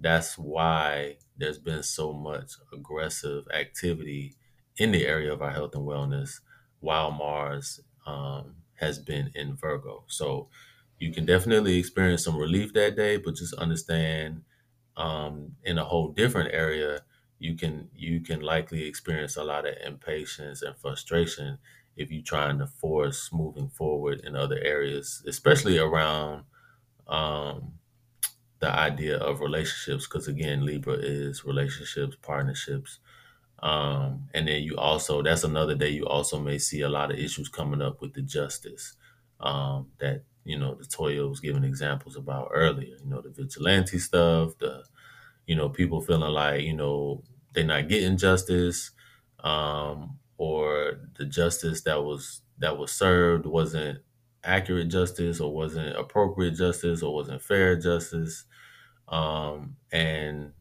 [0.00, 4.34] That's why there's been so much aggressive activity
[4.76, 6.40] in the area of our health and wellness
[6.80, 10.04] while mars um, has been in virgo.
[10.08, 10.50] So
[10.98, 14.44] you can definitely experience some relief that day but just understand
[14.96, 17.00] um, in a whole different area,
[17.38, 21.58] you can you can likely experience a lot of impatience and frustration
[21.96, 26.44] if you're trying to force moving forward in other areas, especially around
[27.08, 27.74] um,
[28.60, 30.06] the idea of relationships.
[30.06, 32.98] Because again, Libra is relationships, partnerships,
[33.60, 37.18] um, and then you also that's another day you also may see a lot of
[37.18, 38.96] issues coming up with the justice
[39.40, 42.96] um, that you know the Toya was giving examples about earlier.
[43.02, 44.84] You know the vigilante stuff, the
[45.46, 48.90] you know people feeling like you know they're not getting justice
[49.40, 53.98] um, or the justice that was that was served wasn't
[54.44, 58.44] accurate justice or wasn't appropriate justice or wasn't fair justice
[59.08, 60.52] um, and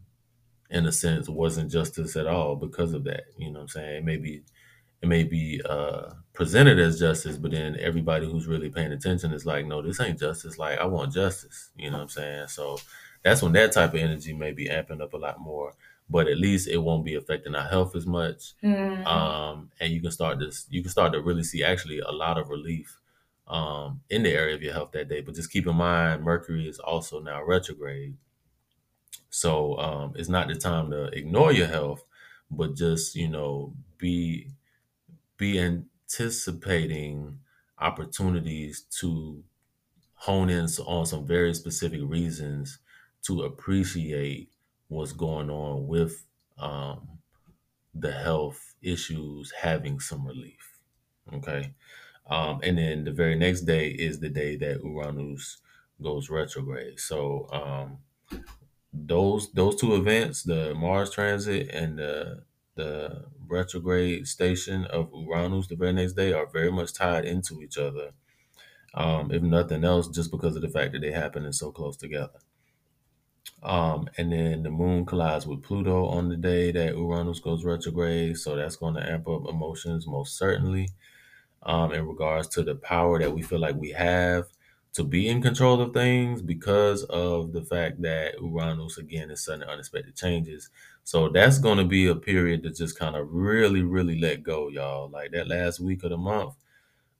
[0.70, 3.96] in a sense wasn't justice at all because of that you know what i'm saying
[3.98, 4.44] it may be
[5.02, 9.46] it may be uh, presented as justice, but then everybody who's really paying attention is
[9.46, 10.58] like, no, this ain't justice.
[10.58, 11.70] Like, I want justice.
[11.76, 12.48] You know what I'm saying?
[12.48, 12.80] So
[13.24, 15.74] that's when that type of energy may be amping up a lot more.
[16.10, 18.54] But at least it won't be affecting our health as much.
[18.64, 19.06] Mhm.
[19.06, 20.68] Um, and you can start this.
[20.70, 23.00] You can start to really see actually a lot of relief
[23.48, 25.22] um, in the area of your health that day.
[25.22, 28.16] But just keep in mind, Mercury is also now retrograde.
[29.30, 32.04] So um, it's not the time to ignore your health,
[32.50, 34.50] but just you know be
[35.38, 35.58] be
[36.20, 37.40] anticipating
[37.78, 39.44] opportunities to
[40.14, 42.80] hone in on some very specific reasons
[43.24, 44.52] to appreciate
[44.88, 46.26] what's going on with
[46.58, 47.20] um,
[47.94, 50.80] the health issues having some relief.
[51.34, 51.74] Okay.
[52.30, 55.58] Um, and then the very next day is the day that Uranus
[56.02, 57.00] goes retrograde.
[57.00, 58.00] So um,
[58.94, 62.44] those those two events, the Mars transit and the
[62.76, 67.78] the retrograde station of Uranus the very next day, are very much tied into each
[67.78, 68.12] other.
[68.94, 71.98] Um, if nothing else, just because of the fact that they happen and so close
[71.98, 72.40] together.
[73.64, 78.38] Um, and then the moon collides with Pluto on the day that Uranus goes retrograde,
[78.38, 80.90] so that's going to amp up emotions most certainly
[81.64, 84.46] um, in regards to the power that we feel like we have
[84.94, 89.68] to be in control of things because of the fact that Uranus again is sudden
[89.68, 90.70] unexpected changes.
[91.04, 94.68] So that's going to be a period to just kind of really, really let go,
[94.68, 95.10] y'all.
[95.10, 96.56] Like that last week of the month,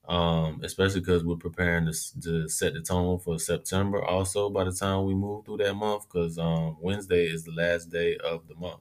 [0.06, 4.04] um, especially because we're preparing to, to set the tone for September.
[4.04, 7.90] Also, by the time we move through that month, because um, Wednesday is the last
[7.90, 8.80] day of the month,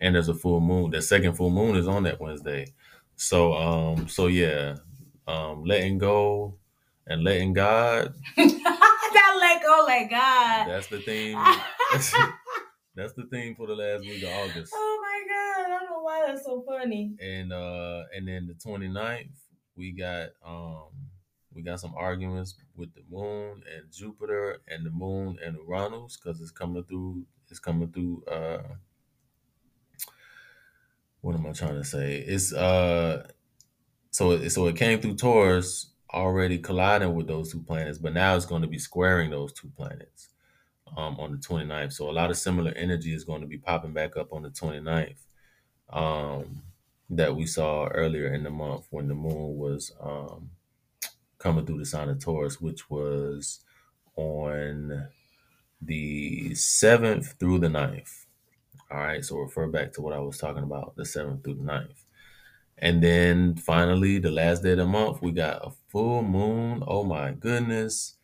[0.00, 0.90] and there's a full moon.
[0.90, 2.66] The second full moon is on that Wednesday.
[3.14, 4.76] So, um, so yeah,
[5.28, 6.58] um, letting go
[7.06, 8.14] and letting God.
[8.36, 10.68] that let go, let God.
[10.68, 11.38] That's the theme.
[12.96, 14.72] That's the theme for the last week of August.
[14.74, 15.66] oh my God.
[15.66, 17.14] I don't know why that's so funny.
[17.20, 19.28] And uh and then the 29th,
[19.76, 20.88] we got um
[21.52, 26.40] we got some arguments with the moon and Jupiter and the moon and Uranus because
[26.40, 28.62] it's coming through it's coming through uh
[31.20, 32.16] what am I trying to say?
[32.16, 33.26] It's uh
[34.10, 38.36] so it, so it came through Taurus already colliding with those two planets, but now
[38.36, 40.28] it's going to be squaring those two planets
[40.96, 41.92] um, on the 29th.
[41.92, 44.50] So a lot of similar energy is going to be popping back up on the
[44.50, 45.16] 29th
[45.90, 46.62] um,
[47.10, 50.50] that we saw earlier in the month when the moon was um,
[51.38, 53.60] coming through the sign of Taurus, which was
[54.16, 55.08] on
[55.80, 58.24] the 7th through the 9th.
[58.90, 61.62] All right, so refer back to what I was talking about, the 7th through the
[61.62, 62.05] 9th.
[62.78, 66.82] And then finally, the last day of the month, we got a full moon.
[66.86, 68.16] Oh my goodness.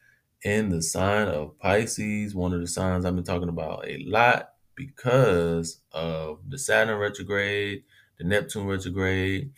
[0.43, 4.51] In the sign of Pisces, one of the signs I've been talking about a lot
[4.74, 7.85] because of the Saturn retrograde,
[8.19, 9.53] the Neptune retrograde,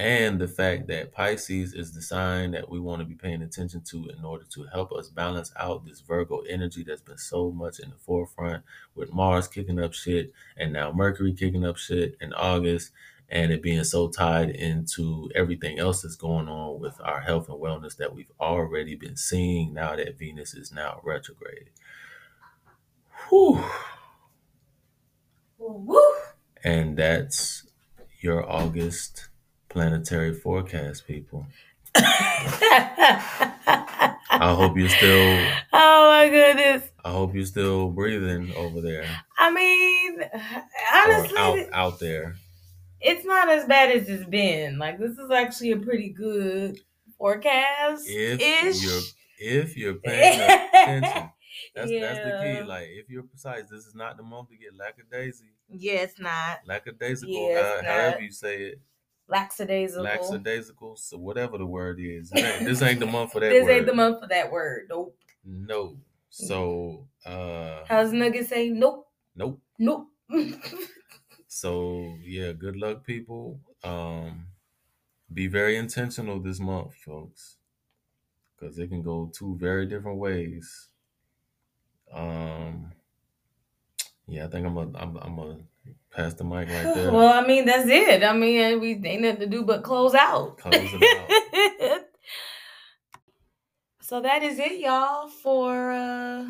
[0.00, 3.82] and the fact that Pisces is the sign that we want to be paying attention
[3.90, 7.80] to in order to help us balance out this Virgo energy that's been so much
[7.80, 8.64] in the forefront
[8.94, 12.92] with Mars kicking up shit and now Mercury kicking up shit in August
[13.30, 17.60] and it being so tied into everything else that's going on with our health and
[17.60, 21.70] wellness that we've already been seeing now that Venus is now retrograde.
[23.28, 23.62] Whew.
[25.58, 26.00] Woo!
[26.64, 27.66] And that's
[28.20, 29.28] your August
[29.68, 31.46] planetary forecast, people.
[31.96, 33.24] I
[34.54, 36.88] hope you're still oh my goodness.
[37.04, 39.04] I hope you're still breathing over there.
[39.38, 40.30] I mean, Or
[40.94, 42.36] honestly, out out there.
[43.00, 44.78] It's not as bad as it's been.
[44.78, 46.80] Like this is actually a pretty good
[47.18, 48.04] forecast.
[48.06, 49.00] If you're
[49.62, 50.40] if you're paying
[50.74, 51.30] attention.
[51.74, 52.62] That's that's the key.
[52.62, 55.50] Like if you're precise, this is not the month to get lackadaisy.
[55.68, 58.80] yeah, it's not Lackadaisical, Yeah, uh, however you say it.
[59.28, 60.04] lackadaisical.
[60.04, 62.30] Lackadaisical, so whatever the word is.
[62.30, 63.70] This ain't, this ain't the month for that this word.
[63.72, 64.86] ain't the month for that word.
[64.88, 65.16] Nope.
[65.44, 65.96] No.
[66.30, 68.68] So uh How's Nugget say?
[68.70, 69.06] Nope.
[69.36, 69.60] nope.
[69.78, 70.08] Nope.
[71.52, 73.58] So yeah, good luck, people.
[73.82, 74.46] Um,
[75.34, 77.56] be very intentional this month, folks,
[78.56, 80.90] because it can go two very different ways.
[82.14, 82.92] Um,
[84.28, 85.56] yeah, I think I'm gonna I'm, I'm gonna
[86.12, 87.10] pass the mic right there.
[87.10, 88.22] well, I mean, that's it.
[88.22, 90.56] I mean, we ain't nothing to do but close out.
[90.56, 91.98] Close it out.
[94.00, 96.44] so that is it, y'all, for uh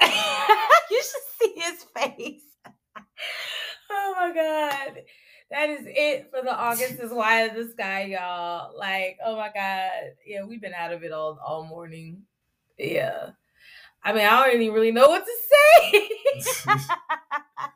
[0.88, 2.42] you should see his face.
[4.06, 5.02] oh my god.
[5.50, 8.76] That is it for the August is Why in the Sky, y'all.
[8.76, 10.14] Like, oh my god.
[10.26, 12.22] Yeah, we've been out of it all all morning.
[12.78, 13.30] Yeah.
[14.04, 15.32] I mean, I don't even really know what to
[15.92, 16.08] say.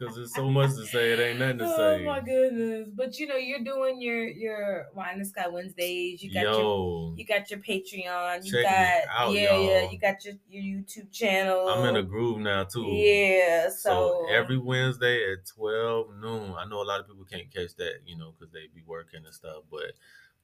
[0.00, 2.02] Because there's so much to say, it ain't nothing to say.
[2.02, 2.88] oh my goodness!
[2.94, 6.22] But you know, you're doing your your Why in the Sky Wednesdays.
[6.22, 8.44] You got your Yo, you got your Patreon.
[8.46, 9.64] You Check me got out, yeah y'all.
[9.66, 9.90] yeah.
[9.90, 11.68] You got your your YouTube channel.
[11.68, 12.84] I'm in a groove now too.
[12.86, 13.68] yeah.
[13.68, 17.74] So, So every Wednesday at 12 noon, I know a lot of people can't catch
[17.76, 19.92] that, you know, because they be working and stuff, but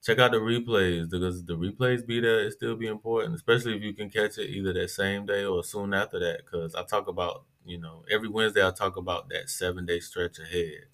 [0.03, 2.41] check out the replays because the replays be there.
[2.45, 5.63] It still be important, especially if you can catch it either that same day or
[5.63, 6.41] soon after that.
[6.45, 10.39] Because I talk about, you know, every Wednesday I talk about that seven day stretch
[10.39, 10.85] ahead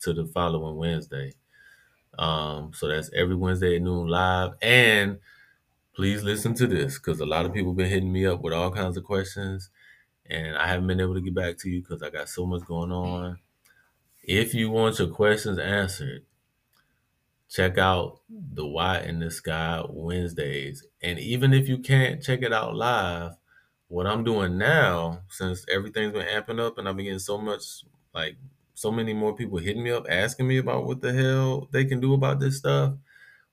[0.00, 1.34] to the following Wednesday.
[2.18, 4.52] Um, so that's every Wednesday at noon live.
[4.60, 5.18] And
[5.94, 8.70] please listen to this because a lot of people been hitting me up with all
[8.70, 9.70] kinds of questions
[10.26, 12.64] and I haven't been able to get back to you because I got so much
[12.64, 13.38] going on.
[14.22, 16.24] If you want your questions answered,
[17.50, 20.86] check out the Why in the Sky Wednesdays.
[21.02, 23.32] And even if you can't check it out live,
[23.92, 27.84] what I'm doing now, since everything's been amping up and I've been getting so much,
[28.14, 28.36] like,
[28.72, 32.00] so many more people hitting me up asking me about what the hell they can
[32.00, 32.94] do about this stuff.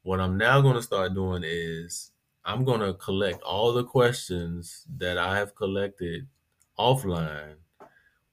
[0.01, 2.11] What I'm now going to start doing is
[2.45, 6.25] I'm going to collect all the questions that I have collected
[6.79, 7.55] offline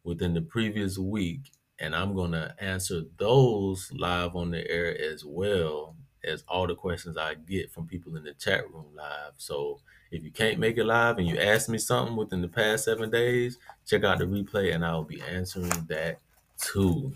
[0.04, 1.50] within the previous week
[1.80, 6.76] and I'm going to answer those live on the air as well as all the
[6.76, 9.32] questions I get from people in the chat room live.
[9.38, 9.80] So
[10.10, 13.10] if you can't make it live and you ask me something within the past seven
[13.10, 16.18] days, check out the replay and I'll be answering that
[16.58, 17.12] too.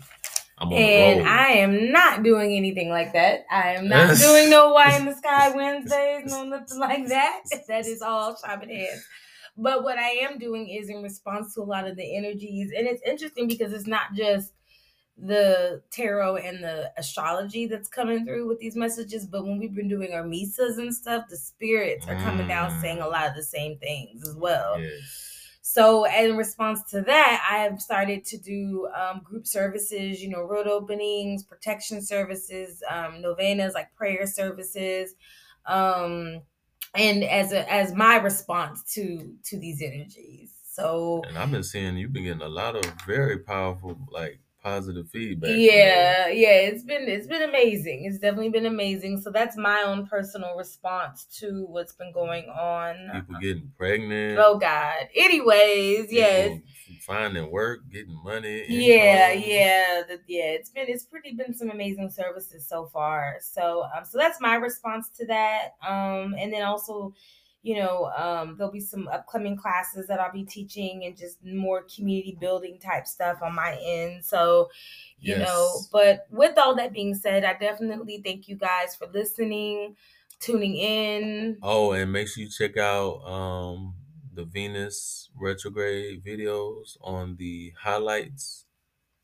[0.57, 1.27] I'm on and.
[1.27, 3.45] I am not doing anything like that.
[3.51, 7.41] I am not doing no Why in the Sky Wednesdays, no nothing like that.
[7.67, 9.03] That is all Shaman Hands.
[9.57, 12.87] But what I am doing is in response to a lot of the energies, and
[12.87, 14.53] it's interesting because it's not just
[15.23, 19.87] the tarot and the astrology that's coming through with these messages, but when we've been
[19.87, 22.81] doing our misas and stuff, the spirits are coming down Mm.
[22.81, 24.79] saying a lot of the same things as well.
[24.79, 25.37] Yes.
[25.63, 30.41] So, in response to that, I have started to do um, group services, you know,
[30.41, 35.13] road openings, protection services, um, novenas, like prayer services,
[35.67, 36.41] um,
[36.95, 40.51] and as a, as my response to to these energies.
[40.63, 45.09] So, And I've been seeing you've been getting a lot of very powerful, like positive
[45.09, 45.51] feedback.
[45.55, 48.05] yeah, yeah, it's been it's been amazing.
[48.05, 49.21] It's definitely been amazing.
[49.21, 52.95] So that's my own personal response to what's been going on.
[53.13, 54.39] People getting pregnant.
[54.39, 55.07] Oh God.
[55.15, 56.59] Anyways, yes.
[57.01, 58.65] Finding work, getting money.
[58.67, 59.49] yeah income.
[59.49, 64.03] yeah the, yeah it's been it's pretty been some amazing services so far so um
[64.03, 67.13] so that's my response to that um and then also
[67.63, 71.83] you know um there'll be some upcoming classes that i'll be teaching and just more
[71.83, 74.69] community building type stuff on my end so
[75.19, 79.95] you know but with all that being said i definitely thank you guys for listening
[80.39, 83.93] tuning in Oh, and make sure you check out um
[84.33, 88.65] the Venus retrograde videos on the highlights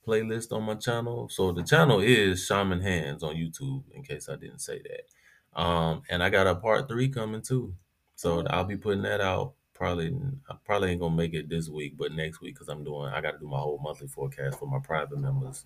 [0.06, 1.30] playlist on my channel.
[1.30, 5.60] So the channel is Shaman Hands on YouTube, in case I didn't say that.
[5.62, 7.74] Um, and I got a part three coming too.
[8.18, 8.48] So mm-hmm.
[8.50, 10.14] I'll be putting that out probably.
[10.50, 13.10] I probably ain't gonna make it this week, but next week because I'm doing.
[13.14, 15.66] I got to do my whole monthly forecast for my private members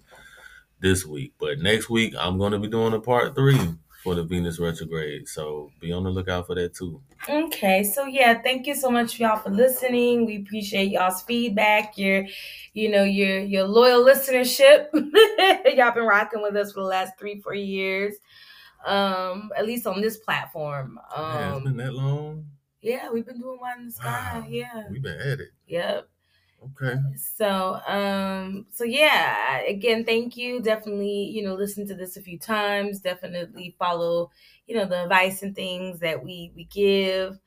[0.80, 1.34] this week.
[1.40, 3.58] But next week I'm gonna be doing a part three
[4.04, 5.28] for the Venus retrograde.
[5.28, 7.02] So be on the lookout for that too.
[7.30, 10.26] Okay, so yeah, thank you so much y'all for listening.
[10.26, 12.26] We appreciate y'all's feedback, your,
[12.74, 14.88] you know, your your loyal listenership.
[15.76, 18.16] y'all been rocking with us for the last three, four years.
[18.86, 21.00] Um, at least on this platform.
[21.16, 22.48] Man, it's been Um, that long.
[22.82, 24.40] yeah, we've been doing Why in the Sky.
[24.40, 24.46] Wow.
[24.50, 25.50] Yeah, We've been at it.
[25.68, 26.08] yep.
[26.64, 26.96] Okay.
[27.18, 30.62] So, um, so yeah, again, thank you.
[30.62, 33.02] Definitely, you know, listen to this a few times.
[33.02, 34.30] Definitely follow,
[34.68, 37.40] you know, the advice and things that we we give.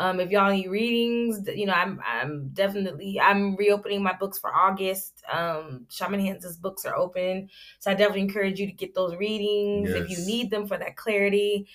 [0.00, 4.52] Um, if y'all need readings, you know, I'm I'm definitely I'm reopening my books for
[4.54, 5.22] August.
[5.30, 7.50] Um, Shaman Hands' books are open,
[7.80, 10.96] so I definitely encourage you to get those readings if you need them for that
[10.96, 11.66] clarity.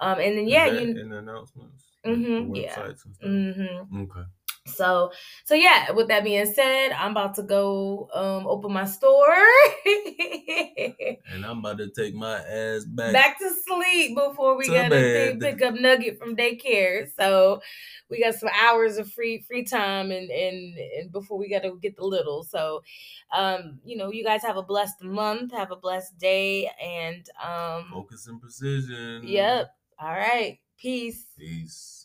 [0.00, 0.98] Um, and then yeah, you.
[0.98, 1.84] in the announcements.
[2.06, 2.74] Mhm, the yeah.
[2.76, 3.30] websites and stuff.
[3.30, 4.28] hmm Okay.
[4.66, 5.12] So
[5.44, 9.36] so yeah, with that being said, I'm about to go um open my store.
[11.26, 13.12] And I'm about to take my ass back.
[13.12, 15.40] Back to sleep before we gotta bed.
[15.40, 17.08] pick up Nugget from daycare.
[17.18, 17.60] So
[18.08, 21.96] we got some hours of free free time and and and before we gotta get
[21.96, 22.44] the little.
[22.44, 22.82] So
[23.32, 27.86] um, you know, you guys have a blessed month, have a blessed day, and um
[27.90, 29.22] Focus and precision.
[29.24, 29.74] yep.
[29.98, 30.58] All right.
[30.78, 31.26] Peace.
[31.38, 32.03] Peace.